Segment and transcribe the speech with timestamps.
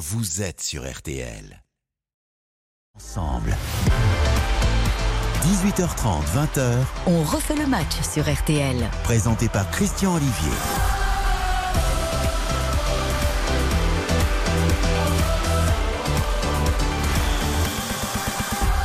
[0.00, 1.62] vous êtes sur RTL.
[2.96, 3.54] Ensemble.
[5.42, 8.88] 18h30, 20h, On refait le match sur RTL.
[9.04, 10.52] présenté par Christian Olivier.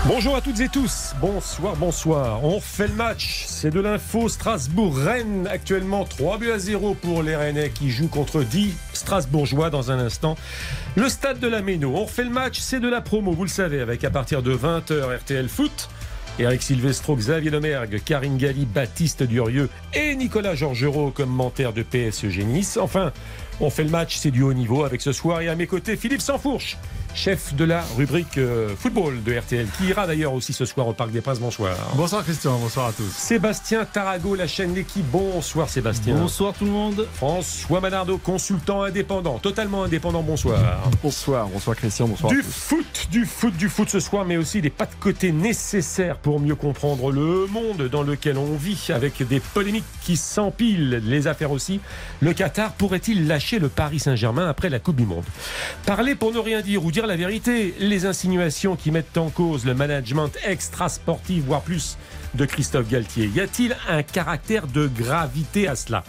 [0.08, 2.44] Bonjour à toutes et tous, bonsoir, bonsoir.
[2.44, 7.36] On refait le match, c'est de l'info Strasbourg-Rennes, actuellement 3 buts à 0 pour les
[7.36, 10.38] Rennais qui jouent contre 10 Strasbourgeois dans un instant.
[10.96, 13.50] Le stade de la Méno, on refait le match, c'est de la promo, vous le
[13.50, 15.90] savez, avec à partir de 20h RTL Foot.
[16.38, 22.78] Eric Silvestro, Xavier Lemergue, Karine Galli, Baptiste Durieux et Nicolas Georgerot, commentaire de PSG Nice.
[22.78, 23.14] Enfin,
[23.60, 25.96] on fait le match, c'est du haut niveau avec ce soir et à mes côtés
[25.96, 26.78] Philippe Sansfourche,
[27.14, 30.94] chef de la rubrique euh, football de RTL, qui ira d'ailleurs aussi ce soir au
[30.94, 31.40] Parc des Princes.
[31.40, 31.76] Bonsoir.
[31.96, 33.10] Bonsoir Christian, bonsoir à tous.
[33.10, 35.06] Sébastien Tarago, la chaîne L'équipe.
[35.06, 36.16] Bonsoir Sébastien.
[36.16, 37.08] Bonsoir tout le monde.
[37.14, 40.22] François Manardo, consultant indépendant, totalement indépendant.
[40.22, 40.82] Bonsoir.
[41.02, 44.70] Bonsoir, bonsoir Christian, bonsoir Du foot, du foot, du foot ce soir, mais aussi des
[44.70, 49.40] pas de côté nécessaires pour mieux comprendre le monde dans lequel on vit, avec des
[49.40, 51.80] polémiques qui s'empilent, les affaires aussi.
[52.22, 55.26] Le Qatar pourrait-il lâcher le Paris Saint-Germain après la Coupe du Monde?
[55.88, 59.66] Parler pour ne rien dire ou dire la vérité, les insinuations qui mettent en cause
[59.66, 61.98] le management extra-sportif, voire plus,
[62.36, 63.32] de Christophe Galtier.
[63.34, 66.04] Y a-t-il un caractère de gravité à cela?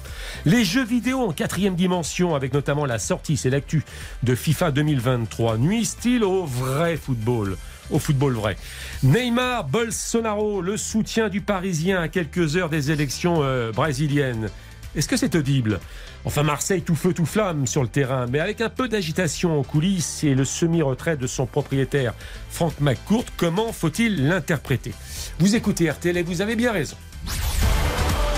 [0.45, 3.83] Les jeux vidéo en quatrième dimension, avec notamment la sortie, c'est l'actu,
[4.25, 7.57] de FIFA 2023, nuisent-ils au vrai football?
[7.91, 8.57] Au football vrai.
[9.03, 14.49] Neymar, Bolsonaro, le soutien du Parisien à quelques heures des élections euh, brésiliennes.
[14.95, 15.81] Est-ce que c'est audible?
[16.25, 19.63] Enfin, Marseille tout feu tout flamme sur le terrain, mais avec un peu d'agitation en
[19.63, 22.15] coulisses et le semi-retrait de son propriétaire,
[22.51, 24.93] Franck McCourt, comment faut-il l'interpréter?
[25.39, 26.97] Vous écoutez RTL et vous avez bien raison.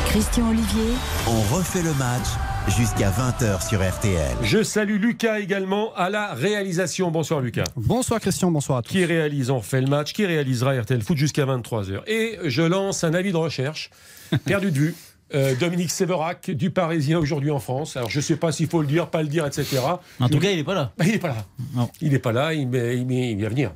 [0.06, 0.94] Christian Olivier,
[1.26, 2.26] On refait le match
[2.70, 4.36] jusqu'à 20h sur RTL.
[4.42, 7.10] Je salue Lucas également à la réalisation.
[7.10, 7.64] Bonsoir Lucas.
[7.76, 8.90] Bonsoir Christian, bonsoir à tous.
[8.90, 12.02] Qui réalise On fait le match, qui réalisera RTL Foot jusqu'à 23h.
[12.06, 13.90] Et je lance un avis de recherche,
[14.44, 14.94] perdu de vue.
[15.34, 17.96] Euh, Dominique Séverac, du Parisien aujourd'hui en France.
[17.96, 19.78] Alors je ne sais pas s'il faut le dire, pas le dire, etc.
[20.20, 20.92] En tout cas, il n'est pas là.
[20.96, 21.44] Bah, il n'est pas là.
[21.74, 21.90] Non.
[22.00, 23.72] Il n'est pas là, il, va venir.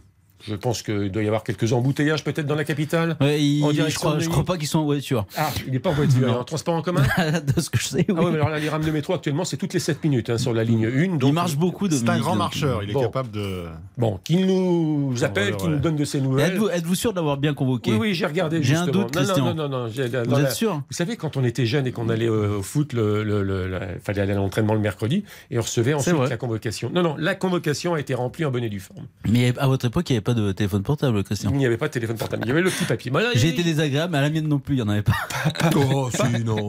[0.46, 3.16] Je pense qu'il doit y avoir quelques embouteillages peut-être dans la capitale.
[3.20, 5.26] Ouais, il- En je, crois, je crois pas qu'ils sont en voiture.
[5.36, 7.02] Ah, il n'est pas en voiture, en transport en commun
[7.56, 8.14] de ce que je sais, oui.
[8.16, 10.30] Ah oui, mais alors là, les rames de métro actuellement, c'est toutes les 7 minutes
[10.30, 11.16] hein, sur la ligne 1.
[11.16, 13.02] Donc, il marche beaucoup de C'est un grand marcheur, il est Bon.
[13.02, 13.64] capable de.
[13.98, 15.80] Bon, qu'il nous appelle, qu'il nous ouais.
[15.80, 16.52] donne de ses nouvelles.
[16.52, 19.06] Êtes-vous êtes-vous sûr d'avoir bien convoqué Oui, oui, j'ai regardé J'ai un doute, non, non,
[19.26, 19.54] Christian.
[19.54, 22.08] non, non, non, Vous la- êtes sûr Vous savez, quand on était jeune et qu'on
[22.08, 25.58] allait euh, au foot, le, le- le- la- fallait aller à l'entraînement le mercredi et
[25.58, 26.90] on recevait ensuite la convocation.
[26.94, 29.06] Non, non, la convocation a été remplie en bonne et due forme.
[29.28, 31.50] Mais à votre époque, il n'y avait pas de téléphone portable, Christian.
[31.52, 33.10] Il n'y avait pas de téléphone portable, il y avait le petit papier.
[33.10, 35.12] Voilà, J'ai été désagréable, mais à la mienne non plus, il n'y en avait pas.
[35.76, 36.66] Oh, si, non.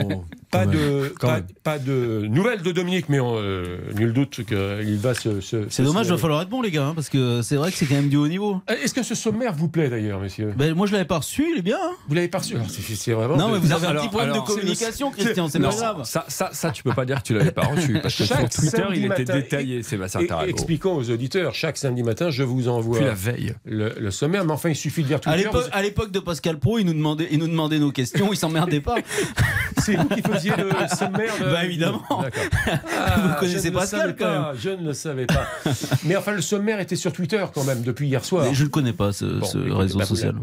[0.51, 5.41] pas de, pas, pas de nouvelles de Dominique, mais euh, nul doute qu'il va se.
[5.41, 7.55] se- C'est dommage, il se- va falloir être bon, les gars, hein, parce que c'est
[7.55, 8.61] vrai que c'est quand même du haut niveau.
[8.69, 10.53] Euh, Est-ce que ce sommaire vous plaît d'ailleurs, messieurs?
[10.57, 11.77] Ben, moi, je l'avais pas reçu, il est bien.
[11.81, 11.91] hein.
[12.07, 12.55] Vous l'avez pas reçu?
[12.95, 13.37] C'est- vraiment.
[13.37, 16.03] non, mais vous avez un petit problème alors, de communication, Christian, c'est pas grave.
[16.03, 18.51] ça, ça, ça, tu peux pas dire que tu l'avais pas reçu parce que Chaque
[18.51, 22.97] sur Twitter, il était détaillé, Sébastien expliquons aux auditeurs, chaque samedi matin, je vous envoie
[22.97, 23.52] Puis la veille.
[23.65, 25.37] Le, le sommaire, mais enfin, il suffit de lire À Twitter.
[25.45, 28.37] l'époque, à l'époque de Pascal Pro, il nous demandait, il nous demandait nos questions, il
[28.37, 28.95] s'emmerdait pas.
[29.77, 31.51] C'est vous qui faisiez le sommaire de...
[31.51, 32.03] Bah, évidemment.
[32.09, 32.43] D'accord.
[32.95, 35.45] Ah, connaissez je Pascal, quand pas, Je ne le savais pas.
[36.05, 38.45] Mais enfin, le sommaire était sur Twitter quand même depuis hier soir.
[38.45, 40.35] Mais je ne connais pas ce, Bon, ce écoutez, réseau bah, vous social.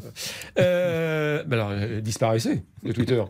[0.59, 3.23] Euh, bah alors, euh, disparaissez de Twitter.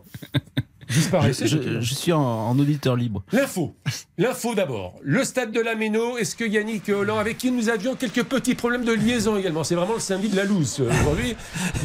[0.89, 1.47] Disparaissez.
[1.47, 3.23] Je, je suis en, en auditeur libre.
[3.31, 3.75] L'info.
[4.17, 4.95] L'info d'abord.
[5.03, 6.17] Le stade de la Méno.
[6.17, 9.75] Est-ce que Yannick Holland, avec qui nous avions quelques petits problèmes de liaison également, c'est
[9.75, 11.35] vraiment le samedi de la loose euh, aujourd'hui.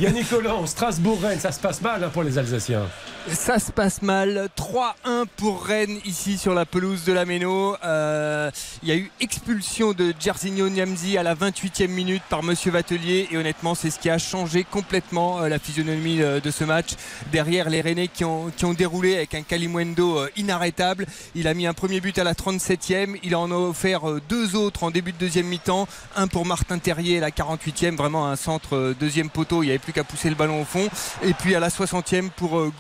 [0.01, 2.87] Yannick Holland, Strasbourg-Rennes, ça se passe mal hein, pour les Alsaciens.
[3.33, 4.49] Ça se passe mal.
[4.57, 7.77] 3-1 pour Rennes ici sur la pelouse de la Méno.
[7.85, 8.51] Euh,
[8.85, 13.29] Il y a eu expulsion de Jarzinho Niamzi à la 28e minute par Monsieur Vatelier
[13.33, 16.91] et honnêtement c'est ce qui a changé complètement euh, la physionomie euh, de ce match.
[17.33, 21.07] Derrière les Rennais qui ont, déroulé avec un Kalimwendo euh, inarrêtable.
[21.35, 23.19] Il a mis un premier but à la 37e.
[23.25, 25.89] Il en a offert deux autres en début de deuxième mi-temps.
[26.15, 27.97] Un pour Martin Terrier à la 48e.
[27.97, 29.65] Vraiment un centre deuxième poteau.
[29.65, 30.89] Il n'y avait plus qu'à pousser le ballon au fond.
[31.23, 32.73] Et puis à la 60e pour euh,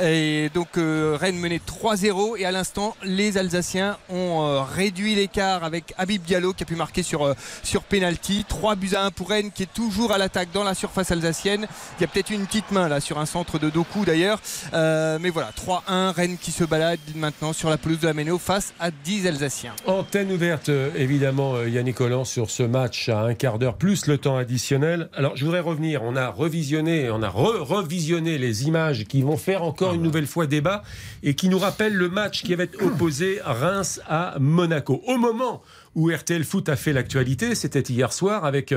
[0.00, 5.64] Et donc euh, Rennes menait 3-0 et à l'instant les Alsaciens ont euh, réduit l'écart
[5.64, 8.44] avec Habib Diallo qui a pu marquer sur, euh, sur penalty.
[8.48, 11.66] 3 buts à 1 pour Rennes qui est toujours à l'attaque dans la surface alsacienne.
[11.98, 14.40] Il y a peut-être une petite main là sur un centre de Doku d'ailleurs.
[14.72, 18.72] Mais voilà, 3-1 Rennes qui se balade maintenant sur la pelouse de la Méno face
[18.80, 19.72] à 10 Alsaciens.
[19.86, 24.36] Antenne ouverte, évidemment, Yannick Holland, sur ce match à un quart d'heure, plus le temps
[24.36, 25.08] additionnel.
[25.14, 26.02] Alors, je voudrais revenir.
[26.02, 30.46] On a revisionné, on a re-revisionné les images qui vont faire encore une nouvelle fois
[30.46, 30.82] débat
[31.22, 35.02] et qui nous rappellent le match qui avait opposé Reims à Monaco.
[35.06, 35.62] Au moment
[35.94, 38.72] où RTL Foot a fait l'actualité, c'était hier soir avec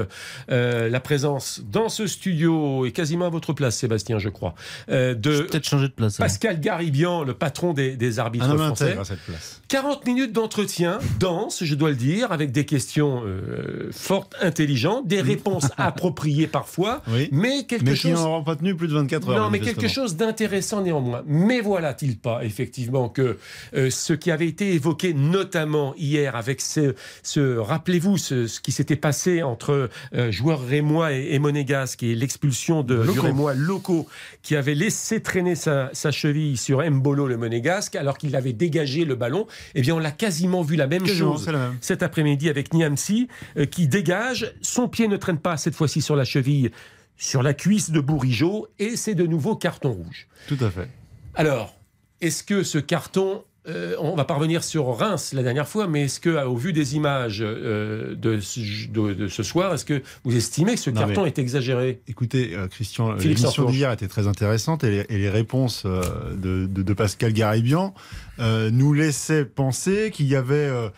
[0.50, 4.56] euh, la présence dans ce studio et quasiment à votre place, Sébastien, je crois,
[4.90, 6.20] euh, de Peut-être changer de place.
[6.20, 6.24] hein.
[6.24, 8.98] Pascal Garibian, le patron des, des arbitres homme français.
[9.04, 9.62] cette place.
[9.68, 15.22] 40 minutes d'entretien, dense, je dois le dire, avec des questions euh, fortes, intelligentes, des
[15.22, 17.30] réponses appropriées parfois, Oui.
[17.32, 18.12] mais quelque Mais qui chose.
[18.22, 19.40] n'auront pas tenu plus de 24 heures.
[19.44, 21.24] Non, mais quelque chose d'intéressant néanmoins.
[21.26, 23.38] Mais voilà-t-il pas, effectivement, que
[23.76, 28.72] euh, ce qui avait été évoqué notamment hier avec ce, ce rappelez-vous, ce, ce qui
[28.72, 34.08] s'était passé entre euh, joueurs rémois et, et monégasques et l'expulsion de du rémois locaux
[34.42, 39.06] qui avait laissé traîner sa, sa cheville sur Mbolo, le monégasque, alors qu'il avait dégagé
[39.06, 39.48] le ballon.
[39.74, 41.78] Eh bien, on l'a quasiment vu la même Quasiment, chose c'est la même.
[41.82, 43.28] cet après-midi avec Niamsi
[43.58, 44.54] euh, qui dégage.
[44.62, 46.72] Son pied ne traîne pas cette fois-ci sur la cheville,
[47.18, 50.28] sur la cuisse de Bourigeau et c'est de nouveau carton rouge.
[50.48, 50.90] Tout à fait.
[51.34, 51.76] Alors,
[52.22, 56.04] est-ce que ce carton, euh, on va pas revenir sur Reims la dernière fois, mais
[56.04, 58.60] est-ce que, au vu des images euh, de, ce-
[58.90, 62.02] de- de ce soir, est-ce que vous estimez que ce Non, carton est exagéré?
[62.08, 66.02] Écoutez, euh, Christian, l'émission d'hier était très intéressante et les, et les réponses euh,
[66.36, 67.94] de, de- de Pascal Garibian
[68.40, 70.90] euh, nous laissaient penser qu'il y avait, euh,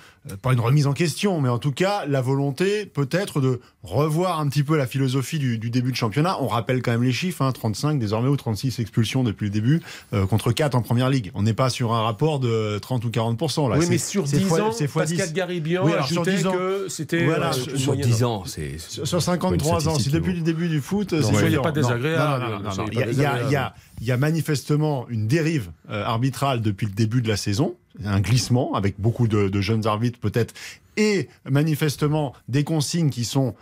[0.42, 4.50] pas une remise en question, mais en tout cas la volonté peut-être de revoir un
[4.50, 6.38] petit peu la philosophie du, du début de championnat.
[6.42, 9.82] On rappelle quand même les chiffres, hein, 35 désormais ou 36 expulsions depuis le début,
[10.14, 11.32] euh, contre 4 en première ligue.
[11.36, 13.70] On n'est pas sur un rapport de 30 ou 40%.
[13.70, 13.78] Là.
[13.78, 15.34] Oui, C'est- mais sur c'est 10 fois- ans, c'est fois Pascal 10.
[15.34, 16.52] Garibian Oui, alors sur ajoutait 10 ans.
[16.54, 18.10] que c'était Voilà, euh, sur- une Sur moyenne.
[18.12, 18.78] 10 ans, c'est.
[18.80, 21.70] Sur sur 53 ans, si statistique, depuis le début du foot, Non, c'est soyez pas
[21.70, 25.28] Non, désagréable, non, non, non, non, soyez Il y a- il y a- manifestement une
[25.28, 29.88] dérive euh, arbitrale depuis le début de la saison, un glissement avec beaucoup de, jeunes
[29.88, 30.54] arbitres peut-être,
[30.98, 33.56] et manifestement des consignes qui sont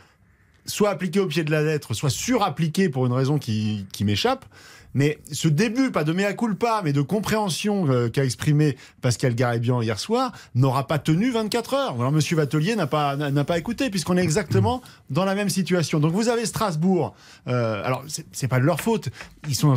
[0.65, 4.45] soit appliquées au pied de la lettre, soit surappliquées pour une raison qui m'échappe.
[4.95, 9.81] Mais ce début, pas de mea culpa, mais de compréhension euh, qu'a exprimé Pascal Garibian
[9.81, 11.95] hier soir, n'aura pas tenu 24 heures.
[11.99, 15.99] Alors Monsieur Vatelier n'a pas n'a pas écouté puisqu'on est exactement dans la même situation.
[15.99, 17.13] Donc vous avez Strasbourg.
[17.47, 19.09] euh, alors c'est c'est pas de leur faute.
[19.47, 19.75] Ils sont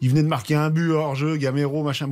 [0.00, 2.08] ils venaient de marquer un but hors jeu, Gamero, machin.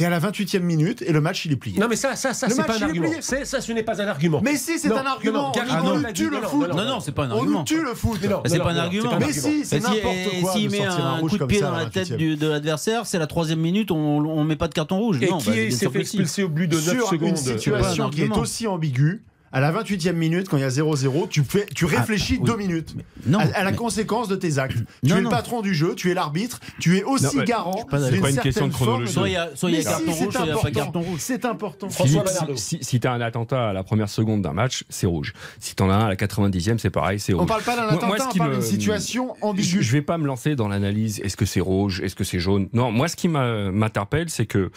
[0.00, 1.78] T'es à la 28e minute et le match il est plié.
[1.78, 3.10] Non, mais ça, ça, ça c'est pas un argument.
[3.20, 4.40] Ça, ce n'est pas un argument.
[4.42, 5.52] Mais si, c'est un argument.
[5.54, 6.68] non, On- on nous tue le foot.
[6.74, 7.64] non, Non, c'est pas un On nous argument.
[7.64, 8.18] tue le foot.
[8.46, 9.10] C'est pas un argument.
[9.20, 10.52] Mais si, c'est n'importe et quoi.
[10.54, 11.90] S'il met un coup de pied dans la 28e.
[11.90, 15.18] tête de l'adversaire, c'est la troisième minute, on, on met pas de carton rouge.
[15.20, 18.22] Et qui s'est fait expulser au bout de 9 sur secondes une C'est situation qui
[18.22, 19.22] est aussi ambiguë.
[19.52, 22.46] À la 28e minute, quand il y a 0-0, tu, fais, tu réfléchis oui.
[22.46, 22.94] deux minutes
[23.26, 24.76] Non, à, à la mais- conséquence de tes actes.
[25.04, 25.28] tu Non, es non.
[25.28, 28.36] le patron du jeu, tu es l'arbitre, tu es aussi Non, garant C'est pas une
[28.38, 29.12] question de chronologie.
[29.12, 30.46] Soit il y a, soit il y a Mais carton si, rouge, c'est soit il
[30.46, 30.80] n'y a pas important.
[30.84, 31.18] carton rouge.
[31.20, 31.88] C'est important.
[31.88, 35.06] François Philippe, si, si, si t'as un attentat à la première seconde d'un match, c'est
[35.08, 35.32] rouge.
[35.58, 37.42] Si t'en as un à la 90e, c'est pareil, c'est rouge.
[37.42, 39.82] On parle pas d'un Moi- attentat, moi, ce on qui parle d'une situation Je, ambiguë.
[39.82, 41.20] je vais pas me lancer dans l'analyse.
[41.24, 42.68] Est-ce que c'est rouge Est-ce que c'est jaune?
[42.72, 44.70] Non, moi, ce qui m'interpelle, c'est que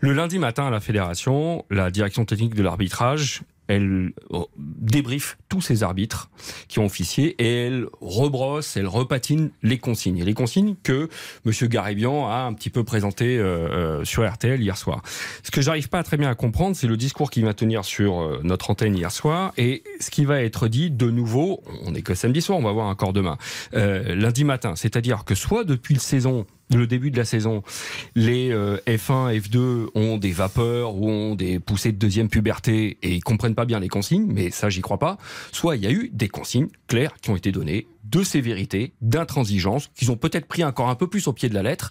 [0.00, 5.60] le lundi matin à la fédération, la direction technique de l'arbitrage, elle euh, débriefe tous
[5.60, 6.30] ces arbitres
[6.68, 10.22] qui ont officié et elle rebrosse, elle repatine les consignes.
[10.22, 11.08] Les consignes que
[11.44, 15.02] Monsieur Garibian a un petit peu présentées euh, euh, sur RTL hier soir.
[15.42, 18.40] Ce que j'arrive pas très bien à comprendre, c'est le discours qu'il va tenir sur
[18.42, 21.62] notre antenne hier soir et ce qui va être dit de nouveau.
[21.84, 23.38] On n'est que samedi soir, on va voir encore demain,
[23.74, 24.74] euh, lundi matin.
[24.76, 27.62] C'est-à-dire que soit depuis le saison le début de la saison,
[28.14, 33.14] les euh, F1, F2 ont des vapeurs ou ont des poussées de deuxième puberté et
[33.14, 35.18] ils comprennent pas bien les consignes, mais ça j'y crois pas.
[35.52, 39.90] Soit il y a eu des consignes claires qui ont été données de sévérité, d'intransigeance,
[39.94, 41.90] qu'ils ont peut-être pris encore un peu plus au pied de la lettre.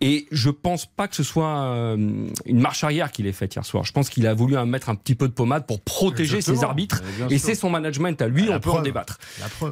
[0.00, 3.64] Et je pense pas que ce soit euh, une marche arrière qu'il ait faite hier
[3.64, 3.84] soir.
[3.84, 7.02] Je pense qu'il a voulu mettre un petit peu de pommade pour protéger ses arbitres.
[7.30, 9.18] Et c'est son management à lui, La on peut en débattre.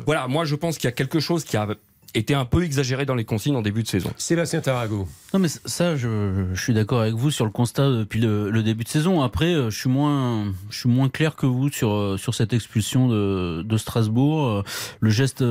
[0.07, 1.67] Voilà, moi je pense qu'il y a quelque chose qui a
[2.14, 4.11] été un peu exagéré dans les consignes en début de saison.
[4.16, 5.09] Sébastien Tarago.
[5.33, 8.62] Non, mais ça, je, je suis d'accord avec vous sur le constat depuis le, le
[8.62, 9.23] début de saison.
[9.23, 12.52] Après, euh, je suis moins, je suis moins clair que vous sur euh, sur cette
[12.52, 14.47] expulsion de, de Strasbourg.
[14.47, 14.62] Euh,
[15.00, 15.42] Le geste,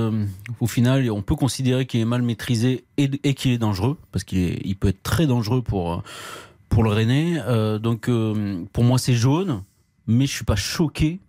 [0.59, 4.23] au final, on peut considérer qu'il est mal maîtrisé et, et qu'il est dangereux parce
[4.23, 6.03] qu'il est, il peut être très dangereux pour
[6.69, 7.41] pour le Rennais.
[7.47, 9.63] Euh, donc, euh, pour moi, c'est jaune,
[10.07, 11.19] mais je suis pas choqué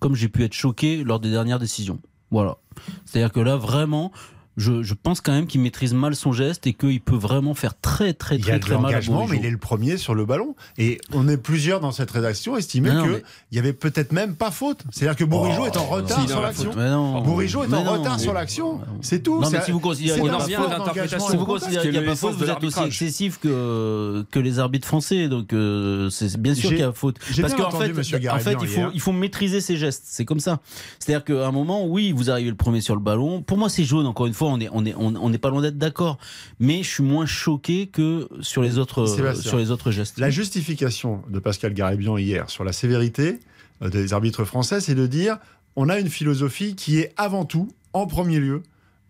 [0.00, 2.00] comme j'ai pu être choqué lors des dernières décisions.
[2.30, 2.56] Voilà.
[3.04, 4.12] C'est-à-dire que là, vraiment.
[4.58, 7.80] Je, je pense quand même qu'il maîtrise mal son geste et qu'il peut vraiment faire
[7.80, 9.00] très très Il y a très de très mal
[9.30, 10.54] mais il est le premier sur le ballon.
[10.76, 13.22] Et on est plusieurs dans cette rédaction à estimer Non, non, qu'il mais-
[13.52, 14.82] y avait peut-être même pas faute.
[14.90, 16.70] C'est-à-dire que Bourigeau est en retard si, sur la l'action.
[16.76, 17.22] Mais non.
[17.22, 17.92] Bourigeau est Mais en non.
[17.92, 18.80] retard sur l'action.
[19.00, 19.40] C'est tout.
[19.40, 24.24] Non, mais si vous considérez qu'il n'y a pas faute, vous êtes aussi excessif que,
[24.30, 25.28] que les arbitres français.
[25.28, 27.16] Donc euh, c'est bien sûr qu'il y a faute.
[27.30, 28.90] j'ai Parce qu'en entendu fait, Monsieur en fait Garibian il, faut, hier.
[28.94, 30.04] il faut maîtriser ses gestes.
[30.06, 30.60] C'est comme ça.
[30.98, 33.42] C'est-à-dire qu'à un moment, oui, vous arrivez le premier sur le ballon.
[33.42, 34.06] Pour moi, c'est jaune.
[34.06, 36.18] Encore une fois, on est, on est, on, on n'est pas loin d'être d'accord.
[36.58, 40.18] Mais je suis moins choqué que sur les autres, sur les autres gestes.
[40.18, 43.40] La justification de Pascal Garibian hier sur la sévérité
[43.82, 45.38] euh, des arbitres français, c'est de dire
[45.76, 48.62] on a une philosophie qui est avant tout, en premier lieu,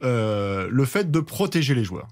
[0.05, 2.09] euh, le fait de protéger les joueurs.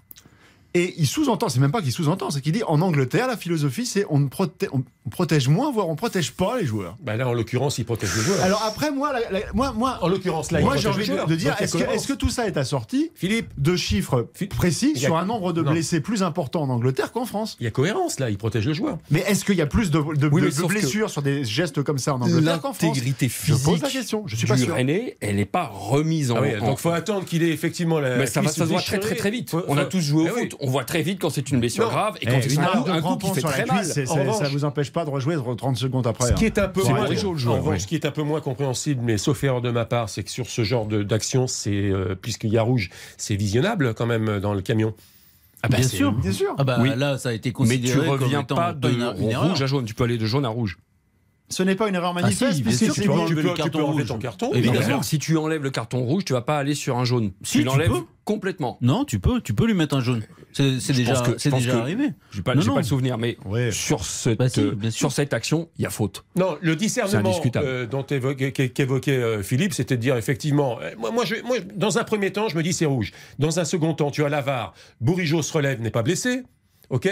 [0.77, 3.87] Et il sous-entend, c'est même pas qu'il sous-entend, c'est qu'il dit en Angleterre, la philosophie,
[3.87, 6.97] c'est on, ne proté- on protège moins, voire on protège pas les joueurs.
[7.01, 8.43] Bah là, en l'occurrence, il protège le joueur.
[8.43, 11.35] Alors après, moi, la- la- moi, moi, en l'occurrence, là, moi j'ai envie de, de
[11.35, 15.53] dire, est-ce que, tout ça est assorti Philippe, de chiffres précis a- sur un nombre
[15.55, 15.71] de non.
[15.73, 17.57] blessés plus important en Angleterre qu'en France?
[17.61, 18.99] Il y a cohérence, là, il protège le joueur.
[19.11, 21.09] Mais est-ce qu'il y a plus de, de- Oui, de- mais de sauf que blessures
[21.11, 22.83] sur des gestes comme ça en Angleterre qu'en France?
[22.83, 24.77] L'intégrité Je physique pose la question, je suis pas sûr.
[24.77, 26.37] Elle n'est pas remise en.
[26.37, 28.17] Ah oui, donc faut attendre qu'il ait effectivement la.
[28.19, 29.55] mais ça va se voit très très très vite.
[29.69, 30.41] On a tous joué au oui.
[30.43, 30.57] foot.
[30.67, 31.91] On voit très vite quand c'est une blessure Non.
[31.91, 33.85] grave et quand Eh, c'est une un un coup qui fait très cuisse, mal.
[33.85, 36.29] c'est- En c'est- revanche- ça vous empêche pas de rejouer 30 secondes après.
[36.29, 37.81] Ce qui est un peu C'est moins, vrai, le joueur, en revanche, oui.
[37.81, 40.31] ce qui est un peu moins compréhensible, mais sauf erreur de ma part, c'est que
[40.31, 44.41] sur ce genre de- d'action, c'est euh, puisqu'il y a rouge, c'est visionnable quand même
[44.41, 44.93] dans le camion.
[45.63, 46.13] Ah bah, Bien c'est- sûr.
[46.13, 46.55] Bien sûr.
[46.59, 46.91] Ah bah Oui.
[46.97, 48.89] là, ça a été Mais considéré tu comme reviens étant pas de
[49.49, 49.85] rouge à jaune.
[49.85, 50.79] Tu peux aller de jaune à rouge.
[51.49, 52.55] Ce n'est pas une erreur Ah manifeste.
[52.55, 54.09] si, puisque c'est- tu peux tu enlever peux, le tu carton peux enlever rouge.
[54.09, 54.53] ton carton.
[54.53, 55.03] Évidemment.
[55.03, 57.33] Si tu enlèves le carton rouge, tu vas pas aller sur un jaune.
[57.45, 57.93] Si, tu l'enlèves
[58.25, 58.79] complètement.
[58.81, 60.23] Non, tu peux, tu peux lui mettre un jaune.
[60.53, 62.09] C'est déjà, que- je déjà que- arrivé.
[62.33, 63.71] J'ai pas, pas le souvenir, mais Ouais.
[63.71, 66.25] sur, cette, Bah si, euh, sur cette action, il y a faute.
[66.35, 70.93] Non, le discernement euh, dont évoquait- qu'é- qu'évoquait euh, Philippe, c'était de dire effectivement, euh,
[70.99, 73.13] moi, moi, je- moi, dans un premier temps, je me dis c'est rouge.
[73.39, 74.73] Dans un second temps, tu as l'avare.
[75.01, 76.43] Bourigeau se relève, n'est pas blessé.
[76.89, 77.09] Ok?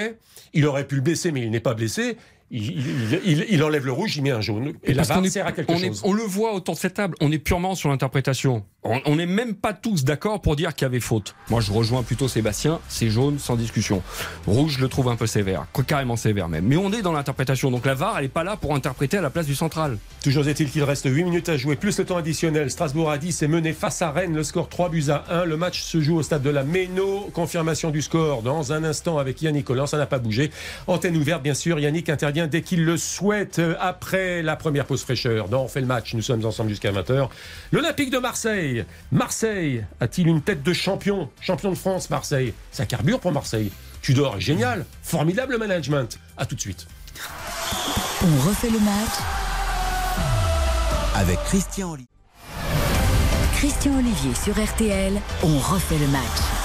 [0.52, 2.16] Il aurait pu le blesser, mais il n'est pas blessé.
[2.50, 4.74] Il, il- il- il enlève le rouge, il met un jaune.
[4.84, 6.94] Et la VAR est- sert à quelque on, est- on le voit autour de cette
[6.94, 8.64] table, on est purement sur l'interprétation.
[8.84, 11.34] On n'est même pas tous d'accord pour dire qu'il y avait faute.
[11.48, 14.02] Moi, je rejoins plutôt Sébastien, c'est jaune sans discussion.
[14.46, 16.66] Rouge, je le trouve un peu sévère, carrément sévère même.
[16.66, 19.22] Mais on est dans l'interprétation, donc la VAR, elle n'est pas là pour interpréter à
[19.22, 19.96] la place du central.
[20.22, 22.70] Toujours est-il qu'il reste 8 minutes à jouer, plus le temps additionnel.
[22.70, 24.34] Strasbourg a 10 est mené face à Rennes.
[24.34, 25.44] Le score 3 buts à 1.
[25.44, 27.30] Le match se joue au stade de la Méno.
[27.32, 29.86] Confirmation du score dans un instant avec Yannick Collant.
[29.86, 30.50] Ça n'a pas bougé.
[30.86, 31.78] Antenne ouverte, bien sûr.
[31.78, 35.48] Yannick intervient dès qu'il le souhaite euh, après la première pause fraîcheur.
[35.48, 36.14] Dans On fait le match.
[36.14, 37.28] Nous sommes ensemble jusqu'à 20h.
[37.72, 38.73] L'Olympique de Marseille.
[39.12, 42.54] Marseille a-t-il une tête de champion Champion de France, Marseille?
[42.72, 43.70] Ça carbure pour Marseille.
[44.02, 44.84] Tudor est génial.
[45.02, 46.18] Formidable management.
[46.36, 46.86] À tout de suite.
[48.22, 49.18] On refait le match.
[51.14, 52.06] Avec Christian Oli.
[53.56, 55.14] Christian Olivier sur RTL.
[55.42, 56.63] On refait le match.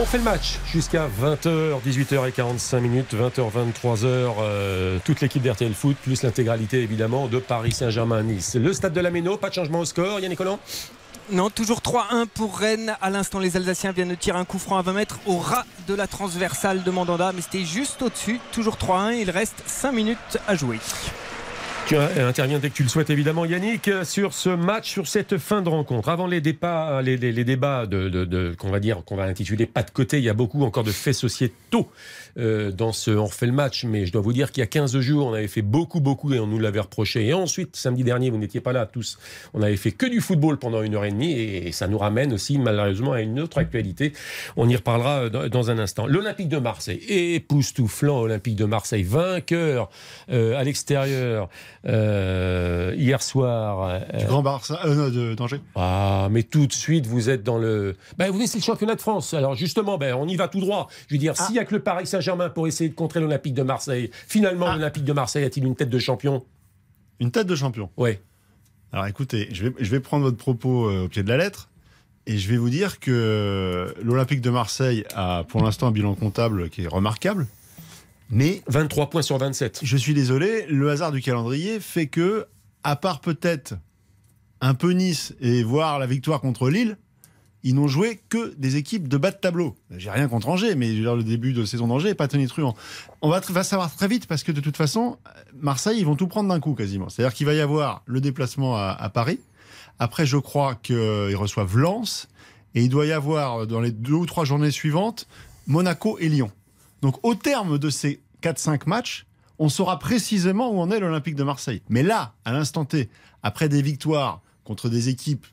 [0.00, 4.04] On fait le match jusqu'à 20h, 18h45 minutes, 20h, 23h.
[4.06, 8.54] euh, toute l'équipe d'RTL Foot, plus l'intégralité évidemment de Paris Saint-Germain-Nice.
[8.54, 10.60] Le stade de la Méno, pas de changement au score, Yannick Collant
[11.32, 12.96] Non, toujours 3-1 pour Rennes.
[13.02, 15.64] À l'instant, les Alsaciens viennent de tirer un coup franc à 20 mètres au ras
[15.88, 18.38] de la transversale de Mandanda, mais c'était juste au-dessus.
[18.52, 19.14] Toujours 3-1.
[19.14, 20.78] Il reste 5 minutes à jouer.
[21.88, 25.06] Tu euh, interviens dès que tu le souhaites évidemment Yannick euh, sur ce match, sur
[25.08, 26.10] cette fin de rencontre.
[26.10, 29.64] Avant les débats, les, les- débats de, de- de- qu'on va dire, qu'on va intituler
[29.64, 31.88] pas de côté, il y a beaucoup encore de faits sociétaux
[32.38, 34.66] euh, dans ce on refait le match, mais je dois vous dire qu'il y a
[34.66, 37.26] 15 jours, on avait fait beaucoup, beaucoup et on nous l'avait reproché.
[37.26, 39.18] Et ensuite, samedi dernier, vous n'étiez pas là tous,
[39.54, 42.34] on avait fait que du football pendant une heure et demie et ça nous ramène
[42.34, 44.12] aussi malheureusement à une autre actualité.
[44.58, 46.06] On y reparlera euh, dans, dans un instant.
[46.06, 49.88] L'Olympique de Marseille, époustouflant Olympique de Marseille, vainqueur
[50.30, 51.48] euh, à l'extérieur
[51.88, 54.00] euh, hier soir.
[54.14, 55.60] Du euh, Grand Barça, euh, non, de danger.
[55.74, 57.96] ah, mais tout de suite, vous êtes dans le.
[58.18, 59.34] Ben, vous c'est le championnat de France.
[59.34, 60.88] Alors, justement, ben, on y va tout droit.
[61.08, 63.54] Je veux dire, s'il y a que le Paris Saint-Germain pour essayer de contrer l'Olympique
[63.54, 64.74] de Marseille, finalement, Ah.
[64.76, 66.44] l'Olympique de Marseille a-t-il une tête de champion?
[67.20, 67.90] Une tête de champion.
[67.96, 68.20] Ouais.
[68.92, 71.68] Alors écoutez, je vais, je vais prendre votre propos euh, au pied de la lettre
[72.26, 76.70] et je vais vous dire que l'Olympique de Marseille a pour l'instant un bilan comptable
[76.70, 77.46] qui est remarquable.
[78.30, 79.80] Mais 23 points sur 27.
[79.82, 82.46] je suis désolé, le hasard du calendrier fait que,
[82.84, 83.74] à part peut-être
[84.60, 86.98] un peu Nice et voir la victoire contre Lille,
[87.64, 89.76] ils n'ont joué que des équipes de bas de tableau.
[89.96, 92.76] J'ai rien contre Angers, mais le début de saison d'Angers n'est pas tonitruant.
[93.20, 95.16] On va, tr- va savoir très vite parce que de toute façon,
[95.60, 97.08] Marseille, ils vont tout prendre d'un coup quasiment.
[97.08, 99.40] C'est-à-dire qu'il va y avoir le déplacement à, à Paris.
[99.98, 102.28] Après, je crois qu'ils reçoivent Lens.
[102.74, 105.26] Et il doit y avoir, dans les deux ou trois journées suivantes,
[105.66, 106.52] Monaco et Lyon.
[107.02, 109.26] Donc, au terme de ces 4-5 matchs,
[109.58, 111.82] on saura précisément où en est l'Olympique de Marseille.
[111.88, 113.08] Mais là, à l'instant T,
[113.42, 115.46] après des victoires contre des équipes,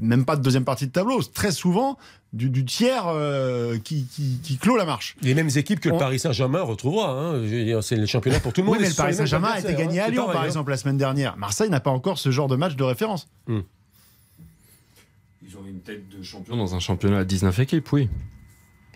[0.00, 1.98] même pas de deuxième partie de tableau, très souvent
[2.32, 5.14] du, du tiers euh, qui, qui- qui clôt la marche.
[5.20, 7.10] Les mêmes équipes que le Paris Saint-Germain retrouvera.
[7.12, 7.42] hein.
[7.82, 8.76] C'est le championnat pour tout le monde.
[8.76, 10.04] Oui, mais et le Paris Saint-Germain a été gagné hein.
[10.06, 10.46] à Lyon, pareil, par hein.
[10.46, 11.36] exemple, la semaine dernière.
[11.36, 13.28] Marseille n'a pas encore ce genre de match de référence.
[13.48, 13.56] Ils
[15.56, 18.08] ont une tête de champion dans un championnat à 19 équipes, oui.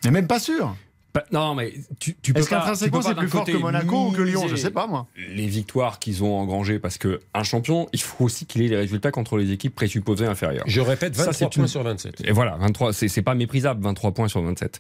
[0.05, 0.75] Mais même pas sûr.
[1.17, 2.57] Bah, non, mais tu, tu peux Est-ce pas.
[2.57, 5.07] qu'intrinsèquement pas c'est plus fort que Monaco ou que Lyon Je sais pas moi.
[5.35, 8.77] Les victoires qu'ils ont engrangées, parce que un champion, il faut aussi qu'il ait les
[8.77, 10.65] résultats contre les équipes présupposées inférieures.
[10.67, 12.23] Je répète, Ça, 23 c'est points une- sur 27.
[12.25, 14.79] Et voilà, 23, c'est c'est pas méprisable, 23 points sur 27.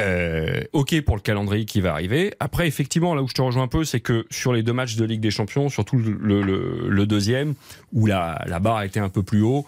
[0.00, 2.34] Euh, ok pour le calendrier qui va arriver.
[2.40, 4.96] Après, effectivement, là où je te rejoins un peu, c'est que sur les deux matchs
[4.96, 7.54] de Ligue des Champions, surtout le, le- le deuxième,
[7.92, 9.64] où la, la barre était un peu plus haut,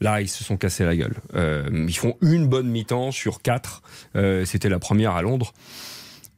[0.00, 1.14] là, ils se sont cassés la gueule.
[1.34, 3.82] Euh, ils font une bonne mi-temps sur quatre.
[4.16, 5.52] Euh, C'était la première à Londres.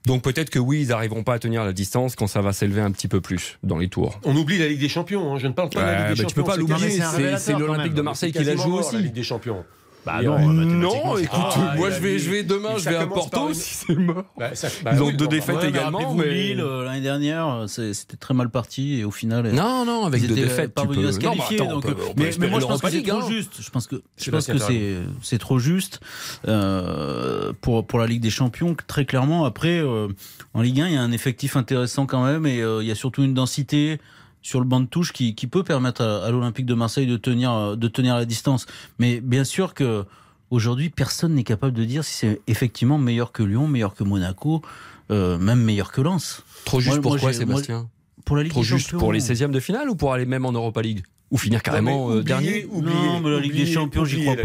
[0.07, 2.81] Donc peut-être que oui, ils n'arriveront pas à tenir la distance quand ça va s'élever
[2.81, 4.21] un petit peu plus dans les tours.
[4.25, 5.35] On oublie la Ligue des Champions.
[5.35, 5.39] hein.
[5.39, 6.43] Je ne parle pas de la Ligue des bah, tu Champions.
[6.45, 8.99] peux pas l'oublier, c'est l'Olympique de Marseille qui la joue mort, La aussi.
[8.99, 9.65] Ligue des Champions.
[10.07, 12.95] Bah non, euh, mathématiquement, Non, écoute, Ah, moi je vais, je vais demain, je vais
[12.97, 14.25] à Porto une- si c'est mort.
[14.39, 16.85] Bah, ça- bah Ils ont oui, deux défaites bah, Ouais, également, rappelez-vous, mais- Lille, euh,
[16.85, 19.51] l'année dernière, c'était très mal parti et au final.
[19.53, 21.09] Non, non, avec ils deux défaites, tu parvenus peux.
[21.09, 21.61] à se Non, qualifier.
[21.61, 23.29] attends, on donc, peut- euh, on peut mais, moi, je pense que c'est trop hein.
[23.29, 23.53] juste.
[23.61, 25.99] Je pense que, je pense que c'est, c'est trop juste
[26.47, 29.45] euh, pour, pour la Ligue des Champions, très clairement.
[29.45, 30.09] Après, euh,
[30.55, 32.93] en Ligue 1, il y a un effectif intéressant quand même et euh, il y
[32.93, 33.99] a surtout une densité
[34.47, 37.17] sur le banc de touche qui, qui peut permettre à, à l'Olympique de Marseille de
[37.17, 38.67] tenir, euh, de tenir la distance.
[39.01, 40.05] Mais bien sûr que
[40.51, 44.63] aujourd'hui, personne n'est capable de dire si c'est effectivement meilleur que Lyon, meilleur que Monaco,
[45.11, 46.45] euh, même meilleur que Lens.
[46.65, 47.89] Trop juste Moi- moi, Sébastien?
[48.25, 50.53] Pour la Ligue Trop juste pour les 16e de finale ou pour aller même en
[50.53, 51.03] Europa League?
[51.33, 54.43] Ou finir carrément euh, dernier oubliez- Non, mais la Ligue des Champions, j'y crois pas.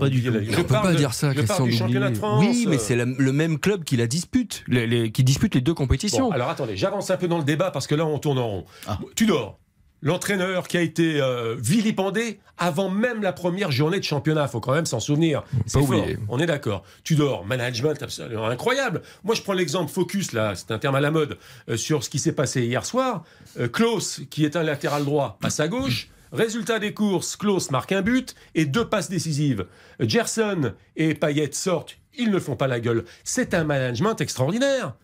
[0.00, 0.32] Pas du oubliez tout.
[0.34, 1.78] la Ligue- On Je peut parle pas de- dire ça, je Christian parle du d'oublier.
[1.86, 2.44] championnat de France.
[2.44, 5.74] Oui, mais c'est le même club qui la dispute, les- les- qui dispute les deux
[5.74, 6.26] compétitions.
[6.28, 8.48] Bon, alors attendez, j'avance un peu dans le débat parce que là on tourne en
[8.48, 8.64] rond.
[8.88, 8.98] Ah.
[9.14, 9.58] Tudor,
[10.02, 14.72] l'entraîneur qui a été euh, vilipendé avant même la première journée de championnat, faut quand
[14.72, 15.42] même s'en souvenir.
[15.66, 16.18] C'est fort, oublier.
[16.28, 16.82] on est d'accord.
[17.04, 19.02] Tudor, management absolument incroyable.
[19.24, 22.10] Moi je prends l'exemple focus là, c'est un terme à la mode euh, sur ce
[22.10, 23.24] qui s'est passé hier soir.
[23.60, 26.08] Euh, Klaus, qui est un latéral droit, passe à gauche.
[26.32, 29.66] Résultat des courses, Klaus marque un but et deux passes décisives.
[30.00, 33.04] Gerson et Payet sortent, ils ne font pas la gueule.
[33.24, 34.94] C'est un management extraordinaire.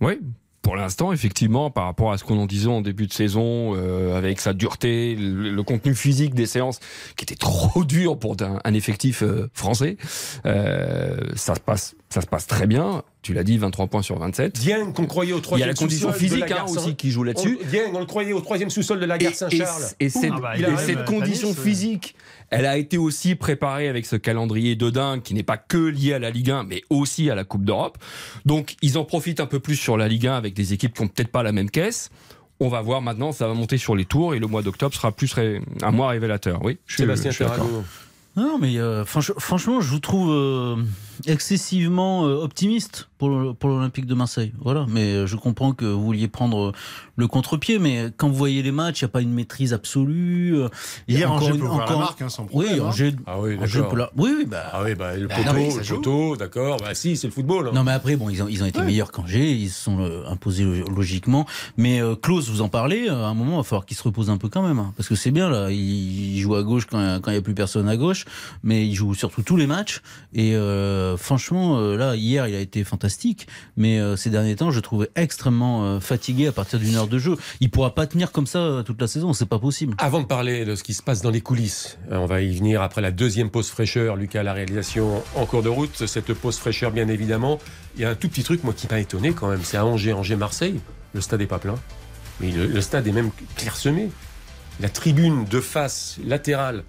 [0.00, 0.20] Oui.
[0.68, 4.18] Pour l'instant, effectivement, par rapport à ce qu'on en disait en début de saison, euh,
[4.18, 6.80] avec sa dureté, le, contenu physique des séances
[7.16, 9.96] qui était trop dur pour un, un effectif euh, français,
[10.44, 13.02] euh, ça, se passe, ça se passe très bien.
[13.22, 14.58] Tu l'as dit, 23 points sur 27.
[14.58, 17.10] Dieng, qu'on croyait au Il y a troisième la condition sous-sol physique hein, aussi qui
[17.10, 17.58] joue là-dessus.
[17.70, 19.82] Dieng, on le croyait au troisième sous-sol de la Et, gare Saint-Charles.
[20.00, 22.14] et- et cette, Ah bah, et arrive cette condition physique,
[22.50, 26.14] elle a été aussi préparée avec ce calendrier de dingue qui n'est pas que lié
[26.14, 27.98] à la Ligue 1, mais aussi à la Coupe d'Europe.
[28.46, 31.02] Donc, ils en profitent un peu plus sur la Ligue 1 avec des équipes qui
[31.02, 32.10] n'ont peut-être pas la même caisse.
[32.60, 35.12] On va voir maintenant, ça va monter sur les tours et le mois d'octobre sera
[35.12, 36.60] plus ré- un mois révélateur.
[36.64, 37.44] Oui, je suis, Sébastien je suis.
[38.36, 40.76] Non, mais euh, franch- franchement, je vous trouve euh,
[41.26, 44.52] excessivement euh, optimiste pour pour l'Olympique de Marseille.
[44.60, 46.72] Voilà, mais euh, je comprends que vous vouliez prendre euh,
[47.16, 50.54] le contre-pied, mais quand vous voyez les matchs, il n'y a pas une maîtrise absolue.
[51.08, 52.72] il y a Hier, encore Angers une- peut ouvrir la marque hein, sans problème.
[52.74, 53.12] Oui, hein.
[53.26, 53.92] Ah oui, Angers d'accord.
[53.92, 54.64] peut la- Oui, oui, bah.
[54.72, 56.76] Ah oui, bah, le Bah, poteau, non, ça le poteau, d'accord.
[56.80, 57.68] Bah si, c'est le football.
[57.68, 57.72] hein.
[57.74, 60.22] Non, mais après, bon, ils ont, ils ont été meilleurs qu'Angers, ils se sont euh,
[60.28, 61.46] imposés lo- logiquement.
[61.76, 64.30] Mais euh, Klaus, vous en parlez, à un moment, il va falloir qu'il se repose
[64.30, 64.78] un peu quand même.
[64.78, 67.42] hein, parce que c'est bien, là, il, il joue à gauche quand il n'y a
[67.42, 68.24] plus personne à gauche,
[68.62, 70.02] mais il joue surtout tous les matchs.
[70.34, 74.70] Et euh, franchement, euh, là, hier, il a été fantastique, mais euh, ces derniers temps,
[74.70, 77.36] je trouvais extrêmement euh, fatigué à partir d'une heure de jeu.
[77.60, 79.94] Il pourra pas tenir comme ça euh, toute la saison, c'est pas possible.
[79.98, 82.54] Avant de parler de ce qui se passe dans les coulisses, euh, on va y
[82.54, 84.16] venir après la deuxième pause fraîcheur.
[84.16, 86.06] Lucas, la réalisation en cours de route.
[86.06, 87.58] Cette pause fraîcheur, bien évidemment.
[87.96, 89.60] Il y a un tout petit truc, moi, qui m'a étonné quand même.
[89.62, 90.80] C'est à Angers, Angers-Marseille.
[91.14, 91.74] Le stade est pas plein.
[92.40, 94.10] Mais le stade est même clairsemé.
[94.80, 96.84] La tribune de face latérale.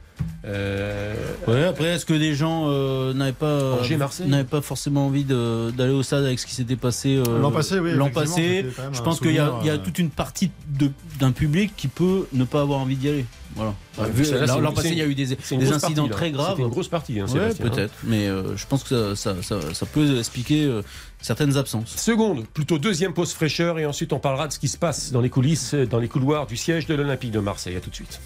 [0.45, 1.13] Euh,
[1.47, 3.79] Ouais, après, est-ce que des gens euh, n'avaient pas
[4.27, 7.51] n'avaient pas forcément envie de- d'aller au stade avec ce qui s'était passé euh, L'an
[7.51, 10.91] passé, oui, L'an passé, je pense qu'il y a, y euh, toute une partie de-
[11.19, 13.25] d'un public qui peut ne pas avoir envie d'y aller.
[13.55, 13.73] Voilà.
[13.97, 16.51] Ouais, Vu- ça, là, L'an passé, il y a eu des, incidents partie, très graves.
[16.51, 17.53] C'était une grosse partie, hein, Ouais, hein.
[17.59, 20.81] peut-être, mais euh, je pense que ça, ça, ça- ça peut expliquer euh,
[21.19, 21.95] certaines absences.
[21.97, 25.19] Seconde, plutôt deuxième pause fraîcheur, et ensuite on parlera de ce qui se passe dans
[25.21, 27.75] les coulisses, dans les couloirs du siège de l'Olympique de Marseille.
[27.75, 28.19] À tout de suite.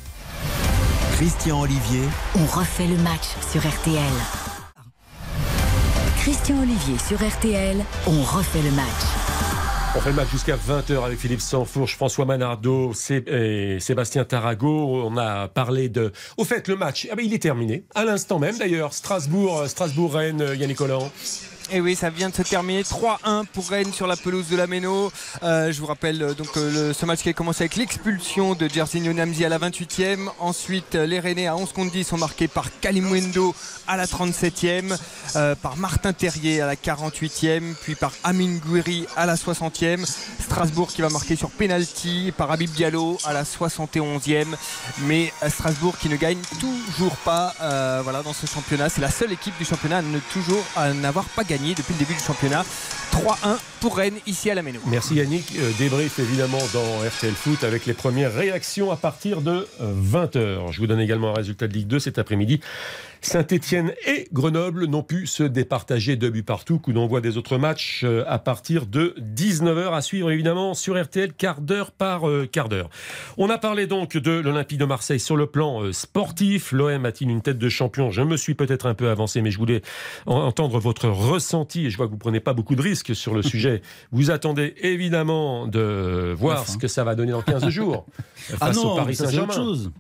[1.14, 2.02] Christian Olivier,
[2.36, 4.02] On refait le match sur RTL.
[6.18, 8.88] Christian Olivier sur RTL, on refait le match.
[9.96, 12.94] On fait le match jusqu'à 20h avec Philippe Sansfourche, François Manardo
[13.28, 15.04] et Sébastien Tarago.
[15.06, 16.12] On a parlé de.
[16.38, 17.86] Au fait, le match, ah ben, il est terminé.
[17.94, 18.92] À l'instant même d'ailleurs.
[18.94, 21.12] Strasbourg, euh, Strasbourg-Rennes, euh, Yannick Collant.
[21.72, 24.68] Et oui, ça vient de se terminer 3-1 pour Rennes sur la pelouse de la
[24.68, 25.12] Méno.
[25.42, 28.54] Euh, je vous rappelle euh, donc euh, le- ce match qui a commencé avec l'expulsion
[28.54, 30.30] de Jerzinho Namzi à la 28e.
[30.40, 33.56] Ensuite, les Rennais à 11 contre 10 sont marqués par Kalimwendo
[33.88, 34.96] à la 37e,
[35.36, 40.06] euh, par Martin Terrier à la 48e, puis par Amin Gouiri à la 60e.
[40.44, 44.46] Strasbourg qui va marquer sur penalty par Habib Diallo à la 71e.
[45.08, 47.54] Mais Strasbourg qui ne gagne toujours pas
[48.04, 48.90] voilà, dans ce championnat.
[48.90, 51.63] C'est la seule équipe du championnat ne toujours à n'avoir pas gagné.
[51.72, 52.66] Depuis le début du championnat.
[53.12, 54.80] 3-1 pour Rennes ici à la Méno.
[54.88, 55.54] Merci Yannick.
[55.58, 60.72] Euh, débrief évidemment dans RTL Foot avec les premières réactions à partir de 20h.
[60.72, 62.60] Je vous donne également un résultat de Ligue 2 cet après-midi.
[63.24, 66.78] Saint-Etienne et Grenoble n'ont pu se départager deux buts partout.
[66.78, 71.32] Coup d'envoi des autres matchs euh, à partir de 19h à suivre évidemment sur RTL
[71.34, 72.90] quart d'heure par euh, quart d'heure.
[73.38, 76.74] On a parlé donc de l'Olympique de Marseille sur le plan euh, sportif.
[76.74, 78.12] L'OM a-t-il une tête de champion?
[78.12, 79.82] Je me suis peut-être un peu avancé, mais je voulais
[80.26, 81.86] entendre votre ressenti.
[81.86, 83.82] Et je vois que vous prenez pas beaucoup de risques sur le sujet.
[84.12, 88.06] Vous attendez évidemment de voir ce que ça va donner dans 15 jours
[88.36, 89.54] face ah non, au Paris Saint-Germain.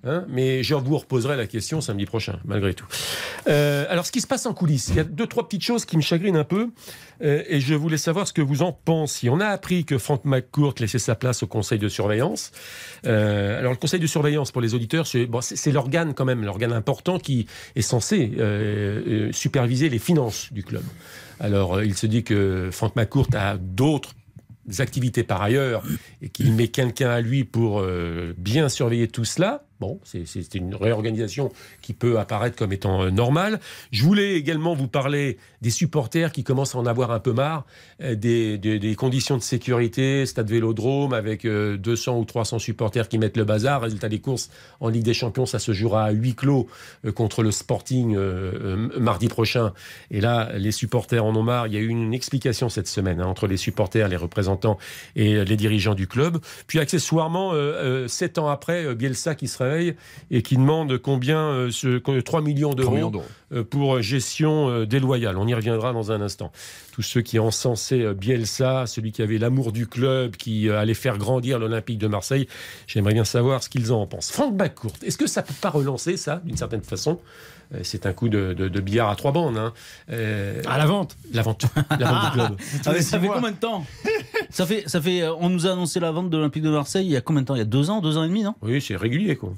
[0.03, 2.88] Hein mais je vous reposerai la question samedi prochain, malgré tout.
[3.47, 5.86] Euh, alors, ce qui se passe en coulisses, il y a deux, trois petites choses
[5.86, 6.69] qui me chagrinent un peu.
[7.21, 9.30] Euh, et je voulais savoir ce que vous en pensiez.
[9.30, 12.52] On a appris que Frank McCourt laissait sa place au conseil de surveillance.
[13.06, 17.19] Euh, alors, le conseil de surveillance, pour les auditeurs, c'est l'organe quand même, l'organe important
[17.19, 18.32] qui est censé
[19.32, 20.84] superviser les finances du club.
[21.39, 24.13] Alors, il se dit que Frank McCourt a d'autres
[24.80, 25.84] activités par ailleurs
[26.21, 27.84] et qu'il met quelqu'un à lui pour
[28.38, 29.65] bien surveiller tout cela.
[29.84, 33.60] Bon, c'est une réorganisation qui peut apparaître comme étant euh, normale.
[33.91, 37.65] Je voulais également vous parler des supporters qui commencent à en avoir un peu marre,
[38.02, 43.38] euh, des, conditions de sécurité, stade Vélodrome avec 200 euh, ou 300 supporters qui mettent
[43.38, 43.82] le bazar.
[43.82, 44.49] Résultat des courses
[44.80, 46.67] en Ligue des Champions, ça se jouera à huis clos
[47.15, 48.15] contre le Sporting
[48.99, 49.73] mardi prochain.
[50.12, 51.67] Et là, les supporters en ont marre.
[51.67, 54.78] Il y a eu une explication cette semaine hein, entre les supporters, les représentants
[55.15, 56.38] et les dirigeants du club.
[56.67, 57.54] Puis accessoirement,
[58.08, 59.95] sept ans après, Bielsa qui serait
[60.32, 63.12] et qui demande combien euh, ce, 3 millions d'euros
[63.52, 65.38] euh, pour gestion euh, déloyale.
[65.38, 66.51] On y reviendra dans un instant.
[66.91, 71.59] Tous ceux qui encensaient Bielsa, celui qui avait l'amour du club, qui allait faire grandir
[71.59, 72.47] l'Olympique de Marseille,
[72.87, 74.31] j'aimerais bien savoir ce qu'ils en pensent.
[74.31, 77.19] Franck Bacourt, est-ce que ça peut pas relancer ça d'une certaine façon?
[77.81, 79.57] C'est un coup de, billard à trois bandes.
[79.57, 79.73] Hein.
[80.07, 81.65] à la vente La vente,
[81.99, 82.57] la vente du club.
[82.85, 83.85] Ah, ça fait combien de temps
[84.49, 87.11] ça fait, ça fait, On nous a annoncé la vente de l'Olympique de Marseille il
[87.11, 87.55] y a combien de temps?
[87.55, 88.53] Il y a deux ans, deux ans et demi, non?
[88.61, 89.35] Oui, c'est régulier.
[89.35, 89.53] quoi.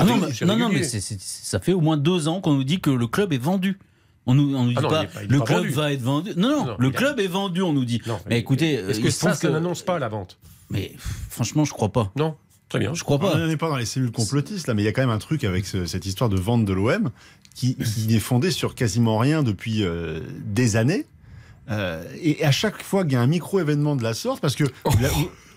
[0.00, 2.90] Ah non, mais, non, mais ça fait au moins deux ans qu'on nous dit que
[2.90, 3.78] le club est vendu.
[4.26, 6.32] On nous, on nous dit ah pas, le club va être vendu.
[6.36, 8.02] Non, non, le club est vendu, on nous dit.
[8.28, 10.38] mais, écoutez, est-ce que ça, ça n'annonce pas la vente
[10.70, 10.92] Mais
[11.30, 12.12] franchement, je crois pas.
[12.16, 12.36] Non.
[12.68, 12.94] Très bien.
[12.94, 13.36] Je crois pas.
[13.36, 15.18] On n'est pas dans les cellules complotistes là, mais il y a quand même un
[15.18, 17.10] truc avec cette histoire de vente de l'OM
[17.54, 21.06] qui, qui n'est fondée sur quasiment rien depuis euh, des années.
[21.70, 24.64] Euh, et à chaque fois qu'il y a un micro-événement de la sorte, parce que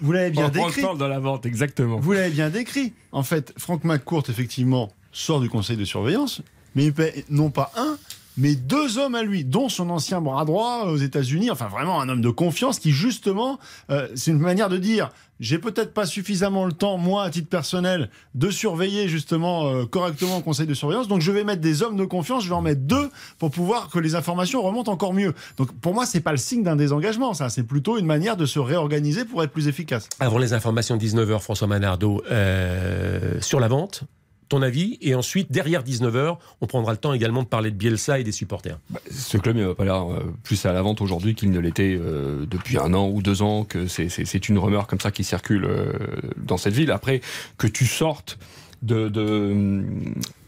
[0.01, 0.84] vous l'avez bien décrit.
[0.86, 1.99] On dans la vente, exactement.
[1.99, 2.93] Vous l'avez bien décrit.
[3.12, 6.41] En fait, Franck McCourt, effectivement, sort du conseil de surveillance,
[6.75, 7.97] mais il paie non pas un,
[8.39, 12.10] mais deux hommes à lui, dont son ancien bras droit aux États-Unis, enfin vraiment un
[12.10, 16.65] homme de confiance qui justement, euh, c'est une manière de dire, j'ai peut-être pas suffisamment
[16.65, 21.08] le temps, moi, à titre personnel, de surveiller justement euh, correctement le conseil de surveillance,
[21.08, 23.89] donc je vais mettre des hommes de confiance, je vais en mettre deux pour pouvoir
[23.89, 25.34] que les informations remontent encore mieux.
[25.58, 28.45] Donc pour moi, c'est pas le signe d'un désengagement, ça, c'est plutôt une manière de
[28.45, 30.08] se réorganiser pour être plus efficace.
[30.19, 34.06] Avant les informations de 19h, François Manardo, euh, sur la vente,
[34.50, 38.20] ton avis Et ensuite, derrière 19h, on prendra le temps également de parler de Bielsa
[38.20, 38.80] et des supporters.
[38.90, 41.98] Bah, ce club n'a pas l'air euh, plus à la vente aujourd'hui qu'il ne l'était
[41.98, 45.66] euh, depuis un an ou deux ans, que c'est une rumeur comme ça qui circule
[45.66, 45.94] euh,
[46.38, 46.92] dans cette ville.
[46.92, 47.22] Après,
[47.58, 48.38] que tu sortes
[48.82, 49.84] de, de,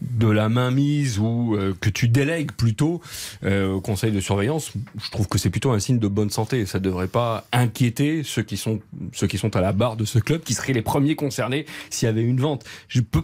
[0.00, 3.00] de la mainmise ou euh, que tu délègues plutôt
[3.44, 6.66] euh, au conseil de surveillance, je trouve que c'est plutôt un signe de bonne santé.
[6.66, 8.80] Ça ne devrait pas inquiéter ceux qui, sont,
[9.12, 12.06] ceux qui sont à la barre de ce club, qui seraient les premiers concernés s'il
[12.06, 12.64] y avait une vente.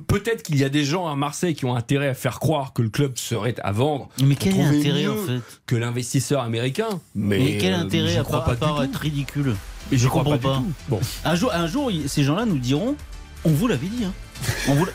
[0.06, 2.82] Peut-être qu'il y a des gens à Marseille qui ont intérêt à faire croire que
[2.82, 4.08] le club serait à vendre.
[4.22, 6.88] Mais quel intérêt en fait Que l'investisseur américain.
[7.14, 9.54] Mais, quel euh, intérêt à part, pas être ridicule
[9.90, 10.62] mais je, comprends pas.
[10.90, 11.00] Bon.
[11.24, 12.94] Un jour, un jour, ces gens-là nous diront
[13.44, 14.04] on vous l'avait dit.
[14.04, 14.12] Hein.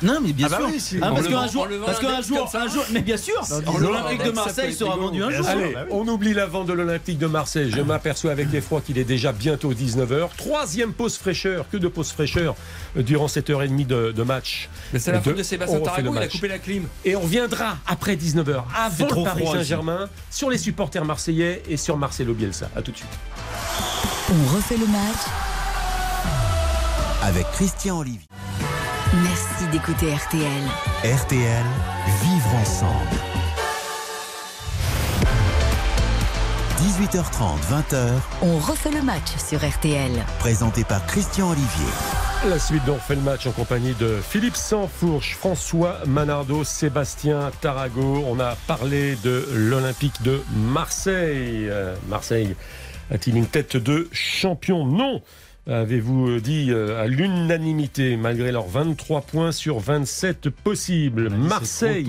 [0.01, 0.99] Non, mais bien ah bah sûr.
[1.01, 3.41] ah, parce qu'un jour, parce qu'un jour, un jour, mais bien sûr,
[3.79, 5.47] l'Olympique de Marseille sera vendu un jour.
[5.47, 7.71] Allez, on oublie la vente de l'Olympique de Marseille.
[7.71, 10.29] Je m'aperçois avec l'effroi qu'il est déjà bientôt 19h.
[10.37, 12.55] Troisième pause fraîcheur, que de pause fraîcheur
[12.97, 14.69] euh, durant cette heure et demie de, match.
[14.93, 16.87] Mais c'est la faute de Sébastien Tarago, il a coupé la clim.
[17.03, 21.97] Et on reviendra après 19h, avant le Paris Saint-Germain, sur les supporters marseillais et sur
[21.97, 22.69] Marcelo Bielsa.
[22.75, 23.09] A tout de suite.
[24.29, 25.27] On refait le match
[27.21, 28.27] avec Christian Olivier.
[29.21, 30.63] Merci d'écouter RTL.
[31.03, 31.65] RTL,
[32.23, 33.15] vivre ensemble.
[36.79, 38.09] 18h30, 20h.
[38.41, 40.11] On refait le match sur RTL.
[40.39, 41.85] Présenté par Christian Olivier.
[42.49, 48.23] La suite d'On refait le match en compagnie de Philippe Sansfourche, François Manardo, Sébastien Tarago.
[48.27, 51.67] On a parlé de l'Olympique de Marseille.
[51.69, 52.55] Euh, Marseille
[53.11, 54.87] a-t-il une tête de champion?
[54.87, 55.21] Non
[55.67, 61.29] avez-vous euh, dit euh, à l'unanimité, malgré leurs 23 points sur 27 possibles?
[61.29, 62.07] Marseille.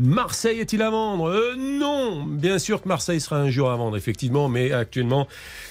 [0.00, 1.28] Marseille est-il à vendre?
[1.28, 5.28] Euh, Non, bien sûr que Marseille sera un jour à vendre, effectivement, mais actuellement,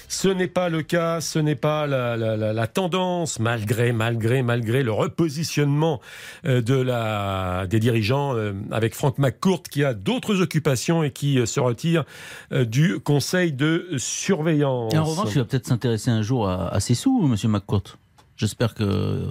[0.08, 6.00] ce n'est pas le cas, ce n'est pas la, tendance, malgré, malgré, malgré le repositionnement
[6.46, 11.44] euh, de la, des dirigeants euh, avec Franck McCourt qui a d'autres occupations et qui
[11.46, 12.04] se retire
[12.52, 14.94] du conseil de surveillance.
[14.94, 17.96] En revanche, il va peut-être s'intéresser un jour à, à ses sous, Monsieur McCourt.
[18.36, 19.26] J'espère que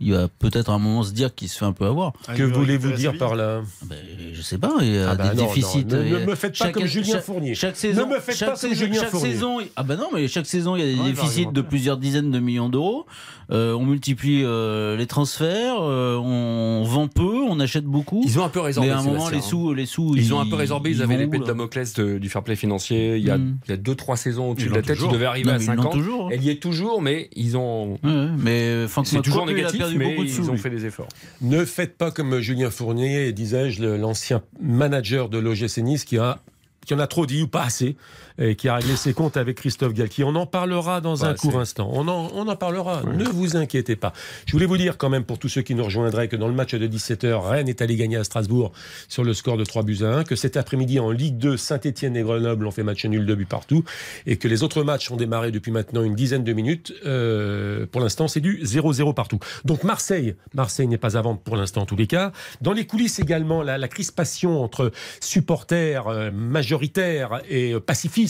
[0.00, 2.12] il va peut-être à un moment se dire qu'il se fait un peu avoir.
[2.36, 3.96] que voulez-vous dire par là Ah ben,
[4.32, 5.84] je sais pas, il y a Ah bah des non, déficits.
[5.86, 7.54] non, ne- me faites pas chaque- comme Julien chaque- Fournier.
[7.54, 9.32] Chaque saison, Ne me faites chaque pas comme saison- Julien chaque Fournier.
[9.32, 11.60] saison, il- ah bah non, mais chaque saison il y a des Ouais, déficits de
[11.60, 13.06] plusieurs dizaines de millions d'euros.
[13.50, 18.22] Euh, on multiplie euh, les transferts, euh, on vend peu, on achète beaucoup.
[18.26, 18.88] Ils ont un peu résorbé.
[18.90, 19.40] mais à un moment, les hein.
[19.40, 22.28] sous, les sous, Ils ont un peu résorbé, ils, avaient l'épée de Damoclès de- du
[22.28, 23.56] fair play financier il y a Mm.
[23.78, 25.10] 2-3 saisons au-dessus de la tête, toujours.
[25.10, 25.90] ils devaient arriver Non, à mais ils 5 l'ont ans.
[25.90, 26.26] toujours.
[26.26, 26.30] hein.
[26.32, 27.98] Elle y est toujours, mais ils ont.
[28.04, 30.58] Mais C'est toujours négatif, perdu mais beaucoup de ils ont lui.
[30.58, 31.08] fait des efforts.
[31.40, 36.40] Ne faites pas comme Julien Fournier, disais-je, l'ancien manager de l'OGC Nice qui a
[36.86, 37.96] qui en a trop dit ou pas assez,
[38.38, 40.24] et qui a réglé ses comptes avec Christophe Galtier.
[40.24, 41.90] On en parlera dans Pas un court instant.
[41.92, 43.02] On en, on en parlera.
[43.02, 44.12] Ne vous inquiétez pas.
[44.46, 46.54] Je voulais vous dire quand même, pour tous ceux qui nous rejoindraient, que dans le
[46.54, 48.72] match de 17h, Rennes est allé gagner à Strasbourg
[49.08, 52.16] sur le score de 3 buts à 1, que cet après-midi en Ligue 2, Saint-Etienne
[52.16, 53.84] et Grenoble ont fait match nul de buts partout,
[54.26, 56.92] et que les autres matchs ont démarré depuis maintenant une dizaine de minutes.
[57.06, 59.38] Euh, pour l'instant, c'est du 0-0 partout.
[59.64, 62.32] Donc Marseille, Marseille n'est pas à vendre pour l'instant en tous les cas.
[62.60, 68.27] Dans les coulisses également, la, la crispation entre supporters euh, majoritaires et euh, pacifistes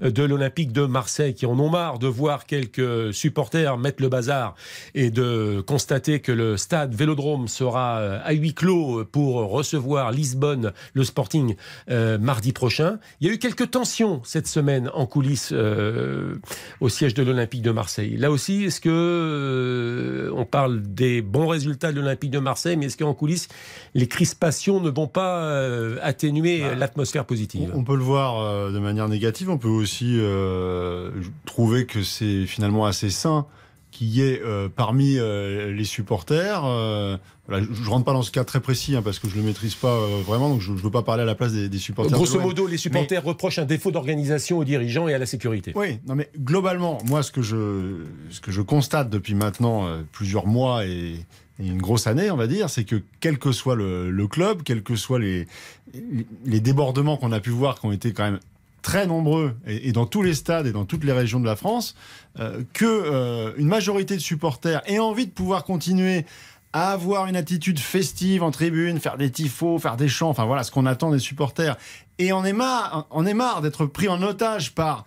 [0.00, 4.54] de l'Olympique de Marseille qui en ont marre de voir quelques supporters mettre le bazar
[4.94, 10.72] et de constater que le stade Vélodrome sera euh, à huis clos pour recevoir Lisbonne,
[10.94, 11.54] le Sporting,
[11.90, 12.98] euh, mardi prochain.
[13.20, 16.36] Il y a eu quelques tensions cette semaine en coulisses euh,
[16.80, 18.16] au siège de l'Olympique de Marseille.
[18.16, 22.86] Là aussi, est-ce que euh, on parle des bons résultats de l'Olympique de Marseille, mais
[22.86, 23.48] est-ce qu'en coulisses,
[23.94, 25.50] les crispations ne vont pas
[26.02, 27.72] atténuer l'atmosphère positive?
[27.74, 31.10] On, peut le voir de manière négative, on peut aussi euh,
[31.46, 33.46] trouver que c'est finalement assez sain
[33.90, 38.30] qu'il y ait euh, parmi euh, les supporters, voilà, je, je rentre pas dans ce
[38.30, 40.90] cas très précis hein, parce que je le maîtrise pas vraiment, donc je, je veux
[40.90, 42.12] pas parler à la place des, des supporters.
[42.16, 45.72] Grosso modo, les supporters reprochent un défaut d'organisation aux dirigeants et à la sécurité.
[45.74, 50.46] Oui, non mais globalement, moi ce que je, ce que je constate depuis maintenant plusieurs
[50.46, 51.16] mois et,
[51.58, 54.62] et une grosse année, on va dire, c'est que quel que soit le, le club,
[54.62, 55.46] quels que soient les,
[56.44, 58.38] les débordements qu'on a pu voir, qui ont été quand même
[58.82, 61.94] très nombreux et, dans tous les stades et dans toutes les régions de la France,
[62.38, 66.24] euh, que euh, une majorité de supporters ait envie de pouvoir continuer
[66.72, 70.62] à avoir une attitude festive en tribune, faire des tifos, faire des chants, enfin voilà
[70.62, 71.76] ce qu'on attend des supporters.
[72.18, 75.04] Et on est marre, on est marre d'être pris en otage par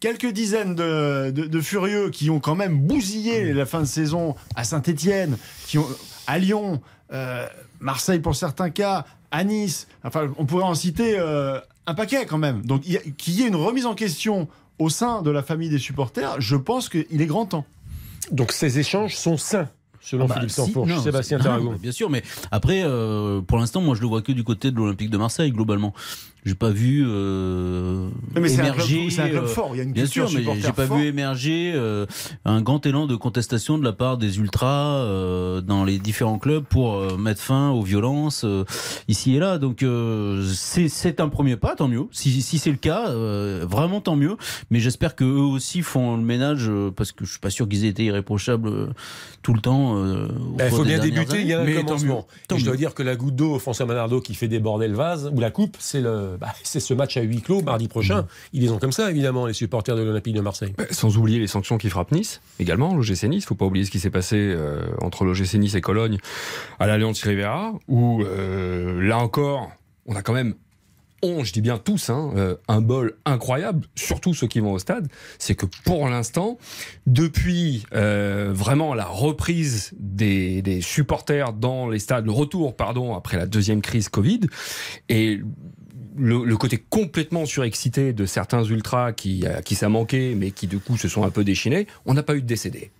[0.00, 5.36] quelques dizaines de furieux qui ont quand même bousillé la fin de saison à Saint-Étienne,
[5.66, 5.86] qui ont
[6.26, 6.80] à Lyon,
[7.12, 7.46] euh,
[7.80, 9.86] Marseille pour certains cas, à Nice.
[10.04, 12.62] Enfin, on pourrait en citer euh, un paquet quand même.
[12.64, 16.40] Donc, qu'il y ait une remise en question au sein de la famille des supporters,
[16.40, 17.64] je pense qu'il est grand temps.
[18.32, 19.68] Donc ces échanges sont sains,
[20.00, 21.76] selon Bah, Philippe Sanfourche, Sébastien Taragon.
[21.80, 24.76] bien sûr, mais après, euh, pour l'instant, moi, je le vois que du côté de
[24.76, 25.94] l'Olympique de Marseille, globalement.
[26.46, 28.08] J'ai pas vu euh,
[28.40, 29.10] Mais c'est un club- émerger.
[29.10, 30.96] c'est un club euh, fort, il y a une Bien sûr, mais j'ai pas fort.
[30.96, 32.06] vu émerger euh,
[32.44, 36.62] un grand élan de contestation de la part des ultras euh, dans les différents clubs
[36.64, 38.64] pour euh, mettre fin aux violences euh,
[39.08, 39.58] ici et là.
[39.58, 42.04] Donc euh, c'est c'est un premier pas, tant mieux.
[42.12, 44.36] Si, si c'est le cas, euh, vraiment tant mieux.
[44.70, 47.68] Mais j'espère que eux aussi font le ménage euh, parce que je suis pas sûr
[47.68, 48.90] qu'ils aient été irréprochables
[49.42, 49.96] tout le temps.
[49.96, 51.74] euh, au Ben, Il cours faut bien débuter, il y a un années.
[51.74, 52.14] Mais tant commencement.
[52.30, 52.78] mieux, tant Et je dois mieux.
[52.78, 55.76] dire que la goutte d'eau, François Manardo, qui fait déborder le vase, ou la coupe,
[55.80, 58.22] c'est le, bah, c'est ce match à huis clos mardi prochain.
[58.22, 58.26] Mmh.
[58.52, 60.74] Ils les ont comme ça, évidemment, les supporters de l'Olympique de Marseille.
[60.76, 63.46] Bah, Sans oublier les sanctions qui frappent Nice, également, l'OGC Nice.
[63.46, 66.18] Faut pas oublier ce qui s'est passé euh, entre l'OGC Nice et Cologne
[66.78, 69.70] à l'Alliance Rivera, où euh, là encore,
[70.06, 70.54] on a quand même,
[71.22, 74.78] on, je dis bien tous, hein, euh, un bol incroyable, surtout ceux qui vont au
[74.78, 75.08] stade.
[75.38, 76.58] C'est que pour l'instant,
[77.06, 83.36] depuis euh, vraiment la reprise des, des supporters dans les stades, le retour, pardon, après
[83.36, 84.40] la deuxième crise Covid,
[85.08, 85.40] et
[86.16, 90.66] le, le côté complètement surexcité de certains ultras qui, à qui ça manquait, mais qui
[90.66, 92.90] du coup se sont un peu déchaînés, on n'a pas eu de décédés.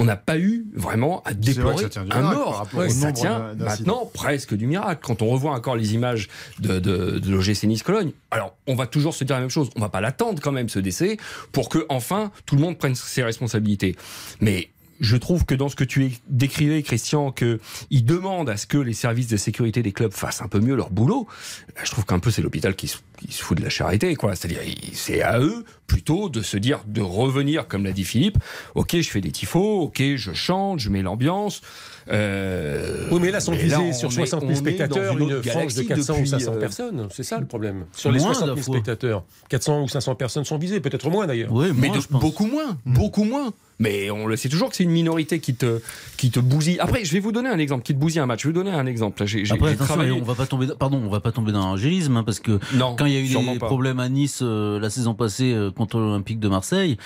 [0.00, 2.68] On n'a pas eu vraiment à vrai déplorer un miracle mort.
[2.74, 5.00] Ouais, ça tient maintenant presque du miracle.
[5.04, 6.28] Quand on revoit encore les images
[6.60, 9.70] de, de, de l'OGC Nice-Cologne, alors on va toujours se dire la même chose.
[9.74, 11.16] On va pas l'attendre quand même ce décès
[11.50, 13.96] pour que enfin tout le monde prenne ses responsabilités.
[14.40, 14.68] Mais
[15.00, 18.78] je trouve que dans ce que tu décrivais, Christian, que il demande à ce que
[18.78, 21.26] les services de sécurité des clubs fassent un peu mieux leur boulot.
[21.74, 24.14] Bah, je trouve qu'un peu c'est l'hôpital qui se, qui se, fout de la charité,
[24.16, 24.34] quoi.
[24.34, 24.60] C'est-à-dire,
[24.94, 28.38] c'est à eux plutôt de se dire, de revenir, comme l'a dit Philippe.
[28.74, 31.62] Ok, je fais des tifos, ok, je chante, je mets l'ambiance.
[32.10, 36.20] Euh, oui, mais là, sont visés sur 60 000 spectateurs, une, une frange de 400
[36.20, 36.58] ou 500 euh...
[36.58, 37.08] personnes.
[37.10, 37.84] C'est ça le problème.
[37.92, 41.52] Sur les 60 000 spectateurs, 400 ou 500 personnes sont visées, peut-être moins d'ailleurs.
[41.52, 43.52] Oui, mais de, beaucoup moins, beaucoup moins.
[43.78, 45.80] Mais on le sait toujours que c'est une minorité qui te,
[46.16, 46.78] qui te bousille.
[46.80, 48.42] Après, je vais vous donner un exemple, qui te bousille un match.
[48.42, 49.24] Je vais vous donner un exemple.
[49.24, 50.10] J'ai, Après, travaillé...
[50.10, 52.96] on va pas tomber, pardon, on va pas tomber dans l'angélisme, hein, parce que non,
[52.96, 53.66] quand il y a eu des pas.
[53.66, 56.96] problèmes à Nice euh, la saison passée euh, contre l'Olympique de Marseille,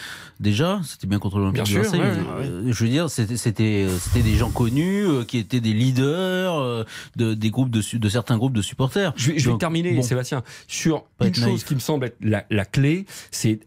[0.41, 2.01] déjà, c'était bien contre l'Olympique de sûr, Marseille.
[2.01, 2.07] Ouais,
[2.47, 6.87] euh, je veux dire, c'était, c'était, c'était des gens connus, euh, qui étaient des leaders
[7.17, 9.13] de, des groupes de, de certains groupes de supporters.
[9.17, 11.65] Je vais, je vais terminer, bon, Sébastien, sur une chose naïf.
[11.65, 13.61] qui me semble être la, la clé, c'est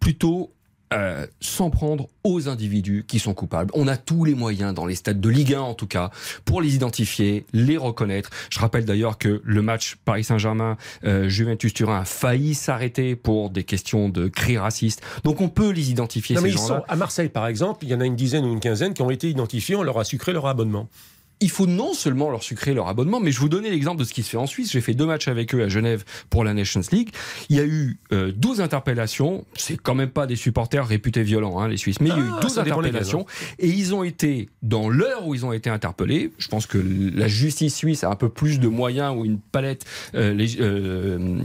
[0.00, 0.50] plutôt
[0.92, 3.70] euh, s'en prendre aux individus qui sont coupables.
[3.74, 6.10] On a tous les moyens, dans les stades de Ligue 1 en tout cas,
[6.44, 8.30] pour les identifier, les reconnaître.
[8.50, 13.50] Je rappelle d'ailleurs que le match Paris Saint-Germain, euh, Juventus Turin a failli s'arrêter pour
[13.50, 15.00] des questions de cris racistes.
[15.22, 17.90] Donc on peut les identifier non, ces mais ils sont, à Marseille par exemple, il
[17.90, 20.04] y en a une dizaine ou une quinzaine qui ont été identifiés, on leur a
[20.04, 20.88] sucré leur abonnement
[21.40, 24.12] il faut non seulement leur sucrer leur abonnement, mais je vous donnais l'exemple de ce
[24.12, 24.70] qui se fait en Suisse.
[24.72, 27.10] J'ai fait deux matchs avec eux à Genève pour la Nations League.
[27.48, 29.44] Il y a eu euh, 12 interpellations.
[29.54, 32.22] C'est quand même pas des supporters réputés violents, hein, les Suisses, mais il y a
[32.24, 33.26] eu Ah, 12 ça dépend lesquels, interpellations.
[33.58, 36.78] Et ils ont été, dans l'heure où ils ont été interpellés, je pense que
[37.14, 41.38] la justice suisse a un peu plus de moyens ou une palette euh, les- euh,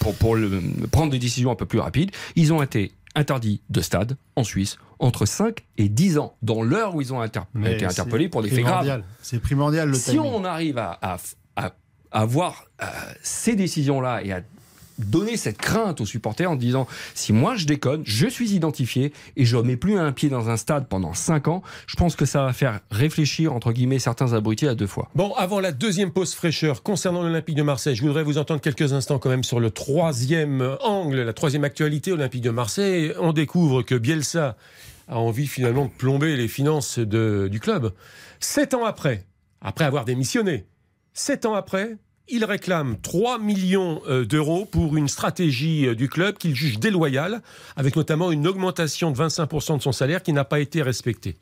[0.00, 2.10] pour, pour le- prendre des décisions un peu plus rapides.
[2.36, 6.94] Ils ont été interdits de stade en Suisse entre 5 et 10 ans, dans l'heure
[6.94, 9.02] où ils ont inter- Mais été interpellés pour des faits graves.
[9.20, 10.30] C'est primordial le Si timing.
[10.32, 11.16] on arrive à, à,
[11.56, 11.72] à-
[12.12, 12.86] à avoir euh,
[13.22, 14.40] ces décisions-là et à
[14.98, 19.44] donner cette crainte aux supporters en disant si moi je déconne, je suis identifié et
[19.44, 22.44] je mets plus un pied dans un stade pendant 5 ans, je pense que ça
[22.44, 25.08] va faire réfléchir entre guillemets certains abrutis à deux fois.
[25.14, 28.92] Bon, avant la deuxième pause fraîcheur concernant l'Olympique de Marseille, je voudrais vous entendre quelques
[28.92, 33.12] instants quand même sur le troisième angle, la troisième actualité Olympique de Marseille.
[33.20, 34.56] On découvre que Bielsa
[35.08, 37.92] a envie finalement de plomber les finances de- du club.
[38.40, 39.24] Sept ans après,
[39.60, 40.64] après avoir démissionné,
[41.12, 41.96] sept ans après,
[42.28, 47.42] il réclame 3 millions euh, d'euros pour une stratégie euh, du club qu'il juge déloyale,
[47.76, 51.36] avec notamment une augmentation de 25% de son salaire qui n'a pas été respectée.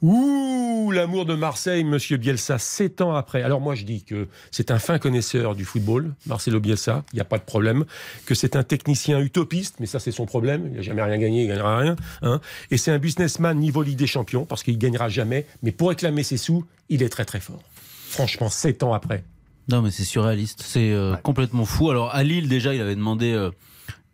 [0.00, 3.42] Ouh, l'amour de Marseille, monsieur Bielsa, sept ans après.
[3.42, 7.20] Alors moi, je dis que c'est un fin connaisseur du football, Marcelo Bielsa, il n'y
[7.20, 7.84] a pas de problème.
[8.26, 10.66] Que c'est un technicien utopiste, mais ça, c'est son problème.
[10.66, 11.96] Il n'a jamais rien gagné, il ne gagnera rien.
[12.22, 12.40] hein.
[12.72, 15.46] Et c'est un businessman niveau Ligue des Champions, parce qu'il ne gagnera jamais.
[15.62, 17.62] Mais pour réclamer ses sous, il est très très fort.
[18.08, 19.22] Franchement, sept ans après.
[19.72, 20.62] Non, mais c'est surréaliste.
[20.62, 21.88] C'est euh, complètement fou.
[21.88, 23.50] Alors, à Lille, déjà, il avait demandé euh,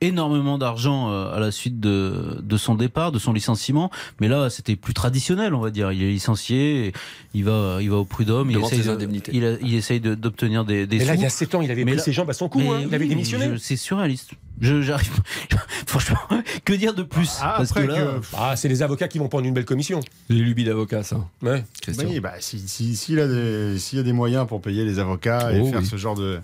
[0.00, 3.90] énormément d'argent euh, à la suite de, de son départ, de son licenciement.
[4.20, 5.90] Mais là, c'était plus traditionnel, on va dire.
[5.92, 6.92] Il est licencié,
[7.34, 9.32] il va, il va au prud'homme, il essaye, ses de- indemnités.
[9.34, 11.18] il, a- il essaye de- d'obtenir des, des Mais là, sous.
[11.20, 12.61] il y a sept ans, il avait Mais pris là- ses jambes à son cou.
[12.61, 12.82] Hein.
[12.88, 13.50] Il avait démissionné.
[13.52, 14.30] je- C'est surréaliste.
[14.61, 15.11] Je, j'arrive.
[15.87, 16.18] Franchement,
[16.64, 17.38] que dire de plus?
[17.40, 19.64] Ah, Parce que après là, que- Ah, c'est les avocats qui vont prendre une belle
[19.64, 20.00] commission.
[20.28, 21.24] Les lubies d'avocat ça.
[21.42, 21.64] Ouais.
[21.80, 22.08] Christian.
[22.08, 24.98] Oui, bah, si- si- s'il a des- s'il y a des moyens pour payer les
[24.98, 25.87] avocats et Oh, faire oui.
[25.87, 26.40] ce genre de,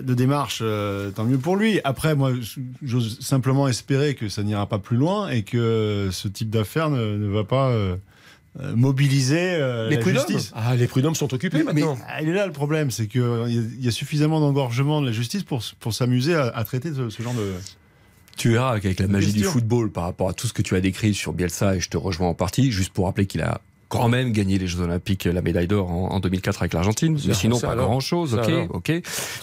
[0.00, 1.80] de démarche, euh, tant mieux pour lui.
[1.84, 2.32] Après, moi,
[2.82, 7.16] j'ose simplement espérer que ça n'ira pas plus loin et que ce type d'affaire ne,
[7.18, 7.96] ne va pas euh,
[8.60, 10.52] euh, mobiliser euh, Les la justice.
[10.54, 11.98] Ah, les prud'hommes sont occupés Mais, maintenant.
[12.08, 13.20] ah, il est là le problème, c'est qu'il
[13.80, 17.10] y, y a suffisamment d'engorgement de la justice pour, pour s'amuser à, à traiter ce,
[17.10, 17.52] ce genre de.
[18.36, 20.80] Tu verras qu'avec la magie du football par rapport à tout ce que tu as
[20.80, 23.60] décrit sur Bielsa, et je te rejoins en partie, juste pour rappeler qu'il a
[23.98, 27.18] quand même gagné les Jeux Olympiques, la médaille d'or en, en 2004 avec l'Argentine.
[27.26, 27.86] Mais sinon, pas alors.
[27.86, 28.74] grand chose, Ça ok, alors.
[28.74, 28.92] ok.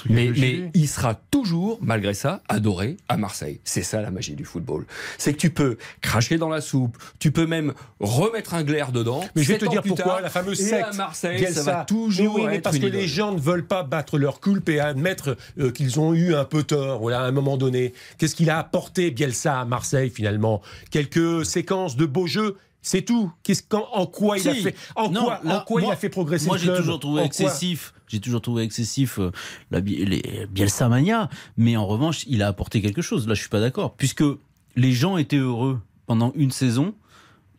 [0.10, 0.32] Mais,
[0.74, 3.60] il sera toujours, malgré ça, adoré à Marseille.
[3.64, 4.86] C'est ça la magie du football.
[5.18, 9.22] C'est que tu peux cracher dans la soupe, tu peux même remettre un glaire dedans.
[9.36, 10.88] Mais je vais te dire pourquoi tard, la fameuse et secte.
[10.94, 11.64] à Marseille, Bielsa.
[11.64, 13.02] ça va toujours mais oui, mais parce une que idole.
[13.02, 16.46] les gens ne veulent pas battre leur culpe et admettre euh, qu'ils ont eu un
[16.46, 17.94] peu tort voilà, à un moment donné.
[18.18, 20.62] Qu'est-ce qu'il a apporté Bielsa à Marseille finalement?
[20.90, 23.32] Quelques séquences de beaux jeux c'est tout.
[23.44, 25.94] Qu'est-ce qu'en- en quoi il a fait En Non, quoi, là, en quoi il moi-
[25.94, 27.94] a fait progresser Moi, le j'ai toujours trouvé En excessif.
[28.08, 29.32] J'ai toujours trouvé excessif euh,
[29.72, 33.28] la, Bi- les Bielsa mania, mais en revanche, il a apporté quelque chose.
[33.28, 34.24] Là, je suis pas d'accord, puisque
[34.76, 36.96] les gens étaient heureux pendant une saison.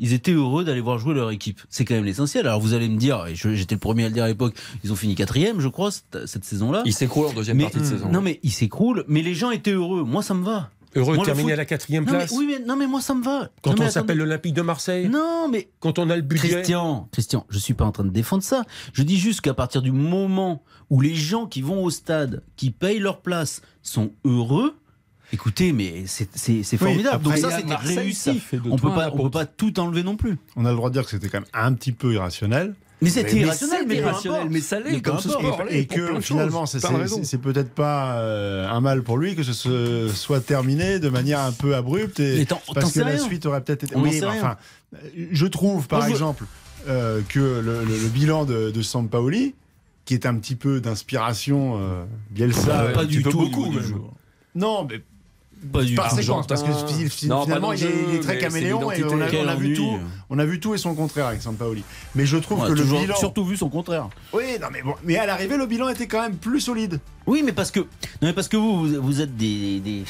[0.02, 1.60] Ils étaient heureux d'aller voir jouer leur équipe.
[1.68, 2.46] C'est quand même l'essentiel.
[2.46, 4.90] Alors vous allez me dire, et j'étais le premier à le dire à l'époque, ils
[4.90, 6.82] ont fini quatrième, je crois, cette, cette saison-là.
[6.86, 8.08] Il s'écroule en deuxième Mais- partie de saison.
[8.10, 10.02] Non mais ils s'écroulent, mais les gens étaient heureux.
[10.04, 10.70] Moi, ça me va.
[10.96, 13.00] Heureux de terminer foot- à la quatrième Non mais, place oui, mais non mais moi
[13.00, 13.48] ça me va.
[13.62, 17.08] Quand Non, on s'appelle l'Olympique de Marseille Non mais Quand on a le budget Christian,
[17.12, 18.64] Christian, je suis pas en train de défendre ça.
[18.92, 22.70] Je dis juste qu'à partir du moment où les gens qui vont au stade, qui
[22.70, 24.74] payent leur place, sont heureux,
[25.32, 27.14] Écoutez, mais c'est formidable.
[27.24, 28.32] après, Donc ça, c'était ça réussi.
[28.52, 30.38] de On on peut pas tout enlever non plus.
[30.56, 32.74] On a le droit de dire que c'était quand même un petit peu irrationnel.
[33.02, 35.54] Mais c'était Mais irrationnel, c'est mais irrationnel, mais ça l'est, Mais peu comme ce importe.
[35.54, 35.66] sport.
[35.70, 39.52] Et, que finalement, c'est- c'est c'est peut-être pas euh, un mal pour lui que ce
[39.54, 43.18] se soit terminé de manière un peu abrupte et parce que la rien.
[43.18, 43.96] suite aurait peut-être été.
[43.96, 44.56] Oui, mais enfin,
[45.32, 46.44] je trouve par Moi, je- exemple
[46.88, 49.54] euh, que le, le- le bilan de, de Sampaoli,
[50.04, 53.70] qui est un petit peu d'inspiration euh, Bielsa, Pas un du tout au beaucoup.
[53.70, 53.82] même.
[53.82, 53.94] jeu.
[54.54, 55.00] Non, mais
[55.72, 56.68] Pas du par séquence, parce que
[57.26, 59.38] Non, pas finalement, il est, jeu, il est très caméléon et on a, l'identité.
[59.44, 59.98] on a vu tout,
[60.30, 61.84] on a vu tout et son contraire avec Sampaoli.
[62.14, 64.08] Mais je trouve On a que le toujours- bilan, surtout vu son contraire.
[64.32, 66.98] oui, non mais bon, mais à l'arrivée, le bilan était quand même plus solide.
[67.26, 67.86] Oui, mais parce que, non,
[68.22, 70.04] mais parce que vous, vous, êtes des, des,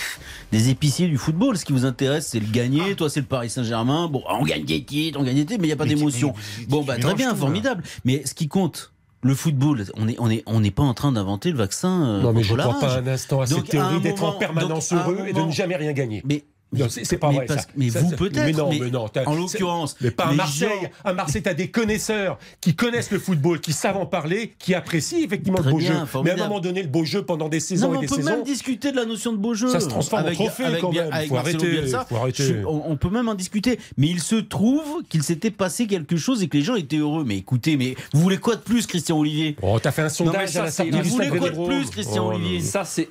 [0.53, 1.59] des épiciers du football.
[1.59, 2.95] Ce qui vous intéresse, c'est le gagner.
[2.95, 4.07] Toi, c'est le Paris Saint-Germain.
[4.09, 6.33] Bon, on gagne des titres, on gagne des titres, mais il n'y a pas d'émotion.
[6.69, 7.41] Bon, bah, très bien, tout, là.
[7.41, 7.83] formidable.
[8.05, 8.93] Mais ce qui compte,
[9.23, 12.23] le football, on n'est on est, on n'est pas en train d'inventer le vaccin euh,
[12.23, 14.93] Non, mais je ne crois pas un instant à Donc, cette théorie d'être en permanence
[14.93, 16.23] donc, heureux et de ne jamais rien gagner.
[16.25, 17.47] Mais, Non, c'est c'est pas mais vrai.
[17.47, 17.69] parce- ça.
[17.77, 18.37] mais Ça, vous peut-être.
[18.45, 19.09] Mais non, mais mais non.
[19.09, 20.69] t'as- en l'occurrence, Mais pas à Marseille.
[20.69, 24.55] gens- À Marseille, tu as des connaisseurs qui connaissent le football, qui savent en parler,
[24.59, 26.21] qui apprécient effectivement Très le beau bien, jeu.
[26.23, 28.07] Mais à un moment donné, le beau jeu pendant des Non, saisons et on des
[28.07, 28.31] peut saisons.
[28.31, 29.69] même discuter de la notion de beau jeu.
[29.69, 31.13] Ça se transforme en trophée, avec, quand même.
[31.13, 32.45] avec Faut arrêter, faut arrêter.
[32.45, 33.79] Je- on, on peut même en discuter.
[33.97, 37.25] Mais il se trouve qu'il s'était passé quelque chose et que les gens étaient heureux.
[37.27, 39.57] Mais écoutez, mais vous voulez quoi de plus, Christian Olivier?
[39.63, 42.35] Oh, t'as fait un sondage à la sortie vous voulez quoi de plus, Christian Oh,
[42.37, 42.61] Olivier?
[42.61, 43.09] Ça, c'est-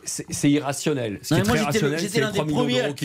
[0.49, 1.20] irrationnel.
[1.32, 1.41] Moi,
[1.99, 2.95] j'étais l'un des 3 millions premiers à d'euros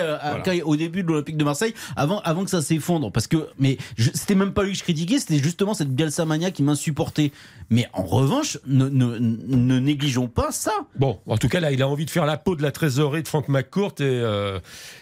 [0.00, 0.64] euh, Voilà.
[0.66, 3.10] au début de l'Olympique de Marseille, avant, avant que ça s'effondre.
[3.12, 3.78] Parce que, mais
[4.14, 7.32] c'était même pas lui que je critiquais, c'était justement cette Bielsa mania qui m'insupportait.
[7.70, 10.72] Mais en revanche, ne, ne- ne négligeons pas ça.
[10.98, 13.22] Bon, en tout cas, là, il a envie de faire la peau de la trésorerie
[13.22, 14.58] de Franck McCourt et, euh,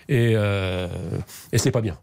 [0.09, 0.89] et, euh,
[1.53, 1.99] et c'est pas bien.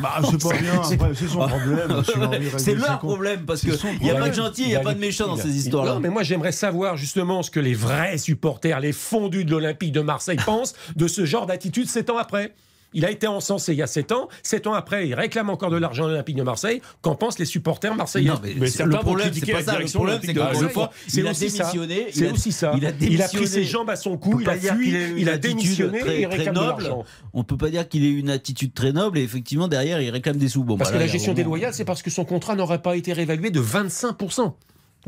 [0.00, 2.02] Bah, c'est pas bien, c'est son problème.
[2.58, 4.76] C'est leur problème parce C'est que son il n'y a pas de gentil, il n'y
[4.76, 5.94] a pas de méchant dans ces histoires-là.
[5.94, 9.92] Non, mais moi, j'aimerais savoir justement ce que les vrais supporters, les fondus de l'Olympique
[9.92, 12.54] de Marseille pensent de ce genre d'attitude sept ans après.
[12.94, 14.28] Il a été encensé il y a 7 ans.
[14.42, 16.80] 7 ans après, il réclame encore de l'argent à l'Olympique de Marseille.
[17.00, 19.78] Qu'en pensent les supporters marseillais Non, mais Mais c'est- le problème, c'est pas ça.
[19.78, 20.26] Le problème, c'est
[21.06, 21.64] C'est il a aussi ça.
[21.64, 22.06] démissionné.
[22.12, 22.72] C'est il a- aussi ça.
[22.76, 24.94] Il a Il a pris ses jambes à son On cou, peut il a fui,
[25.18, 27.04] il a démissionné très- et il réclame de l'argent.
[27.34, 30.10] On peut pas dire qu'il ait eu une attitude très noble et effectivement derrière il
[30.10, 30.64] réclame des sous.
[30.64, 32.96] Bon, Parce bah, que là, la gestion déloyale, c'est parce que son contrat n'aurait pas
[32.96, 34.54] été réévalué de 25%.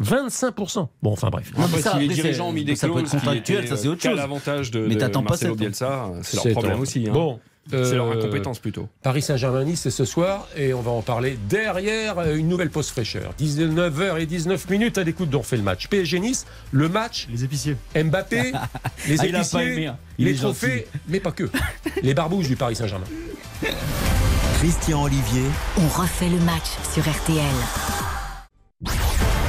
[0.00, 0.88] 25%.
[1.02, 1.52] Bon, enfin bref.
[1.56, 3.68] Non, Après, ça, si les dirigeants ont mis des ça peut être clauses contractuel, étaient,
[3.68, 4.18] ça c'est autre qu'à chose.
[4.18, 5.36] l'avantage de, Mais de t'attends pas.
[5.36, 7.06] Bielsa, c'est leur problème aussi.
[7.08, 7.12] hein.
[7.12, 7.38] Bon.
[7.70, 8.88] C'est leur euh, incompétence plutôt.
[9.02, 12.90] Paris Saint-Germain-Nice, c'est ce soir et on va en parler derrière euh, une nouvelle pause
[12.90, 13.32] fraîcheur.
[13.40, 15.88] 19h19 minutes à l'écoute dont on fait le match.
[15.88, 17.76] PSG-Nice, le match, Les épiciers.
[17.94, 18.52] Mbappé,
[19.08, 19.96] les Ah, il a pas épiciers, aimé, hein.
[20.18, 20.58] Il les gentil.
[20.60, 21.50] trophées, mais pas que.
[22.02, 23.06] Les barbouches du Paris Saint-Germain.
[24.58, 25.44] Christian Olivier,
[25.78, 27.44] On refait le match sur RTL.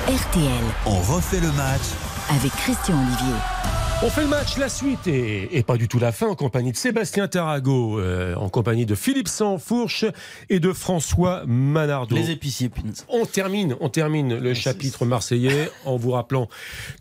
[0.07, 1.81] RTL on refait le match
[2.29, 3.35] avec Christian Olivier.
[4.03, 6.73] On fait le match, la suite et, et pas du tout la fin en compagnie
[6.73, 10.03] de Sébastien Tarago, euh, en compagnie de Philippe Sansfourche
[10.49, 12.13] et de François Manardo.
[12.13, 12.69] Les épiciers.
[13.07, 16.49] On termine, on termine le chapitre marseillais en vous rappelant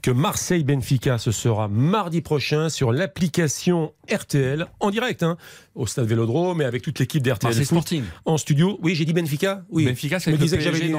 [0.03, 5.37] que Marseille-Benfica, ce sera mardi prochain sur l'application RTL, en direct, hein,
[5.75, 8.05] au stade Vélodrome, mais avec toute l'équipe d'RTL Marseille Foot Sporting.
[8.25, 8.79] en studio.
[8.83, 9.85] Oui, j'ai dit Benfica Oui.
[9.87, 10.93] Benfica, c'est me disais que j'avais dit.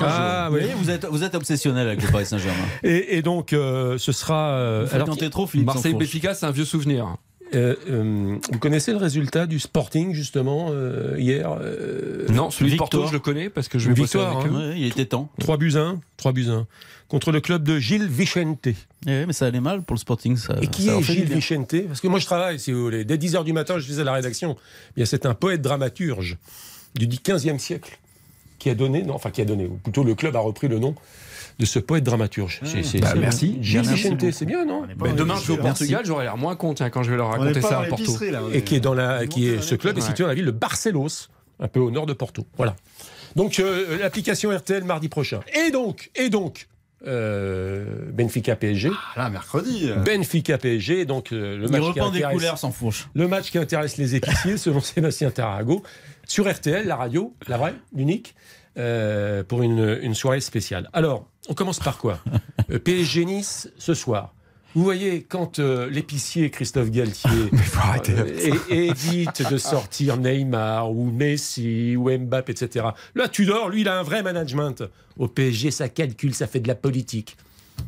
[0.00, 2.64] Ah, voyez, vous êtes, vous êtes obsessionnel avec le Paris Saint-Germain.
[2.82, 4.50] Et, et donc, euh, ce sera.
[4.52, 5.66] euh, Vous alors, tenter trop, Philippe.
[5.68, 5.84] Sansfourche.
[5.92, 7.16] Marseille-Benfica, c'est un vieux souvenir.
[7.54, 12.76] euh, euh, vous connaissez le résultat du Sporting, justement, euh, hier euh, Non, celui de.
[12.76, 14.56] Porto, je le connais parce que je vais bosser victoire, avec eux.
[14.56, 15.28] Ouais, il était temps.
[15.40, 16.66] 3 buts 1, 3 buts 1,
[17.12, 18.66] contre le club de Gilles Vicente.
[18.66, 18.74] Eh
[19.06, 20.34] oui, mais ça allait mal pour le Sporting.
[20.38, 21.26] Ça, Et qui ça est Gilles.
[21.26, 21.74] Vicente?
[21.86, 23.04] Parce que moi je travaille, si vous voulez.
[23.04, 24.56] Dès 10h du matin, je faisais la rédaction.
[24.58, 26.38] Eh Bien, c'est un poète dramaturge
[26.94, 27.98] du 15e siècle
[28.58, 30.78] qui a donné, non, enfin qui a donné, ou plutôt le club a repris le
[30.78, 30.94] nom
[31.58, 32.60] de ce poète dramaturge.
[32.64, 33.58] C'est- c'est- Bah, c'est- merci.
[33.60, 34.84] Gilles Merci Vicente, c'est bien, non?
[35.14, 35.62] Demain, je vais au.
[35.62, 38.10] Portugal, j'aurai l'air moins con tiens, quand je vais leur raconter ça à Porto.
[38.30, 38.40] là.
[38.54, 40.50] Et qui est dans la, qui est, ce club est situé dans la ville de
[40.50, 41.28] Barcelos,
[41.60, 42.46] un peu au nord de Porto.
[42.56, 42.74] Voilà.
[43.36, 45.40] Donc euh, l'application RTL mardi prochain.
[45.66, 46.68] Et donc, et donc,
[47.06, 48.90] euh, Benfica PSG.
[49.14, 49.90] Ah, Là, mercredi.
[50.04, 53.08] Benfica PSG, donc euh, le Il match qui des intéresse- couleurs sans fourche.
[53.14, 55.82] Le match qui intéresse les épiciers, selon Sébastien Tarago,
[56.26, 58.34] sur RTL, la radio, la vraie, l'unique,
[58.78, 60.88] euh, pour une, une soirée spéciale.
[60.92, 62.20] Alors, on commence par quoi?
[62.84, 64.34] PSG Nice, ce soir.
[64.74, 67.30] Vous voyez, quand euh, l'épicier Christophe Galtier
[68.08, 72.86] euh, é- évite de sortir Neymar ou Messi ou Mbappé, etc.
[73.14, 74.82] Là, Tudor, lui, il a un vrai management.
[75.18, 77.36] Au PSG, ça calcule, ça fait de la politique.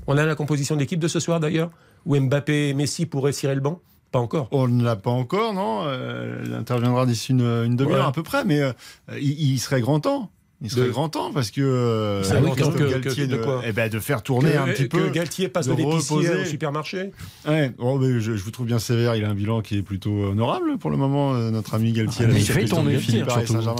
[0.07, 1.71] On a la composition d'équipe de ce soir, d'ailleurs,
[2.05, 3.81] où Mbappé et Messi pourraient cirer le banc?
[4.13, 4.49] Pas encore.
[4.53, 8.09] On ne l'a pas encore, non Euh, Il interviendra d'ici une, une demi-heure Ouais.
[8.09, 8.73] à peu près, mais euh,
[9.21, 10.31] il, il serait grand temps
[10.65, 13.43] Il serait De- grand temps parce que euh, Christophe temps que- Galtier que- de de,
[13.45, 15.07] quoi eh ben, de faire tourner que, un petit peu.
[15.09, 17.11] que Galtier passe de, l'épicier au supermarché.
[17.47, 19.15] Ouais, bon, mais je, je vous trouve bien sévère.
[19.15, 22.27] Il a un bilan qui est plutôt honorable pour le moment, euh, notre ami Galtier.
[22.29, 22.99] Ah, il fait tourner.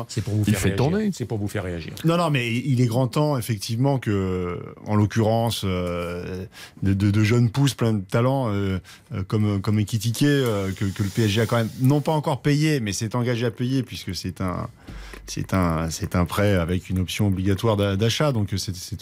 [0.09, 0.77] C'est pour vous Il faire fait réagir.
[0.77, 1.11] tourner.
[1.13, 1.95] C'est pour vous faire réagir.
[2.05, 6.45] Non, non, mais il est grand temps, effectivement, que, en l'occurrence, euh,
[6.83, 8.79] de, de- de jeunes pousses plein de talent, euh,
[9.15, 12.43] euh, comme, comme Ekitike, euh, que, que le PSG a quand même, non pas encore
[12.43, 14.69] payé, mais s'est engagé à payer, puisque c'est un,
[15.27, 18.99] c'est un, c'est un prêt avec une option obligatoire d'a- d'achat, donc c'est, c'est,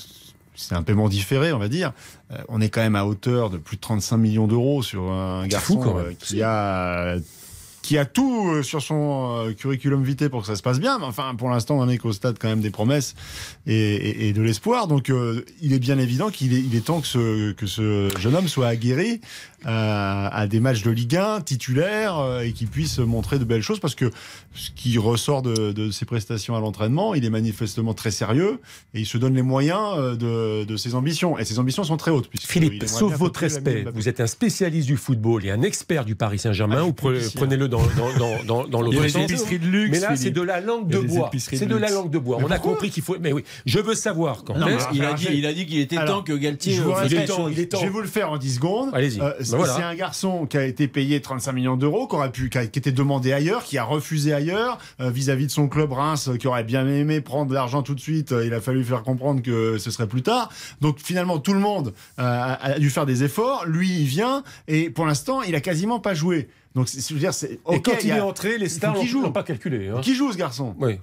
[0.54, 1.92] c'est un paiement différé, on va dire.
[2.32, 5.46] Euh, on est quand même à hauteur de plus de 35 millions d'euros sur un
[5.46, 7.16] garçon fou, euh, qui a
[7.82, 11.00] qui a tout euh, sur son euh, curriculum vitae pour que ça se passe bien.
[11.00, 13.16] Mais enfin, pour l'instant, on est qu'au stade quand même des promesses
[13.66, 14.86] et, et- et de l'espoir.
[14.86, 18.08] Donc, euh, il est bien évident qu'il est, il est temps que ce, que ce
[18.20, 19.16] jeune homme soit aguerri euh,
[19.64, 23.80] à des matchs de Ligue 1 titulaire euh, et qu'il puisse montrer de belles choses
[23.80, 24.10] parce que
[24.54, 28.58] ce qui ressort de, de ses prestations à l'entraînement, il est manifestement très sérieux
[28.94, 31.38] et il se donne les moyens euh, de, de ses ambitions.
[31.38, 32.28] Et ses ambitions sont très hautes.
[32.40, 36.38] Philippe, sauf votre respect, vous êtes un spécialiste du football et un expert du Paris
[36.38, 39.26] Saint-Germain, Ah, ou pre- prenez-le dans, dans, dans, dans, dans l'autre sens.
[39.30, 39.90] de luxe.
[39.92, 41.30] Mais là, c'est de la langue de bois.
[41.38, 42.36] C'est de de la langue de bois.
[42.38, 43.16] Mais On a compris qu'il faut.
[43.20, 45.78] Mais oui, je veux savoir quand Non, il, a dit, je- il a dit qu'il
[45.78, 46.74] était alors, temps que Galtier.
[46.74, 47.78] je vous euh, il est temps, il est temps.
[47.78, 48.90] Je vais vous le faire en 10 secondes.
[48.92, 49.20] Allez-y.
[49.20, 49.74] Euh, Ben c'est voilà.
[49.74, 52.66] c'est un garçon qui a été payé 35 millions d'euros, qui aurait pu, qui, a-
[52.66, 56.36] qui était demandé ailleurs, qui a refusé ailleurs euh, vis-à-vis de son club Reims, euh,
[56.36, 58.32] qui aurait bien aimé prendre de l'argent tout de suite.
[58.32, 60.50] Euh, Il a fallu faire comprendre que ce serait plus tard.
[60.80, 63.64] Donc finalement, tout le monde euh, a, a dû faire des efforts.
[63.66, 66.48] Lui, il vient et pour l'instant, il a quasiment pas joué.
[66.74, 68.56] Donc c'est- je veux dire, c'est Et ok, quand il il, y a- est entré,
[68.58, 69.88] les stars l'ont pas calculé.
[69.88, 70.00] hein.
[70.02, 70.98] qui joue ce garçon Oui.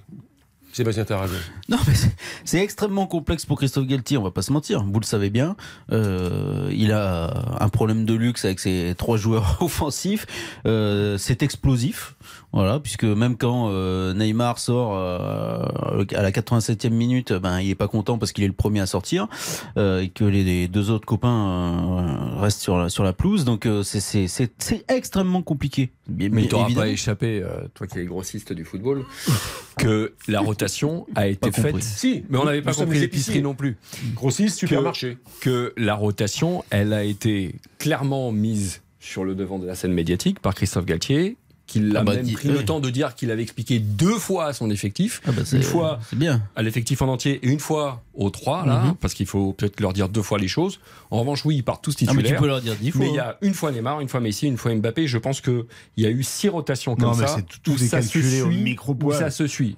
[0.72, 1.34] Sébastien Tarragon.
[1.68, 2.14] Non, mais c'est-
[2.44, 4.82] c'est extrêmement complexe pour Christophe Galtier, on va pas se mentir.
[4.84, 5.56] Vous le savez bien.
[5.92, 10.26] Euh, il a un problème de luxe avec ses trois joueurs offensifs.
[10.66, 12.14] Euh, c'est explosif.
[12.52, 17.74] Voilà, puisque même quand euh, Neymar sort euh, à la 87e minute, ben il est
[17.76, 19.28] pas content parce qu'il est le premier à sortir
[19.76, 23.44] euh, et que les, les deux autres copains euh, restent sur la, sur la pelouse.
[23.44, 25.92] Donc euh, c'est- c'est c'est- c'est extrêmement compliqué.
[26.08, 26.74] Mais n'auras évidemment.
[26.74, 29.04] pas échappé, euh, toi qui es grossiste du football,
[29.78, 31.72] que la rotation a été Pas compris.
[31.72, 31.82] faite.
[31.82, 33.76] Si, Mais on n'avait pas compris l'épicerie non plus.
[34.14, 35.18] Grossiste, supermarché.
[35.40, 40.40] Que la rotation, elle a été clairement mise sur le devant de la scène médiatique
[40.40, 41.36] par Christophe Galtier,
[41.70, 42.54] qu'il a Ah bah, même pris oui.
[42.54, 45.62] le temps de dire qu'il avait expliqué deux fois à son effectif, Ah bah, une
[45.62, 46.42] fois bien.
[46.56, 48.94] à l'effectif en entier et une fois aux trois, là, Mhm.
[48.96, 50.80] parce qu'il faut peut-être leur dire deux fois les choses.
[51.10, 52.32] En revanche, oui, ils partent tous Ah, mais titulaires.
[52.34, 53.00] tu peux leur dire dix fois.
[53.00, 55.06] Mais il y a une fois Neymar, une fois Messi, une fois Mbappé.
[55.06, 55.64] Je pense qu'il
[55.96, 57.36] y a eu six rotations comme Non, mais ça.
[57.36, 59.16] c'est tout- tout ça se calculé au suit, micro-poil.
[59.16, 59.76] où ça se suit.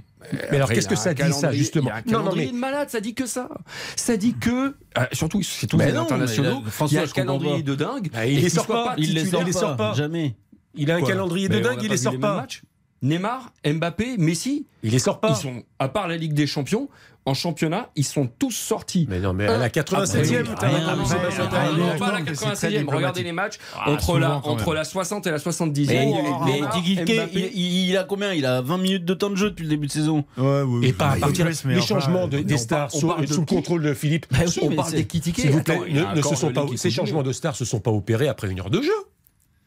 [0.50, 2.04] Mais alors, qu'est-ce il que ça dit, ça, calendrier- justement Il y a un Non,
[2.12, 3.48] non, calendrier mais- de malade, ça dit que ça.
[3.96, 4.68] Ça dit que.
[4.96, 6.58] euh, surtout, c'est tous Mais les non, internationaux.
[6.60, 7.62] mais là, François, il y a un calendrier pas.
[7.70, 8.10] de dingue.
[8.14, 9.94] Ah, il et les sort soit pas, Il les sort il les sort pas, pas.
[9.94, 10.36] jamais.
[10.74, 12.20] Il a un Quoi calendrier de Mais on dingue, a il les vu sort mêmes
[12.20, 12.36] pas.
[12.36, 12.62] matchs.
[13.02, 15.30] Neymar, Mbappé, Messi, Il les sort pas.
[15.30, 16.88] ils sont, à part la Ligue des Champions,
[17.26, 19.06] en championnat, ils sont tous sortis.
[19.10, 21.76] Mais non, mais à la 87e, Après, t'as rien, raison, rien, Sébastien rien, Tarragon.
[21.78, 22.64] non, rien, pas la mais c'est très 87e.
[22.64, 23.24] Regardez diplomatique.
[23.24, 24.74] les matchs Ah, entre, la, souvent, quand entre même.
[24.76, 25.86] la 60 et la 70e.
[25.88, 27.50] Mais, Neymar, mais Mbappé.
[27.54, 28.32] il, il- il a combien?
[28.32, 30.24] Il a 20 minutes de temps de jeu depuis le début de saison.
[30.38, 32.58] Ouais, oui, Et pas à oui, partir oui, mais les enfin, changements de- des on
[32.58, 34.26] stars parle- on sous, parle de sous le qui contrôle de Philippe.
[34.30, 35.42] Bah oui, on mais parle c'est- des critiqués.
[35.42, 37.06] S'il vous plaît, Attends, il y a ne, se sont pas, ligue qui ces continue.
[37.08, 38.90] changements de stars se sont pas opérés après une heure de jeu.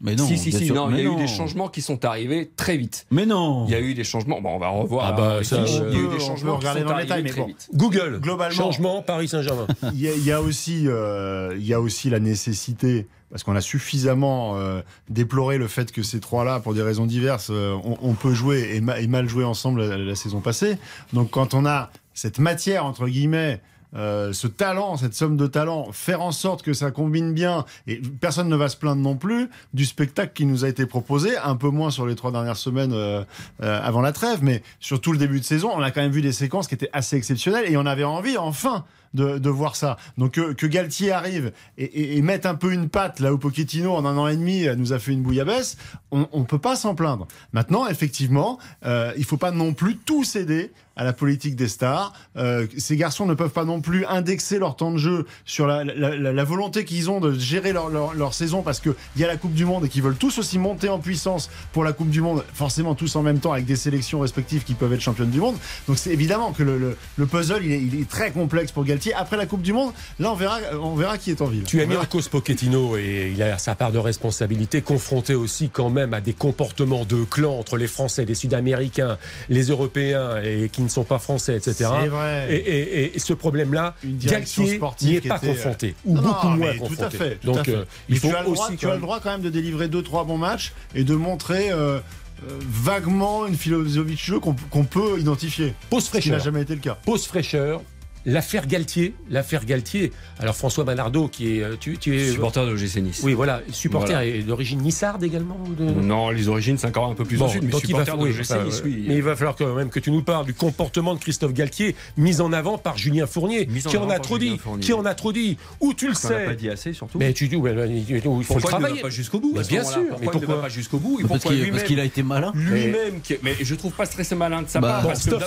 [0.01, 2.03] Mais non, si, si, si, sûr, non, il y a eu des changements qui sont
[2.03, 3.07] arrivés très vite.
[3.11, 3.65] Mais non.
[3.67, 4.41] Il y a eu des changements.
[4.41, 5.05] Bon, on va revoir.
[5.07, 5.79] Ah bah, les ça, fiches.
[5.81, 7.41] on il y a eu peut- des changements regarder dans le détail, arrivés mais très
[7.41, 7.47] bon.
[7.47, 7.69] vite.
[7.73, 9.67] Google, Globalement- changement Paris Saint-Germain.
[9.93, 13.43] Il y, a- il y a aussi, euh, il y a aussi la nécessité, parce
[13.43, 17.75] qu'on a suffisamment euh, déploré le fait que ces trois-là, pour des raisons diverses, euh,
[17.83, 20.77] on, on peut jouer et, ma- et mal jouer ensemble la, la saison passée.
[21.13, 23.61] Donc quand on a cette matière, entre guillemets,
[23.95, 28.01] euh, ce talent, cette somme de talent, faire en sorte que ça combine bien, et
[28.19, 31.55] personne ne va se plaindre non plus du spectacle qui nous a été proposé, un
[31.55, 33.23] peu moins sur les trois dernières semaines euh,
[33.63, 36.11] euh, avant la trêve, mais sur tout le début de saison, on a quand même
[36.11, 39.95] vu des séquences qui étaient assez exceptionnelles et on avait envie, enfin, de, voir ça.
[40.17, 43.93] Donc que, Galtier arrive et, et, et mette un peu une patte là où Pochettino
[43.93, 45.77] en un an et demi nous a fait une bouillabaisse,
[46.11, 47.27] on, on peut pas s'en plaindre.
[47.53, 52.13] Maintenant, effectivement, euh, il faut pas non plus tout céder à la politique des stars.
[52.37, 55.83] Euh, ces garçons ne peuvent pas non plus indexer leur temps de jeu sur la,
[55.83, 59.23] la, la- la volonté qu'ils ont de gérer leur, leur, leur saison parce qu'il y
[59.23, 61.93] a la Coupe du Monde et qu'ils veulent tous aussi monter en puissance pour la
[61.93, 65.01] Coupe du Monde, forcément tous en même temps avec des sélections respectives qui peuvent être
[65.01, 65.55] championnes du monde.
[65.87, 68.83] Donc c'est évidemment que le, le, le puzzle il est, il est très complexe pour
[68.85, 69.13] Galtier.
[69.13, 71.63] Après la Coupe du Monde, là on verra, on verra qui est en ville.
[71.63, 75.69] Tu as mis en cause Pochettino et il a sa part de responsabilité, confronté aussi
[75.69, 79.17] quand même à des comportements de clan entre les Français, les Sud-Américains,
[79.49, 81.89] les Européens et qui ne sont pas français, etc.
[82.09, 82.47] Vrai.
[82.49, 86.21] Et, et- et ce problème-là, Galtier sportive n'y est pas était, euh, confronté, ou Non,
[86.21, 86.95] non, beaucoup moins confronté.
[86.95, 87.35] Tout à fait.
[87.35, 87.75] tout Donc à fait.
[87.75, 89.31] euh, il faut tu as le droit, aussi tu quand as même- le droit quand
[89.31, 91.99] même de délivrer deux trois bons matchs et de montrer euh,
[92.47, 95.73] euh, vaguement une philosophie de jeu qu'on peut identifier.
[95.89, 96.39] Pause Ce qui n'a fraîcheur.
[96.43, 96.97] jamais été le cas.
[97.05, 97.81] Pause fraîcheur.
[98.25, 100.11] L'affaire Galtier, l'affaire Galtier.
[100.39, 103.21] Alors François Manardo, qui est, euh, tu, tu es, Supporter de l'OGC Nice.
[103.23, 104.25] oui voilà, supporter Voilà.
[104.25, 105.57] et d'origine nissarde également.
[105.69, 107.81] ou de- Non, les origines, c'est encore un peu plus Bon, au sud, mais donc
[107.87, 109.05] il va supporter de oui, l'OGC enfin, Nice, euh, oui.
[109.07, 111.95] Mais il va falloir quand même que tu nous parles du comportement de Christophe Galtier,
[112.17, 114.83] mis en avant par Julien Fournier, en qui en a trop dit, Fournier.
[114.83, 115.57] qui en a trop dit.
[115.79, 117.19] Où tu le On n'a pas sais dit assez, surtout.
[117.19, 118.95] Mais tu dis, ouais, il faut le pourquoi il ne travailler.
[118.95, 121.19] va pas jusqu'au bout bien sûr, mais Pourquoi il ne pourquoi va pas jusqu'au bout
[121.19, 122.51] et Parce pourquoi qu'il lui-même parce qu'il a été malin.
[122.55, 125.43] lui-même mais je trouve pas stressé malin de sa Bah, part Stop,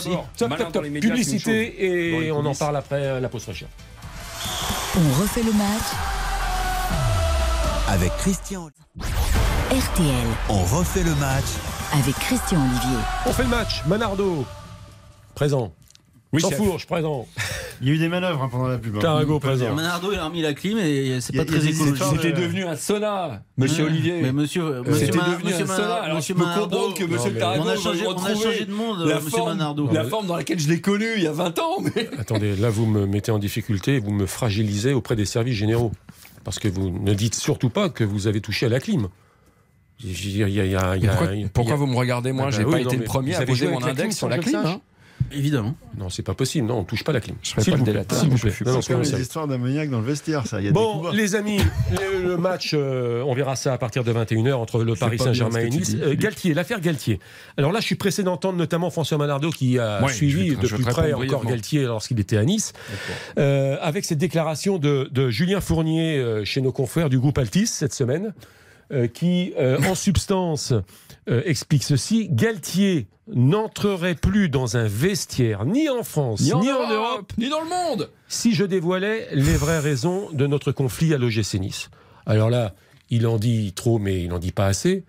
[1.01, 1.85] publicité
[2.24, 2.59] et on en coulisses.
[2.77, 3.69] Après euh, la pause fraîcheur.
[4.97, 5.89] On refait le match
[7.89, 8.69] Avec Christian,
[9.71, 11.45] RTL on refait le match
[11.93, 12.99] avec Christian Olivier.
[13.27, 13.83] On fait le match.
[13.87, 14.45] Manardo,
[15.35, 15.73] présent.
[16.33, 16.41] Oui.
[16.41, 17.27] Chauffourge, présent.
[17.81, 18.97] Il y a eu des manœuvres hein, pendant la pub.
[18.97, 19.01] hein.
[19.01, 19.74] Tarago, présent.
[19.74, 22.03] Manardo, il a remis la clim et c'est pas très écologique.
[22.12, 23.91] C'était devenu un sauna, monsieur Ouais.
[23.91, 24.14] Olivier.
[24.22, 25.95] Mais monsieur, monsieur, C'était devenu monsieur un sauna.
[25.95, 28.35] Alors monsieur je peux Manardo, comprendre que monsieur Tarago on a changé, on a retrouver
[28.45, 29.89] changé de monde, la monsieur forme, Manardo.
[29.93, 31.76] la forme dans laquelle je l'ai connu il y a 20 ans.
[31.95, 32.09] Mais...
[32.18, 35.93] Attendez, là vous me mettez en difficulté, et vous me fragilisez auprès des services généraux.
[36.45, 39.09] Parce que vous ne dites surtout pas que vous avez touché à la clim.
[40.03, 40.64] Y a- y a-
[40.97, 43.35] y a- Pourquoi, vous me regardez moi Ah bah J'ai oui, pas été le premier
[43.35, 44.55] à poser mon index sur la clim.
[44.64, 44.81] hein.
[45.33, 45.74] Évidemment.
[45.97, 46.66] Non, c'est pas possible.
[46.66, 47.37] Non, on touche pas la clim.
[47.43, 48.53] S'il pas vous plaît, s'il vous plaît.
[48.53, 50.61] C'est comme les histoires d'ammoniac dans le vestiaire, ça.
[50.61, 51.59] Y a Bon, les amis,
[51.93, 55.61] le, le match, euh, on verra ça à partir de 21h entre le Paris Saint-Germain
[55.61, 55.97] et Nice.
[56.01, 56.14] Euh.
[56.14, 57.20] Galtier, l'affaire Galtier.
[57.57, 60.83] Alors là, je suis pressé d'entendre notamment François Manardo qui a Ouais, suivi de plus
[60.85, 61.51] près encore brièvement.
[61.51, 62.72] Galtier lorsqu'il était à Nice,
[63.39, 67.95] euh, avec cette déclaration de, de Julien Fournier chez nos confrères du groupe Altis cette
[67.95, 68.33] semaine,
[69.14, 70.72] qui, en substance,
[71.29, 76.70] euh, explique ceci Galtier n'entrerait plus dans un vestiaire, ni en France, Ni en, ni
[76.70, 78.11] en Europe, Europe, ni dans le monde.
[78.29, 81.91] si je dévoilais les vraies raisons de notre conflit à l'OGC Nice.
[82.26, 82.74] Alors là,
[83.11, 85.05] il en dit trop, mais il n'en dit pas assez.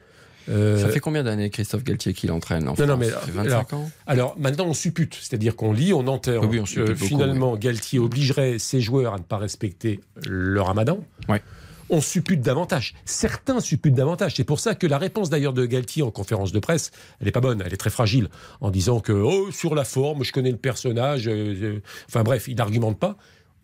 [0.49, 3.31] Euh, Ça fait combien d'années Christophe Galtier qu'il entraîne en Non, non, mais Ça fait
[3.39, 3.91] alors- 25 ans.
[4.07, 6.41] alors maintenant, on suppute, c'est-à-dire qu'on lit, on enterre.
[6.41, 10.59] Oui, oui, on suppute beaucoup, finalement, Galtier obligerait ses joueurs à ne pas respecter le
[10.61, 10.99] ramadan.
[11.27, 11.41] Ouais.
[11.89, 12.93] On suppute davantage.
[13.05, 14.35] Certains supputent davantage.
[14.35, 17.31] C'est pour ça que la réponse d'ailleurs de Galtier en conférence de presse, elle n'est
[17.31, 18.29] pas bonne, elle est très fragile,
[18.61, 21.27] en disant que oh, sur la forme, je connais le personnage.
[21.27, 21.31] euh,
[21.61, 23.17] euh, enfin bref, il n'argumente pas.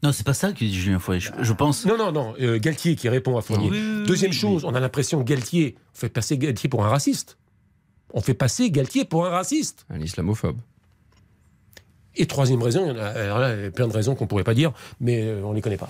[0.04, 1.20] Non, c'est pas ça que dit Julien Fournier.
[1.22, 1.86] Je, je pense.
[1.86, 2.34] Non, non, non.
[2.42, 3.70] euh, Galtier qui répond à Fournier.
[3.70, 6.70] Oui, oui, oui, Deuxième oui, chose, on a l'impression que Galtier, on fait passer Galtier
[6.70, 7.38] pour un raciste.
[8.14, 9.86] On fait passer Galtier pour un raciste.
[9.90, 10.58] Un islamophobe.
[12.16, 14.16] Et troisième raison, il y en a, alors là, il y a plein de raisons
[14.16, 14.72] qu'on pourrait pas dire,
[15.02, 15.90] mais on les connaît pas.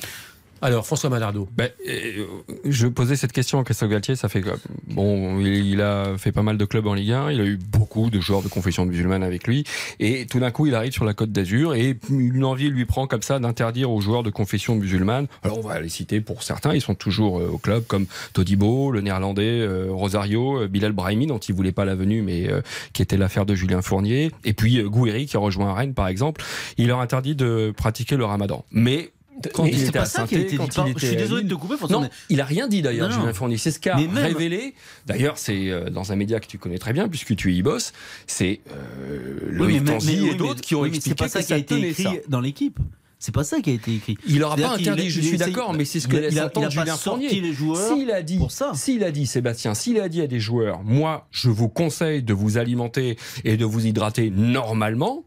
[0.61, 1.47] Alors, François Malardo.
[1.55, 2.25] Ben, euh,
[2.63, 4.15] je posais cette question à Christophe Galtier.
[4.15, 4.41] Ça fait
[4.87, 7.31] bon, il, a fait pas mal de clubs en Ligue 1.
[7.31, 9.65] Il a eu beaucoup de joueurs de confession musulmane avec lui.
[9.99, 13.05] Et tout d'un coup, il arrive sur la Côte d'Azur et une envie lui prend
[13.05, 15.27] comme ça d'interdire aux joueurs de confession musulmane.
[15.43, 16.73] Alors, on va les citer pour certains.
[16.73, 21.37] Ils sont toujours euh, au club comme Todibo, le néerlandais, euh, Rosario, Bilal Brahimi, dont
[21.37, 22.49] il voulait pas la venue, mais
[22.93, 24.31] qui était l'affaire de Julien Fournier.
[24.43, 26.43] Et puis, Gouiri, qui a rejoint Rennes, par exemple.
[26.77, 28.65] Il leur interdit de pratiquer le ramadan.
[28.71, 29.11] Mais,
[29.53, 30.57] quand il c'est était pas à ça qui a Saint-Étienne, été dit.
[30.57, 31.75] quand il Pardon, était Je suis désolé de te couper.
[31.89, 33.11] Non, il a rien dit d'ailleurs.
[33.11, 33.57] Julien Fournier.
[33.57, 34.73] C'est ce qu'a révélé.
[35.05, 37.93] D'ailleurs, c'est euh, dans un média que tu connais très bien, puisque tu y bosses.
[38.27, 41.57] C'est euh, Loïc Tanzi et d'autres qui ont expliqué C'est pas que ça qui a
[41.57, 42.79] été écrit dans l'équipe.
[43.17, 44.17] C'est pas ça qui a été écrit.
[44.27, 47.41] Il n'aura pas interdit, je suis d'accord, mais c'est ce que laisse entendre Julien Fournier.
[47.41, 48.39] les joueurs S'il a dit,
[48.73, 52.33] s'il a dit, Sébastien, s'il a dit à des joueurs, moi, je vous conseille de
[52.33, 55.23] vous alimenter et de vous hydrater normalement,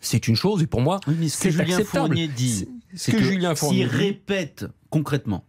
[0.00, 2.06] c'est une chose, et pour moi, Oui, mais ce que c'est Julien acceptable.
[2.06, 5.44] Fournier dit, c'est que que, Julien Fournier s'il répète concrètement,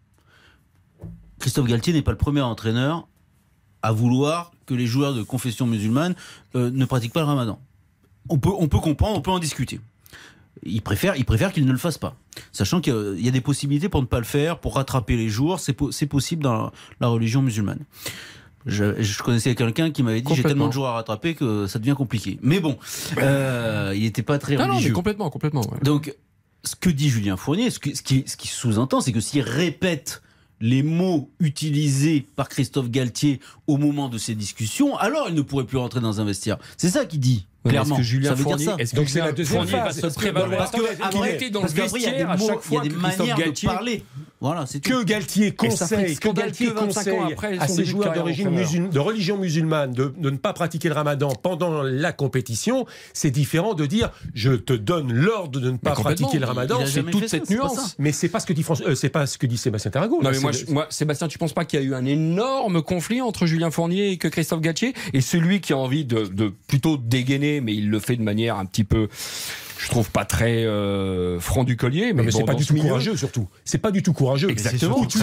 [1.40, 3.08] Christophe Galtier n'est pas le premier entraîneur
[3.82, 6.16] à vouloir que les joueurs de confession musulmane
[6.56, 7.60] euh, ne pratiquent pas le ramadan.
[8.30, 9.80] On peut, on peut comprendre, on peut en discuter.
[10.64, 12.16] Il préfère, il préfère qu'il ne le fasse pas.
[12.52, 15.60] Sachant qu'il y a- des possibilités pour ne pas le faire, pour rattraper les jours,
[15.60, 17.80] c'est po- c'est possible dans la, la religion musulmane.
[18.68, 21.80] Je, je connaissais quelqu'un qui m'avait dit j'ai tellement de jours à rattraper que ça
[21.80, 22.38] devient compliqué.
[22.44, 22.78] Mais bon,
[23.18, 24.94] euh, il n'était pas très Non, non, mais religieux.
[24.94, 25.62] complètement, complètement.
[25.62, 25.80] ouais.
[25.82, 26.16] Donc,
[26.64, 30.22] ce que dit Julien Fournier, ce, qui, sous-entend, c'est que s'il répète
[30.60, 35.66] les mots utilisés par Christophe Galtier au moment de ces discussions, alors il ne pourrait
[35.66, 36.58] plus rentrer dans un vestiaire.
[36.78, 37.96] C'est ça qu'il dit, clairement.
[37.96, 38.82] Est-ce que Julien ça veut Fournier, dire ça.
[38.82, 39.96] est-ce que Donc c'est la deuxième Fournier va phase.
[39.96, 42.06] se Parce que- prévaloir parce que qu'il après- était dans le parce qu'après, il y
[42.06, 44.04] a vestiaire des à mots, chaque fois il y a des de Galtier parler.
[44.44, 44.90] Voilà, c'est tout.
[44.90, 46.86] Que Galtier conseille, que Galtier que 25 ans
[47.18, 50.88] conseille après à ses de joueurs d'origine de religion musulmane de, de ne pas pratiquer
[50.90, 55.78] le ramadan pendant la compétition, c'est différent de dire je te donne l'ordre de ne
[55.78, 56.80] pas pratiquer le ramadan.
[56.88, 57.96] C'est toute cette nuance.
[58.00, 60.20] Mais c'est pas ce que dit François- euh, c'est pas ce que dit Sébastien Tarago.
[60.24, 62.06] Non mais moi, le- je- moi, Sébastien, tu penses pas qu'il y a eu un
[62.06, 64.94] énorme conflit entre Julien Fournier et que Christophe Galtier?
[65.14, 68.58] Et celui qui a envie de, de plutôt dégainer, mais il le fait de manière
[68.58, 69.10] un petit peu
[69.84, 72.14] je trouve pas très euh, franc du collier.
[72.14, 73.48] Mais, Mais, bon, c'est pas du ce tout milieu- courageux surtout.
[73.66, 74.50] C'est pas du tout courageux.
[74.52, 75.00] Exactement.
[75.00, 75.18] Ou tu,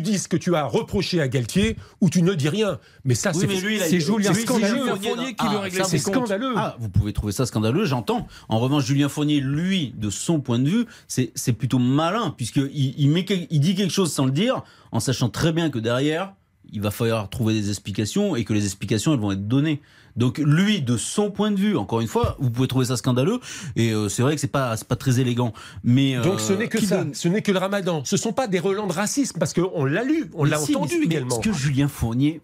[0.00, 2.78] dis, tu ce que tu as reproché à Galtier, ou tu ne dis rien.
[3.04, 3.46] Mais ça, Oui,
[3.80, 6.54] c'est Julien Fournier qui Ah, veut régler ça, ses vous- C'est scandaleux.
[6.56, 8.28] Ah, vous pouvez trouver ça scandaleux, j'entends.
[8.48, 13.08] En revanche, Julien Fournier, lui, de son point de vue, c'est plutôt malin, puisqu'il il
[13.10, 16.32] met il dit quelque chose sans le dire, en sachant très bien que derrière,
[16.72, 19.80] il va falloir trouver des explications et que les explications, elles vont être données.
[20.16, 23.40] Donc lui, de son point de vue, encore une fois, vous pouvez trouver ça scandaleux,
[23.74, 25.52] et euh, c'est vrai que c'est pas, c'est pas très élégant.
[25.82, 28.02] Mais, Donc euh, ce n'est que ça, donne- ce n'est que le ramadan.
[28.04, 30.94] Ce sont pas des relents de racisme, parce qu'on l'a lu, on l'a si, entendu
[30.94, 31.34] mais- mais également.
[31.36, 32.40] Ce que Julien Fournier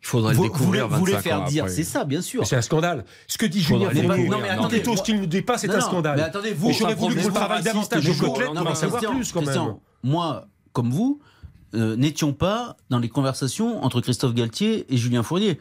[0.00, 1.74] Il faudrait vous, le découvrir voulez, voulez 25 faire ans dire, après.
[1.74, 2.46] c'est ça, bien sûr.
[2.46, 3.04] C'est un scandale.
[3.26, 4.02] Ce que dit Julien Fournier.
[4.28, 6.16] Non, mais plutôt attendez, ce qu'il ne dit pas, c'est Non, un scandale.
[6.16, 8.70] Mais attendez, vous, j'aurais voulu que vous travailliez davantage je de vois- côtelette non, pour
[8.70, 9.74] en savoir plus quand même.
[10.04, 11.20] Moi, comme vous,
[11.74, 15.58] euh, n'étions pas dans les conversations entre Christophe Galtier et Julien Fournier.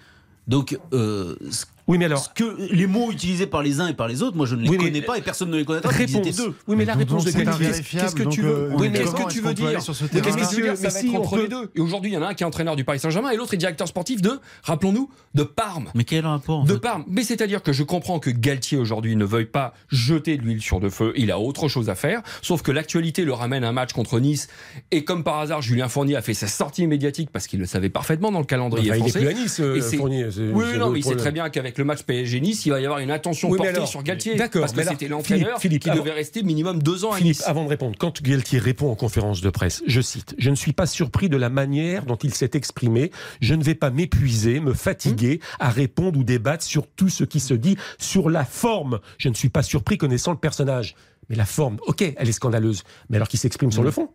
[0.47, 3.93] Donc, euh, ce Oui, mais alors, ce que, les mots utilisés par les uns et
[3.93, 5.63] par les autres, moi je ne les Oui, mais- connais pas et personne ne les
[5.63, 5.89] connaîtra.
[5.89, 6.35] parce réponse.
[6.35, 6.53] deux.
[6.67, 9.29] Oui, mais la réponse de invérifiable, qu'est-ce que tu veux euh, Oui, mais qu'est-ce que
[9.31, 10.89] tu veux dire sur ce Mais terrain qu'est-ce que tu veux Messieurs, dire Ça mais
[10.93, 11.71] va si, être on entre peut- les deux.
[11.75, 13.53] Et aujourd'hui, il y en a un qui est entraîneur du Paris Saint-Germain et l'autre
[13.53, 15.89] est directeur sportif de, rappelons-nous, de Parme.
[15.95, 17.05] Mais quel rapport De Parme.
[17.07, 20.79] Mais c'est-à-dire que je comprends que Galtier aujourd'hui ne veuille pas jeter de l'huile sur
[20.81, 21.13] le feu.
[21.15, 22.21] Il a autre chose à faire.
[22.41, 24.49] Sauf que l'actualité le ramène à un match contre Nice.
[24.91, 27.89] Et comme par hasard, Julien Fournier a fait sa sortie médiatique parce qu'il le savait
[27.89, 29.19] parfaitement dans le calendrier Enfin, il est français.
[29.19, 30.27] plus à Nice, euh, Fournier.
[30.53, 32.85] Oui, non, mais il sait très bien qu'avec le match PSG Nice, il va y
[32.85, 34.35] avoir une attention Oui, portée alors, sur Galtier.
[34.35, 37.43] d'accord, Parce que c'était l'entraîneur qui avant- devait rester minimum deux ans à Philippe, Nice.
[37.47, 40.73] avant de répondre, quand Galtier répond en conférence de presse, je cite, je ne suis
[40.73, 43.11] pas surpris de la manière dont il s'est exprimé,
[43.41, 47.39] je ne vais pas m'épuiser, me fatiguer à répondre ou débattre sur tout ce qui
[47.39, 48.99] se dit sur la forme.
[49.17, 50.95] Je ne suis pas surpris connaissant le personnage.
[51.29, 52.83] Mais la forme, ok, elle est scandaleuse.
[53.09, 54.09] Mais alors qu'il s'exprime sur le fond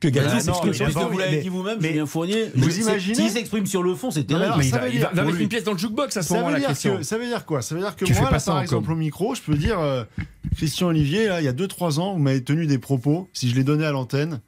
[0.00, 3.14] Que Galtier Bah, s'exprime sur le fond vous l'avez dit vous-même, Julien Fournier, vous imaginez
[3.14, 4.54] S'il s'exprime sur le fond, c'est terrible.
[4.56, 6.32] Mais il ça va, veut il va- mettre une pièce dans le jukebox à ce
[6.34, 7.02] moment-là, Christian.
[7.02, 7.60] ça veut dire quoi?
[7.60, 9.56] Ça veut dire que Tu moi, pas là, ça par exemple, au micro, je peux
[9.56, 10.04] dire, euh,
[10.56, 13.54] Christian Olivier, là, il y a 2-3 ans, vous m'avez tenu des propos, si je
[13.54, 14.40] les donnais à l'antenne,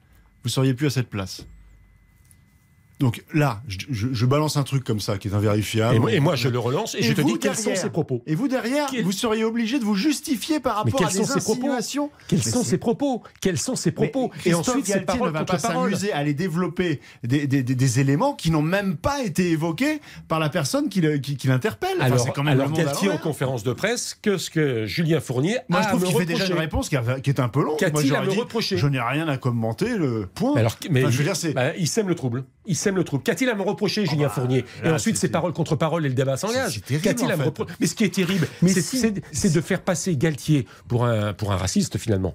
[0.42, 1.46] vous seriez plus à cette place.
[3.02, 5.96] Donc là, je, je- je balance un truc comme ça qui est invérifiable.
[5.96, 7.74] Et, moi- et moi, je le relance et, Et je te vous, dis quels sont
[7.74, 8.22] ses propos.
[8.26, 12.10] Et vous, derrière, Quel- vous seriez obligé de vous justifier par rapport à des insinuations.
[12.28, 15.44] Quels sont ses propos Quels sont ses propos Et ensuite, c'est Galtier parole ne va
[15.44, 19.50] pas s'amuser à aller développer des, des- des- des éléments qui n'ont même pas été
[19.50, 21.96] évoqués par la personne qui, le- qui- qui l'interpelle.
[21.96, 25.20] Enfin, Alors, c'est quand même alors Galtier en conférence de presse, que ce que Julien
[25.20, 27.48] Fournier Moi, a je trouve qu'il fait déjà une réponse qui, a- qui est un
[27.48, 27.78] peu longue.
[27.78, 30.52] Qu'a-t-il à me reprocher Je n'ai rien à commenter, le point.
[30.54, 32.44] Mais alors, mais Enfin, je veux dire, c'est- bah, il sème le trouble.
[32.66, 33.22] Il sème le trouble.
[33.22, 36.08] Qu'a-t-il à me reprocher, Julien Fournier Et là, ensuite, c'est- c'est parole contre parole et
[36.08, 36.80] le débat s'engage.
[37.02, 38.46] Qu'a-t-il à me reprocher Mais ce qui est terrible,
[39.32, 42.34] c'est de faire passer Galtier pour un, pour un raciste, finalement.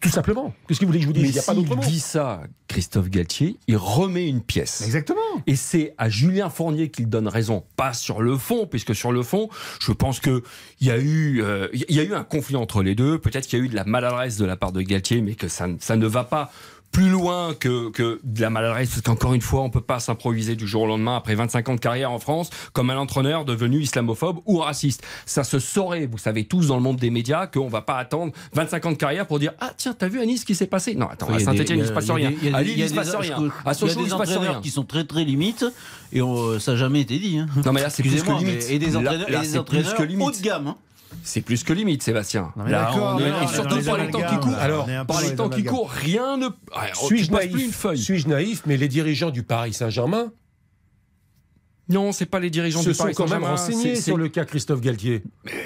[0.00, 0.54] Tout simplement.
[0.68, 1.22] Qu'est-ce que vous voulez que je vous dise?
[1.24, 1.82] Mais Il n'y a pas d'autre mot.
[1.82, 4.80] dit ça, Christophe Galtier, il remet une pièce.
[4.82, 5.18] Exactement.
[5.48, 9.24] Et c'est à Julien Fournier qu'il donne raison, pas sur le fond, puisque sur le
[9.24, 9.48] fond,
[9.80, 10.44] je pense que
[10.80, 13.18] il y a eu, euh, y a eu un conflit entre les deux.
[13.18, 15.48] Peut-être qu'il y a eu de la maladresse de la part de Galtier, mais que
[15.48, 16.52] ça, ça ne va pas
[16.92, 20.56] plus loin que, que de la maladresse, parce qu'encore une fois, on peut pas s'improviser
[20.56, 23.80] du jour au lendemain après 25 ans de carrière en France comme un entraîneur devenu
[23.80, 25.02] islamophobe ou raciste.
[25.24, 28.32] Ça se saurait, vous savez tous dans le monde des médias, qu'on va pas attendre
[28.52, 30.66] 25 ans de carrière pour dire ah tiens t'as vu à Nice ce qui s'est
[30.66, 30.94] passé?
[30.94, 33.14] Non attends à Saint-Etienne il a- se passe rien, à Lille il il se passe
[33.14, 34.60] rien, à Il y a Sochaux il des se passe entraîneurs rien.
[34.60, 35.64] qui sont très très limites
[36.12, 37.38] et on- ça n'a jamais été dit.
[37.38, 37.46] hein.
[37.64, 38.66] Non mais là c'est plus que limite.
[38.68, 40.66] Et des entraîneurs, là, et des entraîneurs haut de gamme.
[40.68, 40.76] hein.
[41.22, 42.52] C'est plus que limite, Sébastien.
[42.56, 44.38] Non, mais Là, d'accord, on est- mais non, et mais surtout dans les temps qui
[44.40, 44.54] courent.
[44.58, 46.48] Alors, par dans les temps qui courent, rien ne.
[46.74, 47.98] Ah, tu Suis-je naïf, une feuille.
[47.98, 50.32] Suis-je naïf Mais les dirigeants du Paris Saint-Germain
[51.88, 54.28] Non, c'est pas les dirigeants se du sont Paris quand même Saint-Germain, renseignés sur le
[54.28, 55.22] cas Christophe Galtier.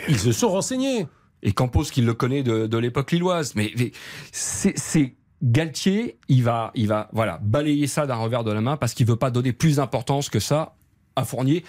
[0.08, 1.06] Ils se sont renseignés.
[1.42, 3.54] Et Campos qui le connaît de, de l'époque lilloise.
[3.54, 3.92] Mais, mais
[4.32, 8.78] c'est c'est- Galtier, il va, il va, voilà, balayer ça d'un revers de la main
[8.78, 10.74] parce qu'il veut pas donner plus d'importance que ça
[11.14, 11.62] à Fournier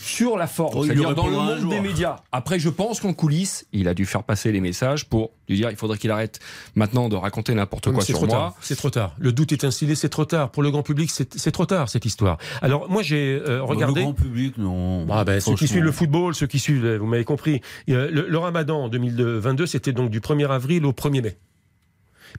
[0.00, 2.16] sur la forme, Oh, c'est-à-dire dans le monde des médias.
[2.30, 5.70] Après, je pense qu'en coulisses, il a dû faire passer les messages pour lui dire
[5.70, 6.38] il faudrait qu'il arrête
[6.76, 8.36] maintenant de raconter n'importe quoi C'est sur trop moi.
[8.36, 8.54] tard.
[8.60, 9.14] C'est trop tard.
[9.18, 10.50] Le doute est instillé, c'est trop tard.
[10.50, 12.38] Pour le grand public, c'est trop tard cette histoire.
[12.62, 14.00] Alors moi j'ai euh, regardé.
[14.00, 15.06] Le grand public, non.
[15.10, 17.60] Ah ben, ceux qui suivent le football, ceux qui suivent, vous m'avez compris.
[17.90, 21.36] Euh, Le, le Ramadan en 2022, c'était donc du 1er avril au 1er mai.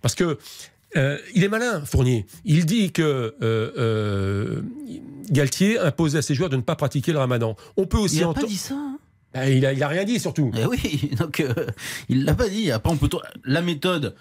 [0.02, 0.38] Parce que
[0.98, 2.26] euh, il est malin, Fournier.
[2.46, 4.62] Il dit que euh, euh,
[5.30, 7.56] Galtier impose à ses joueurs de ne pas pratiquer le Ramadan.
[7.78, 8.74] On peut aussi Il n'a ento- pas dit ça.
[8.76, 8.98] hein.
[9.34, 10.52] Ben, il, a, il a rien dit surtout.
[10.58, 11.44] Eh oui, donc
[12.10, 12.72] il l'a pas dit.
[12.72, 13.10] Après, on peut
[13.46, 14.16] la méthode,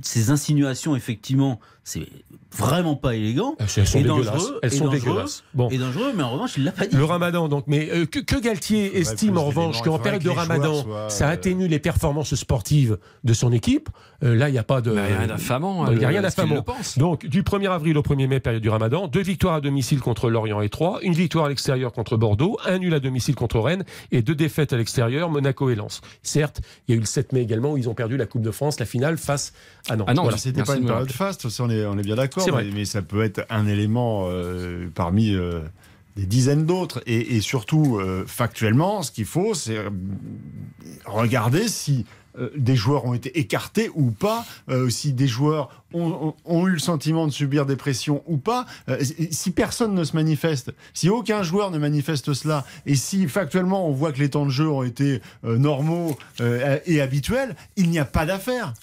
[0.00, 2.08] ces insinuations, effectivement, c'est
[2.50, 3.54] vraiment pas élégant.
[3.60, 4.26] Ah, Elles sont et dégueulasses.
[4.26, 5.44] dangereux, Elles et sont dangereux, dégueulasses.
[5.54, 5.68] Bon.
[5.70, 6.96] Et dangereux, mais en revanche, il l'a pas dit.
[6.96, 10.28] Le ramadan, donc, mais euh, que, que Galtier estime en revanche qu'en Il période que
[10.28, 13.88] de ramadan, soient, ça euh, atténue les performances sportives de son équipe.
[14.24, 14.90] Euh, là, il n'y a pas de.
[14.90, 15.88] Mais rien d'affamant.
[15.92, 16.64] Il n'y a rien d'affamant.
[16.96, 20.28] Donc, du 1er avril au 1er mai, période du ramadan, deux victoires à domicile contre
[20.28, 23.84] Lorient et Troyes, une victoire à l'extérieur contre Bordeaux, un nul à domicile contre Rennes
[24.10, 26.00] et deux défaites à l'extérieur, Monaco et Lens.
[26.24, 28.42] Certes, il y a eu le 7 mai également où ils ont perdu la Coupe
[28.42, 29.52] de France, la finale face
[29.88, 30.08] à Nantes.
[30.10, 30.36] Ah non, Voilà.
[30.38, 33.02] C'était pas une période faste, ça, on est, on est bien d'accord, mais, mais ça
[33.02, 35.60] peut être un élément euh, parmi euh,
[36.16, 37.02] des dizaines d'autres.
[37.06, 39.78] Et, et surtout, euh, factuellement, ce qu'il faut, c'est
[41.04, 42.04] regarder si
[42.54, 44.44] des joueurs ont été écartés ou pas,
[44.90, 46.34] si des joueurs ont,
[46.66, 48.66] eu le sentiment de subir des pressions ou pas.
[48.90, 53.26] Euh, si- si personne ne se manifeste, si aucun joueur ne manifeste cela, et si
[53.26, 57.56] factuellement on voit que les temps de jeu ont été euh, normaux euh, et habituels,
[57.76, 58.74] il n'y a pas d'affaire.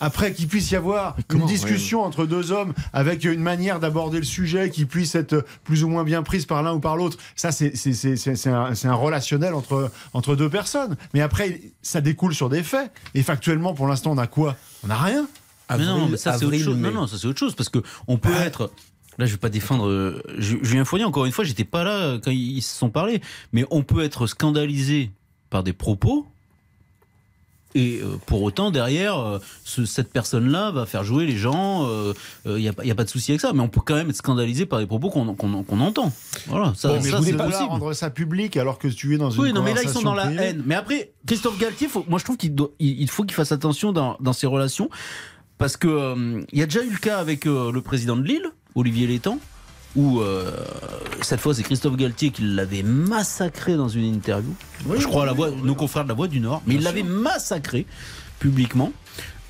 [0.00, 4.24] Après qu'il puisse y avoir une discussion entre deux hommes avec une manière d'aborder le
[4.24, 7.52] sujet qui puisse être plus ou moins bien prise par l'un ou par l'autre, ça
[7.52, 10.96] c'est c'est- c'est- c'est- c'est un, un relationnel entre, entre deux personnes.
[11.14, 12.90] Mais après, ça découle sur des faits.
[13.14, 14.56] Et factuellement, pour l'instant, on a quoi?
[14.82, 15.28] On n'a rien.
[15.70, 16.76] Mais non, mais ça c'est autre chose.
[16.76, 17.78] Non, non, ça c'est autre chose parce que
[18.08, 18.70] on peut Bah, être.
[19.18, 21.04] Là, je vais pas défendre euh, Ju- Julien Fournier.
[21.04, 23.20] Encore une fois, j'étais pas là euh, quand ils se sont parlé,
[23.52, 25.10] mais on peut être scandalisé
[25.50, 26.26] par des propos.
[27.74, 31.88] Et euh, pour autant, derrière, euh, ce- cette personne-là va faire jouer les gens.
[32.46, 33.52] Il n'y a, pas- y a pas de souci avec ça.
[33.52, 35.28] Mais on peut quand même être scandalisé par des propos qu'on
[35.80, 36.12] entend.
[36.48, 37.68] Voilà, ça, Bon, mais ça, vous là possible.
[37.68, 40.02] rendre ça public alors que tu es dans une Oui, non, mais là, ils sont
[40.02, 40.42] dans la privée.
[40.42, 40.62] haine.
[40.66, 43.52] Mais après, Christophe Galtier, faut- moi, je trouve qu'il doit- il il faut qu'il fasse
[43.52, 44.90] attention dans, dans ses relations.
[45.58, 48.22] Parce que euh, il y a déjà eu le cas avec euh, le président de
[48.22, 49.38] Lille, Olivier Létang,
[49.96, 50.50] où euh,
[51.22, 54.54] cette fois, c'est Christophe Galtier qui l'avait massacré dans une interview.
[54.96, 56.62] je crois à la voix, nos confrères de la Voix du Nord.
[56.66, 57.86] Mais il l'avait massacré
[58.38, 58.92] publiquement.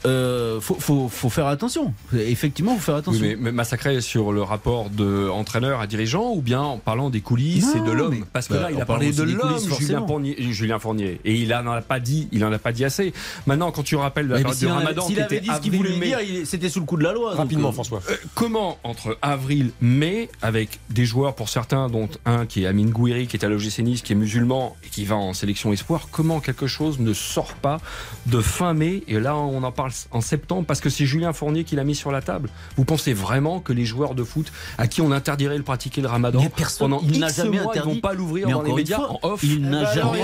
[0.07, 1.92] Euh, faut, faut, faut faire attention.
[2.14, 3.20] Effectivement, faut faire attention.
[3.20, 7.20] mais, mais massacré sur le rapport de entraîneur à dirigeant ou bien en parlant des
[7.20, 8.24] coulisses Non, et de l'homme?
[8.32, 10.05] Parce que bah, là, il on a parlé de l'homme, Julien.
[10.07, 13.12] Fournier, Julien Fournier, et il en a pas dit, il en a pas dit assez.
[13.46, 16.07] Maintenant, quand tu rappelles la période du Ramadan, s'il avait dit ce qu'il voulait mai,
[16.07, 17.34] dire, il- c'était sous le coup de la loi.
[17.34, 18.01] Rapidement, euh, François.
[18.11, 22.90] Euh, comment entre avril, mai, avec des joueurs pour certains, dont un qui est Amine
[22.90, 26.09] Gouiri, qui est à l'OGC Nice, qui est musulman et qui va en sélection espoir,
[26.11, 27.78] comment quelque chose ne sort pas
[28.26, 29.03] de fin mai?
[29.09, 31.95] Et là on en parle en septembre parce que c'est Julien Fournier qui l'a mis
[31.95, 32.49] sur la table.
[32.76, 36.09] Vous pensez vraiment que les joueurs de foot à qui on interdirait de pratiquer le
[36.09, 37.95] Ramadan personne- pendant il n'a X jamais mois, ils interdit.
[37.95, 40.18] vont pas l'ouvrir dans les médias fois, en off il n'a Eh ben jamais,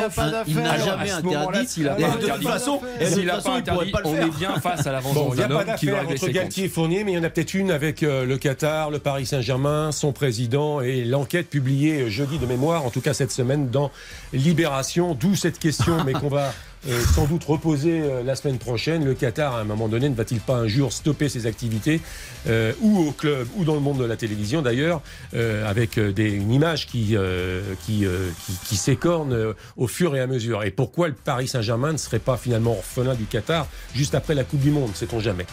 [0.49, 1.67] il n'a interdit.
[1.69, 4.93] s'il a de interdit, toute façon, s'il a pas interdit, on est bien face à
[4.93, 6.33] la vengeance il n'y a d'un pas homme qui va régler entre ses.
[6.33, 8.99] Galtier et Fournier, mais il y en a peut-être une avec euh, le Qatar, le
[8.99, 13.33] Paris Saint-Germain, son président et l'enquête publiée euh, jeudi de mémoire, en tout cas cette
[13.33, 13.91] semaine dans
[14.33, 15.15] Libération.
[15.15, 16.53] D'où cette question, mais qu'on va
[16.89, 19.05] euh, sans doute reposer euh, la semaine prochaine.
[19.05, 22.01] Le Qatar, à un moment donné, ne va-t-il pas un jour stopper ses activités,
[22.49, 25.01] euh, ou au club, ou dans le monde de la télévision d'ailleurs,
[25.35, 30.15] euh, avec des, une image qui, euh, qui, euh, qui, qui s'écorne euh, au fur
[30.17, 30.63] et à mesure?
[30.65, 34.45] Et pourquoi le Paris Saint-Germain ne serait pas finalement orphelin du Qatar juste après la
[34.45, 35.47] Coupe du Monde, sait-on jamais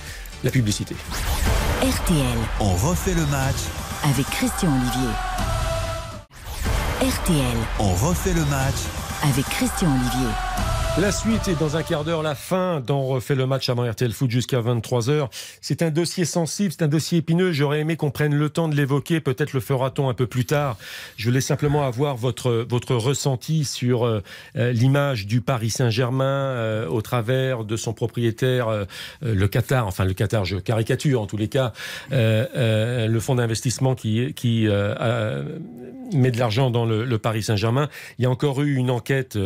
[0.44, 0.96] La publicité.
[1.82, 3.56] RTL On refait le match.
[4.04, 5.10] avec Christian Olivier.
[7.02, 8.76] RTL On refait le match.
[9.24, 10.30] avec Christian Olivier.
[11.00, 14.14] La suite est dans un quart d'heure, la fin d'en refait le match avant RTL
[14.14, 15.28] Foot jusqu'à 23h.
[15.60, 17.52] C'est un dossier sensible, c'est un dossier épineux.
[17.52, 19.20] J'aurais aimé qu'on prenne le temps de l'évoquer.
[19.20, 20.78] Peut-être le fera-t-on un peu plus tard.
[21.18, 24.22] Je voulais simplement avoir votre, votre ressenti sur euh,
[24.56, 28.86] euh, l'image du Paris Saint-Germain euh, au travers de son propriétaire,
[29.24, 29.88] le Qatar.
[29.88, 31.74] Enfin, le Qatar, je caricature en tous les cas.
[32.12, 34.68] Le fonds d'investissement qui, qui
[36.14, 37.90] met de l'argent dans le, le Paris Saint-Germain.
[38.20, 39.40] Il y a encore eu une enquête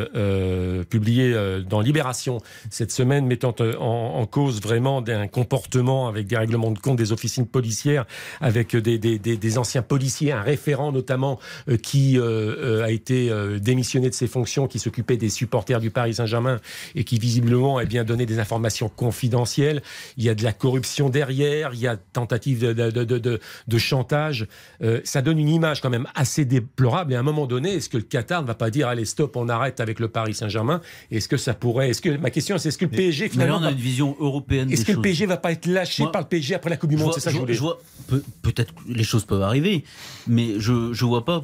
[0.89, 6.35] publiée euh, dans Libération cette semaine mettant euh, en, cause vraiment d'un comportement avec des
[6.35, 8.05] règlements de compte des officines policières,
[8.41, 13.59] avec des, des, anciens policiers, un référent notamment euh, qui euh, euh, a été euh,
[13.59, 16.59] démissionné de ses fonctions, qui s'occupait des supporters du Paris Saint-Germain
[16.95, 19.81] et qui visiblement a bien donné des informations confidentielles.
[20.17, 24.47] Il y a de la corruption derrière, il y a tentative de, chantage.
[24.81, 27.13] Euh, ça donne une image quand même assez déplorable.
[27.13, 29.35] Et à un moment donné, est-ce que le Qatar ne va pas dire allez stop,
[29.35, 30.81] on arrête avec le Paris Saint-Germain?
[31.27, 33.31] Est-ce que ça pourrait Est-ce que ma question c'est est-ce que le PSG Mais là,
[33.33, 34.71] finalement on a une vision européenne.
[34.71, 35.01] est-ce que le.
[35.01, 37.11] PSG va pas être lâché Moi, par le PSG après la Coupe du Je Monde
[37.13, 37.57] C'est ça que je je voulais.
[37.57, 39.83] vois- peut- Peut-être que les choses peuvent arriver,
[40.25, 41.43] mais je je vois pas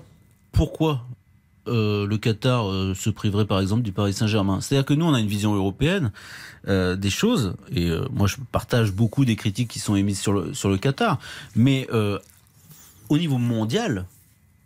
[0.53, 1.03] pourquoi
[1.67, 4.61] euh, le Qatar euh, se priverait par exemple du Paris Saint-Germain.
[4.61, 6.13] C'est-à-dire que nous on a une vision européenne
[6.69, 10.53] euh, des choses et moi je partage beaucoup des critiques qui sont émises sur le
[10.53, 11.19] sur le Qatar,
[11.57, 11.89] mais
[13.09, 14.05] au niveau mondial,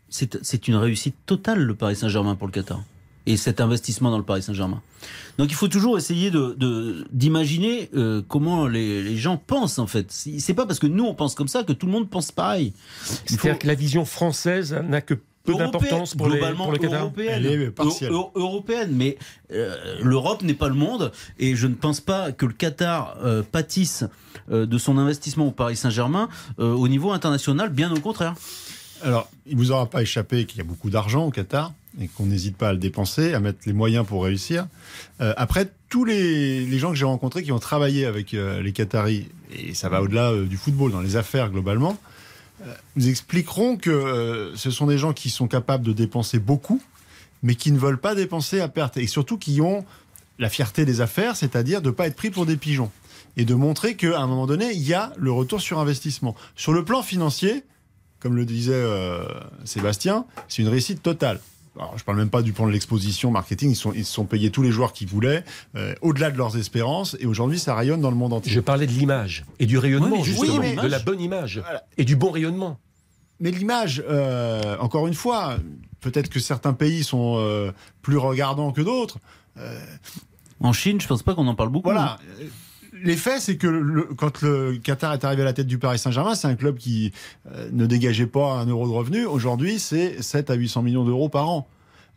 [0.09, 2.81] c'est une réussite totale le Paris Saint-Germain pour le Qatar.
[3.27, 4.81] Et cet investissement dans le Paris Saint-Germain.
[5.37, 10.07] Donc il faut toujours essayer de d'imaginer euh, comment les, les, gens pensent en fait.
[10.09, 12.73] C'est pas parce que nous on pense comme ça que tout le monde pense pareil.
[13.25, 15.15] C'est-à-dire que la vision française n'a que
[15.47, 17.71] peu d'importance pour, les, pour le Qatar européenne,
[18.35, 19.17] européenne mais
[19.51, 23.43] euh, l'Europe n'est pas le monde et je ne pense pas que le Qatar euh,
[23.43, 24.03] pâtisse
[24.51, 28.35] euh, de son investissement au Paris Saint-Germain au niveau international, bien au contraire.
[29.03, 31.71] Alors, il ne vous aura pas échappé qu'il y a beaucoup d'argent au Qatar
[32.01, 34.67] et qu'on n'hésite pas à le dépenser, à mettre les moyens pour réussir.
[35.19, 39.89] après, tous les, gens que j'ai rencontrés qui ont travaillé avec les Qataris, et ça
[39.89, 41.97] va au-delà du football, dans les affaires globalement,
[42.95, 46.81] nous expliqueront que euh, ce sont des gens qui sont capables de dépenser beaucoup,
[47.43, 48.97] mais qui ne veulent pas dépenser à perte.
[48.97, 49.85] Et surtout qui ont
[50.39, 52.91] la fierté des affaires, c'est-à-dire de ne pas être pris pour des pigeons.
[53.35, 56.35] Et de montrer qu'à un moment donné, il y a le retour sur investissement.
[56.55, 57.63] Sur le plan financier,
[58.19, 59.23] comme le disait euh,
[59.63, 61.39] Sébastien, c'est une réussite totale.
[61.79, 63.71] Alors, je parle même pas du plan de l'exposition marketing.
[63.71, 65.43] Ils sont, ils sont payés tous les joueurs qu'ils voulaient,
[65.75, 67.15] euh, au-delà de leurs espérances.
[67.19, 68.51] Et aujourd'hui, ça rayonne dans le monde entier.
[68.51, 71.61] Je parlais de l'image et du rayonnement, justement, de la bonne image
[71.97, 72.79] et du bon rayonnement.
[73.39, 75.57] Mais l'image, euh, encore une fois,
[76.01, 77.71] peut-être que certains pays sont euh,
[78.01, 79.19] plus regardants que d'autres.
[80.59, 81.89] En Chine, je pense pas qu'on en parle beaucoup.
[81.89, 82.17] Voilà.
[82.41, 82.45] Hein.
[83.03, 86.47] L'effet, c'est que quand le Qatar est arrivé à la tête du Paris Saint-Germain, c'est
[86.47, 87.11] un club qui
[87.51, 89.27] euh, ne dégageait pas un euro de revenus.
[89.27, 91.67] Aujourd'hui, c'est 7 à 800 millions d'euros par an.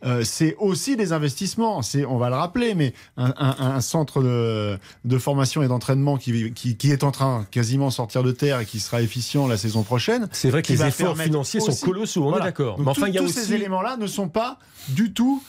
[0.03, 1.81] Euh, c'est aussi des investissements.
[1.81, 7.03] C'est, on va le rappeler, mais un, centre de, formation et d'entraînement qui, qui, est
[7.03, 10.27] en train quasiment de sortir de terre et qui sera efficient la saison prochaine.
[10.31, 12.25] C'est vrai que les efforts financiers sont colossaux.
[12.25, 12.79] On est d'accord.
[12.79, 14.57] Mais enfin, tous ces éléments-là ne sont pas
[14.89, 15.43] du tout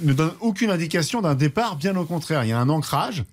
[0.00, 1.76] ne donnent aucune indication d'un départ.
[1.76, 3.24] Bien au contraire, il y a un ancrage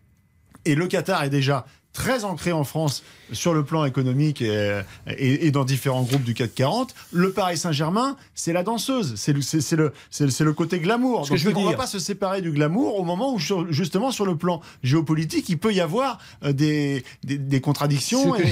[0.66, 5.51] et le Qatar est déjà très ancré en France sur le plan économique et, et,
[5.51, 6.93] dans différents groupes du CAC 40.
[7.11, 11.27] Le Paris Saint-Germain, c'est la danseuse, c'est le, c'est, le, c'est, le côté glamour.
[11.27, 14.25] Donc, je on ne va pas se séparer du glamour au moment où, justement, sur
[14.25, 18.43] le plan géopolitique, il peut y avoir euh, des, des, contradictions et,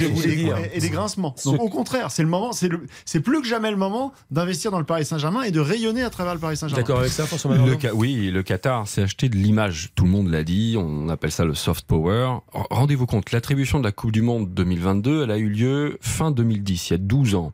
[0.74, 1.34] et, des grincements.
[1.44, 4.70] Donc, au contraire, c'est le moment, c'est, le, c'est plus que jamais le moment d'investir
[4.70, 6.82] dans le Paris Saint-Germain et de rayonner à travers le Paris Saint-Germain.
[6.82, 9.90] D'accord avec ça, François le Oui, le Qatar s'est acheté de l'image.
[9.94, 10.76] Tout le monde l'a dit.
[10.78, 12.38] On appelle ça le soft power.
[12.52, 16.90] Rendez-vous compte, l'attribution de la Coupe du Monde 2022, elle a eu lieu fin 2010,
[16.90, 17.52] il y a 12 ans.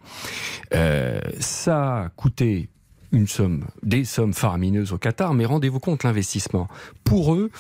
[0.75, 2.69] Euh, ça a coûté
[3.11, 6.69] une somme, des sommes faramineuses au Qatar, mais rendez-vous compte l'investissement.
[7.05, 7.51] Pour eux,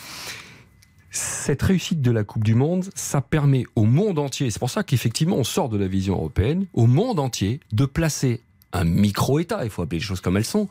[1.10, 4.82] cette réussite de la Coupe du Monde, ça permet au monde entier, c'est pour ça
[4.82, 8.42] qu'effectivement on sort de la vision européenne, au monde entier de placer
[8.74, 10.68] un micro-État, il faut appeler les choses comme elles sont,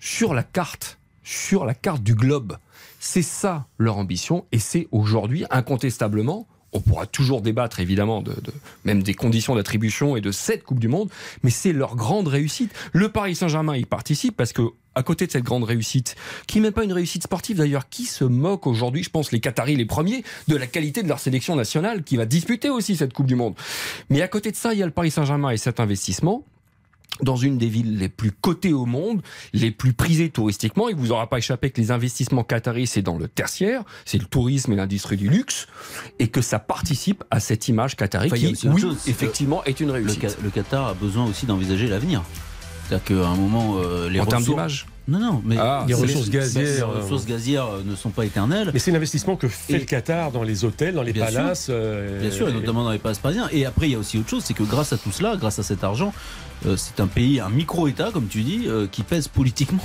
[0.00, 2.56] sur la carte, sur la carte du globe.
[3.00, 8.34] C'est ça leur ambition et c'est aujourd'hui incontestablement on pourra toujours débattre évidemment de,
[8.84, 11.08] même des conditions d'attribution et de cette Coupe du Monde,
[11.42, 12.72] mais c'est leur grande réussite.
[12.92, 14.62] Le Paris Saint-Germain y participe parce que
[14.96, 16.14] à côté de cette grande réussite,
[16.46, 19.40] qui n'est même pas une réussite sportive d'ailleurs, qui se moque aujourd'hui, je pense les
[19.40, 23.12] Qataris les premiers, de la qualité de leur sélection nationale qui va disputer aussi cette
[23.12, 23.54] Coupe du Monde.
[24.08, 26.44] Mais à côté de ça, il y a le Paris Saint-Germain et cet investissement
[27.20, 30.88] dans une des villes les plus cotées au monde, les plus prisées touristiquement.
[30.88, 34.24] Il vous aura pas échappé que les investissements qataris, c'est dans le tertiaire, c'est le
[34.24, 35.66] tourisme et l'industrie du luxe,
[36.18, 40.38] et que ça participe à cette image qatari qui, oui, effectivement, est une réussite.
[40.42, 42.22] Le, Qatar a besoin aussi d'envisager l'avenir.
[42.86, 46.30] C'est-à-dire qu'à un moment, euh, les en termes d'image non, non, mais ah, les ressources
[46.30, 48.70] gazières, les euh, ressources gazières euh, ne sont pas éternelles.
[48.72, 51.68] Mais c'est l'investissement que fait le Qatar dans les hôtels, dans les palaces.
[51.68, 53.48] bien sûr, et notamment dans les palaces parisiens.
[53.52, 55.58] Et après, il y a aussi autre chose, c'est que grâce à tout cela, grâce
[55.58, 56.14] à cet argent,
[56.76, 59.84] c'est un pays, un micro-État, comme tu dis, qui pèse politiquement.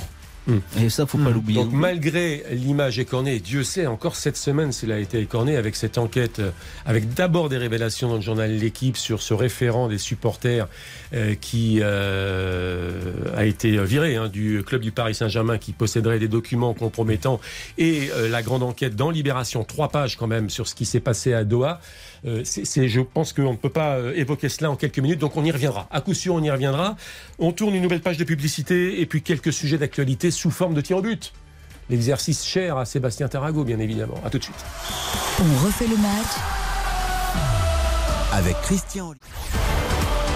[0.80, 1.34] Et ça, faut pas hmm.
[1.34, 1.62] l'oublier.
[1.62, 5.98] Donc, malgré l'image écornée, Dieu sait, encore cette semaine, cela a été écorné avec cette
[5.98, 6.50] enquête, euh,
[6.86, 10.66] avec d'abord des révélations dans le journal L'équipe sur ce référent des supporters
[11.12, 16.28] euh, qui euh, a été viré hein, du club du Paris Saint-Germain qui posséderait des
[16.28, 17.40] documents compromettants
[17.78, 21.32] et la grande enquête dans Libération, trois pages quand même sur ce qui s'est passé
[21.32, 21.80] à Doha.
[22.44, 25.50] C'est, je pense qu'on ne peut pas évoquer cela en quelques minutes, donc on y
[25.50, 25.88] reviendra.
[25.90, 26.96] À coup sûr, on y reviendra.
[27.38, 30.80] On tourne une nouvelle page de publicité et puis quelques sujets d'actualité sous forme de
[30.80, 31.32] tir au but.
[31.88, 34.14] L'exercice cher à Sébastien Tarago, bien évidemment.
[34.24, 34.64] A tout de suite.
[35.40, 36.36] On refait le match
[38.32, 39.12] avec Christian.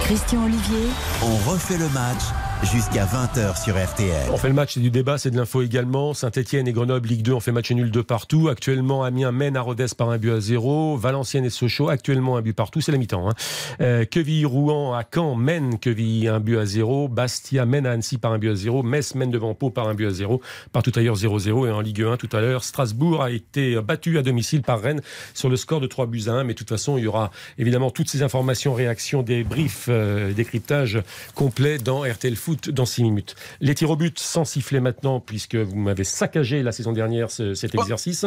[0.03, 0.89] Christian Olivier.
[1.23, 2.21] On refait le match
[2.63, 4.29] jusqu'à 20h sur RTL.
[4.31, 6.13] On fait le match, c'est du débat, c'est de l'info également.
[6.13, 8.47] Saint-Etienne et Grenoble, Ligue 2, on fait match nul de partout.
[8.49, 10.97] Actuellement, Amiens mène à Rodez par un but à zéro.
[10.97, 13.29] Valenciennes et Sochaux, actuellement un but partout, c'est la mi-temps.
[13.29, 13.33] Hein.
[13.81, 17.07] Euh, Quevilly-Rouen à Caen mène Quevilly un but à zéro.
[17.07, 18.83] Bastia mène à Annecy par un but à zéro.
[18.83, 20.41] Metz mène devant Pau par un but à zéro.
[20.71, 21.67] Partout ailleurs 0-0.
[21.67, 25.01] Et en Ligue 1 tout à l'heure, Strasbourg a été battu à domicile par Rennes
[25.33, 26.43] sur le score de 3 buts à 1.
[26.45, 30.33] Mais de toute façon, il y aura évidemment toutes ces informations, réactions, des briefs, euh,
[30.33, 31.01] décryptages
[31.35, 33.35] complets dans RTL foot dans 6 minutes.
[33.59, 37.53] Les tirs au but sans siffler maintenant, puisque vous m'avez saccagé la saison dernière ce-
[37.55, 38.25] cet exercice.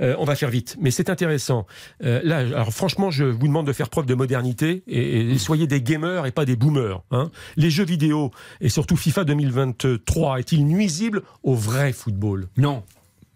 [0.00, 1.66] Euh, on va faire vite, mais c'est intéressant.
[2.02, 5.66] Euh, là, alors franchement, je vous demande de faire preuve de modernité et, et soyez
[5.66, 7.02] des gamers et pas des boomers.
[7.10, 7.30] hein.
[7.56, 8.30] Les jeux vidéo
[8.62, 12.48] et surtout FIFA 2023 est-il nuisible au vrai football?
[12.56, 12.82] Non.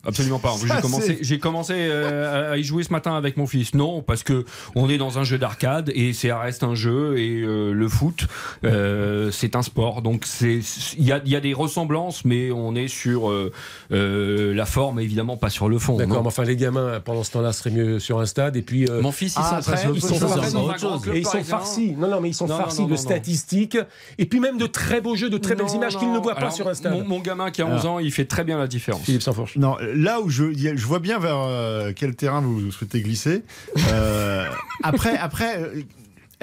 [0.06, 0.54] Absolument pas.
[0.60, 3.74] J'ai commencé, c'est- j'ai commencé euh, à y jouer ce matin avec mon fils.
[3.74, 4.44] Non, parce que
[4.74, 8.26] on est dans un jeu d'arcade et ça reste un jeu et euh, le foot,
[8.64, 10.02] euh, c'est un sport.
[10.02, 10.60] Donc c'est,
[10.98, 13.52] il y a, il y a des ressemblances, mais on est sur euh,
[13.92, 15.96] euh, la forme, évidemment, pas sur le fond.
[15.96, 18.86] D'accord, mais enfin les gamins pendant ce temps-là seraient mieux sur un stade et puis
[18.88, 21.94] euh, Mon fils, il Ah, c'est autre ils sont Et ils sont farcis.
[21.96, 23.02] Non, non, mais ils sont Non, farcis non, de non, non.
[23.02, 23.78] statistiques
[24.18, 26.14] et puis même de très beaux jeux, de très belles images qu'il non.
[26.14, 26.92] ne voit pas Alors, sur un stade.
[26.92, 29.02] Mon, mon gamin qui a 11 ans, il fait très bien la différence.
[29.02, 29.56] Philippe Sansfourche.
[29.56, 33.42] Non, là où je, je vois bien vers euh, quel terrain vous souhaitez glisser.
[33.90, 34.46] Euh,
[34.82, 35.82] après, après euh,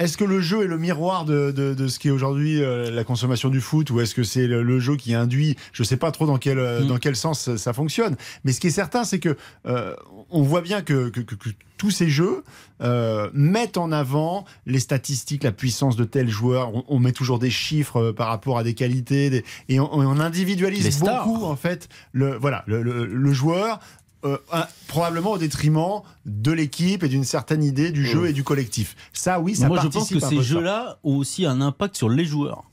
[0.02, 2.90] est-ce que le jeu est le miroir de, de- de ce qui est aujourd'hui euh,
[2.90, 5.86] la consommation du foot ou est-ce que c'est le, le jeu qui induit Je ne
[5.86, 6.86] sais pas trop dans quel, euh, Mm.
[6.88, 8.16] dans quel sens ça, ça fonctionne.
[8.44, 9.36] Mais ce qui est certain, c'est que
[9.66, 9.94] euh,
[10.30, 11.48] on voit bien que, que- que- que
[11.78, 12.44] tous ces jeux
[12.82, 16.72] euh, mettent en avant les statistiques, la puissance de tel joueur.
[16.74, 19.92] On, on met toujours des chiffres euh, par rapport à des qualités des- et on,
[19.92, 23.80] on individualise beaucoup en fait le voilà le, le- le joueur.
[24.24, 28.44] Euh, un- probablement au détriment de l'équipe et d'une certaine idée du jeu et du
[28.44, 28.94] collectif.
[29.12, 32.08] Ça, oui, ça Moi, je participe pense que ces jeux-là ont aussi un impact sur
[32.08, 32.64] les joueurs.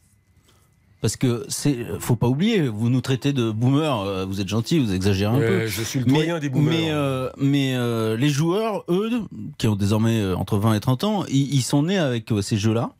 [1.02, 4.80] Parce que c'est, faut pas oublier, vous nous traitez de boomers, euh, vous êtes gentils,
[4.80, 5.66] vous exagérez un peu.
[5.68, 6.70] Je suis le doyen des boomers.
[6.74, 9.10] Mais, euh, mais euh, les joueurs, eux,
[9.58, 12.92] qui ont désormais entre 20 et 30 ans, ils, ils sont nés avec ces jeux-là,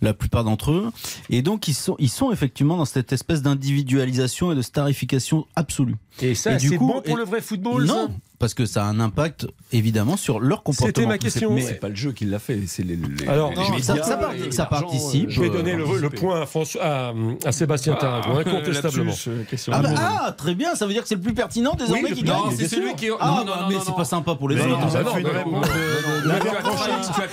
[0.00, 0.90] la plupart d'entre eux,
[1.30, 5.96] et donc ils sont, ils sont effectivement dans cette espèce d'individualisation et de starification absolue.
[6.20, 8.08] et ça, c'est coup, bon pour et- le vrai football non,
[8.38, 10.86] parce que ça a un impact évidemment sur leur comportement.
[10.88, 11.52] C'était ma question.
[11.52, 13.96] Mais- C'est pas le jeu qui l'a fait, c'est les, les- Alors, les non, médias
[13.96, 15.30] ça- ça part- et ça l'argent, participe.
[15.30, 17.12] Je vais euh, donner le, point à, François- à,
[17.44, 19.10] à Sébastien incontestablement.
[19.10, 19.72] Lapsus, euh, question.
[19.74, 22.14] Ah, bah, ah, très bien, ça veut dire que c'est le plus pertinent désormais Oui,
[22.14, 22.36] qui gagne.
[22.36, 24.60] non, c'est celui qui- Ah, non, bah, non, non, mais c'est pas sympa pour les
[24.60, 24.86] autres.
[25.04, 25.24] trahi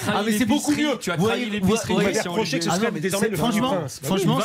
[0.08, 0.98] Ah, mais c'est beaucoup mieux.
[1.00, 1.94] Tu as Vous trahi voyez- l'épicerie
[2.28, 4.40] reproché que ce Ah serait désormais le franchement, franchement,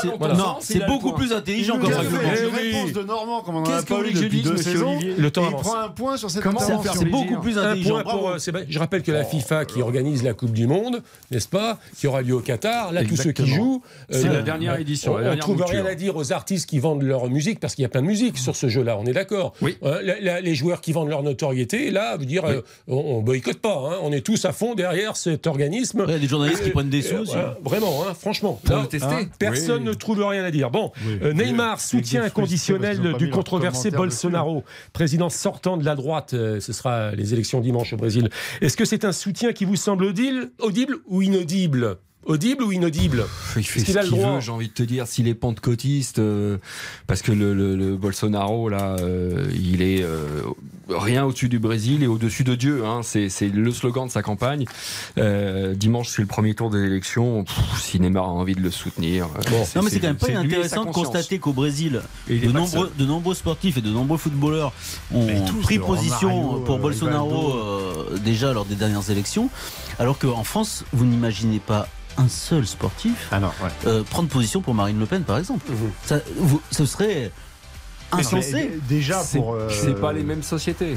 [0.60, 2.56] c'est beaucoup plus intelligent comme règlement.
[2.56, 4.24] réponse de Normand comme on en a Qu'est-ce que pas vous eu voulez que je
[4.24, 4.90] depuis dise, deux monsieur saisons.
[4.96, 6.92] Olivier Le temps Et il prend un point sur cette Comment ça intervention.
[6.92, 8.02] faire C'est beaucoup plus Un intelligent.
[8.02, 8.36] point pour euh.
[8.68, 12.22] Je rappelle que la FIFA qui organise la Coupe du Monde, n'est-ce pas, qui aura
[12.22, 15.38] lieu au Qatar, là tous ceux qui jouent, C'est euh, la dernière édition, On, dernière
[15.38, 18.02] trouve rien à dire aux artistes qui vendent leur musique parce qu'il y a plein
[18.02, 18.96] de musique sur ce jeu-là.
[18.98, 19.54] On est d'accord.
[19.62, 19.76] Oui.
[19.82, 23.58] Euh, la- la- les joueurs qui vendent leur notoriété, là, veut dire, euh, on, boycotte
[23.60, 23.76] pas.
[23.92, 23.96] hein.
[24.02, 26.04] On est tous à fond derrière cet organisme.
[26.08, 28.60] Il y a des journalistes qui prennent des sous euh, vraiment, hein, franchement.
[28.70, 28.86] Hein,
[29.38, 29.88] personne Oui.
[29.88, 30.70] ne trouve rien à dire.
[30.70, 31.18] Bon, Oui.
[31.22, 33.90] euh, Neymar, soutien inconditionnel du controversé.
[33.90, 36.34] Bolsonaro, président sortant de la droite.
[36.40, 38.28] Euh, ce sera les élections dimanche au Brésil.
[38.60, 41.98] Est-ce que c'est un soutien qui vous semble audible, audible ou inaudible?
[42.26, 43.24] Audible ou inaudible
[43.56, 45.26] Il fait qu'il ce a le qu'il droit veut, j'ai envie de te dire, s'il
[45.26, 46.58] est pentecôtiste, euh,
[47.06, 50.42] parce que le, le- le Bolsonaro, là, euh, il est euh,
[50.90, 52.84] rien au-dessus du Brésil et au-dessus de Dieu.
[52.84, 54.66] Hein, c'est, c'est le slogan de sa campagne.
[55.16, 57.44] Euh, dimanche, c'est le premier tour des élections.
[57.44, 59.26] Pff, si Neymar a envie de le soutenir.
[59.74, 63.34] Non, mais c'est quand même pas inintéressant de constater qu'au Brésil, de nombreux, de nombreux
[63.34, 64.72] sportifs et de nombreux footballeurs
[65.14, 69.48] ont tous, pris position pour euh, Bolsonaro euh, déjà lors des dernières élections,
[69.98, 71.88] alors qu'en France, vous n'imaginez pas
[72.20, 73.70] un seul sportif Ah non, ouais.
[73.86, 75.66] euh, prendre position pour Marine Le Pen, par exemple.
[76.04, 77.30] Ça, vous- ce serait
[78.12, 78.70] insensé.
[78.88, 79.54] Déjà pour.
[79.54, 80.96] euh, c'est pas les mêmes sociétés.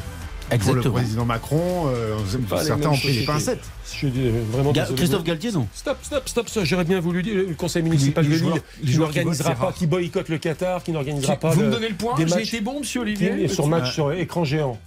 [0.49, 0.93] Pour le Exactement.
[0.95, 2.17] président Macron, euh,
[2.61, 3.25] certains ont pris les sociétés.
[3.25, 3.63] pincettes.
[3.85, 4.11] Je suis
[4.51, 4.97] vraiment Ga- désolé.
[4.97, 7.35] Christophe Galtier, non Stop, stop, stop, ça, j'aurais bien voulu dire.
[7.35, 11.51] Le conseil municipal de Lille qui n'organisera pas, qui boycotte le Qatar, qui n'organisera pas
[11.51, 13.85] Vous me donnez le point des J'ai matchs- été bon, monsieur qui- Olivier sur match
[13.85, 13.91] Ouais.
[13.91, 14.77] sur écran géant.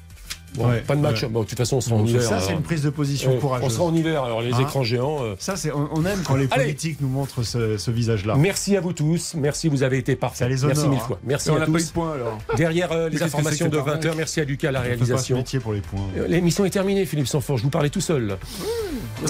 [0.56, 1.22] Bon, Ouais, pas de match.
[1.22, 1.28] ouais.
[1.28, 2.22] Bon, de toute façon, on sera en hiver.
[2.22, 2.58] ça, c'est alors.
[2.58, 3.72] une prise de position on courageuse.
[3.72, 5.18] sera en hiver, alors les Hein écrans géants.
[5.22, 6.64] euh, Ça, c'est, on, on aime quand les Allez.
[6.64, 8.34] politiques nous montrent ce, ce visage-là.
[8.36, 9.34] Merci à vous tous.
[9.34, 10.38] Merci, vous avez été parfaits.
[10.38, 11.06] Ça les Merci honore, mille hein.
[11.06, 11.18] fois.
[11.24, 11.86] Merci Et on à pas eu tous.
[11.88, 12.38] de point alors.
[12.56, 14.88] Derrière euh, les informations c'est de que cette 20h, merci à Lucas la On fait
[14.90, 15.36] pas ce réalisation.
[15.36, 16.00] métier pour les points.
[16.16, 17.58] Euh, L'émission est terminée, Philippe Sanfort.
[17.58, 18.36] Je vous parlais tout seul.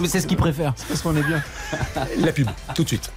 [0.00, 0.74] Mais c'est ce qu'il préfère.
[0.88, 1.42] Parce qu'on est bien.
[2.20, 3.10] La pub, tout de suite.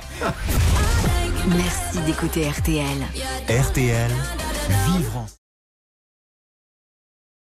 [1.55, 2.85] Merci d'écouter RTL.
[3.49, 4.11] RTL,
[4.87, 5.25] vivre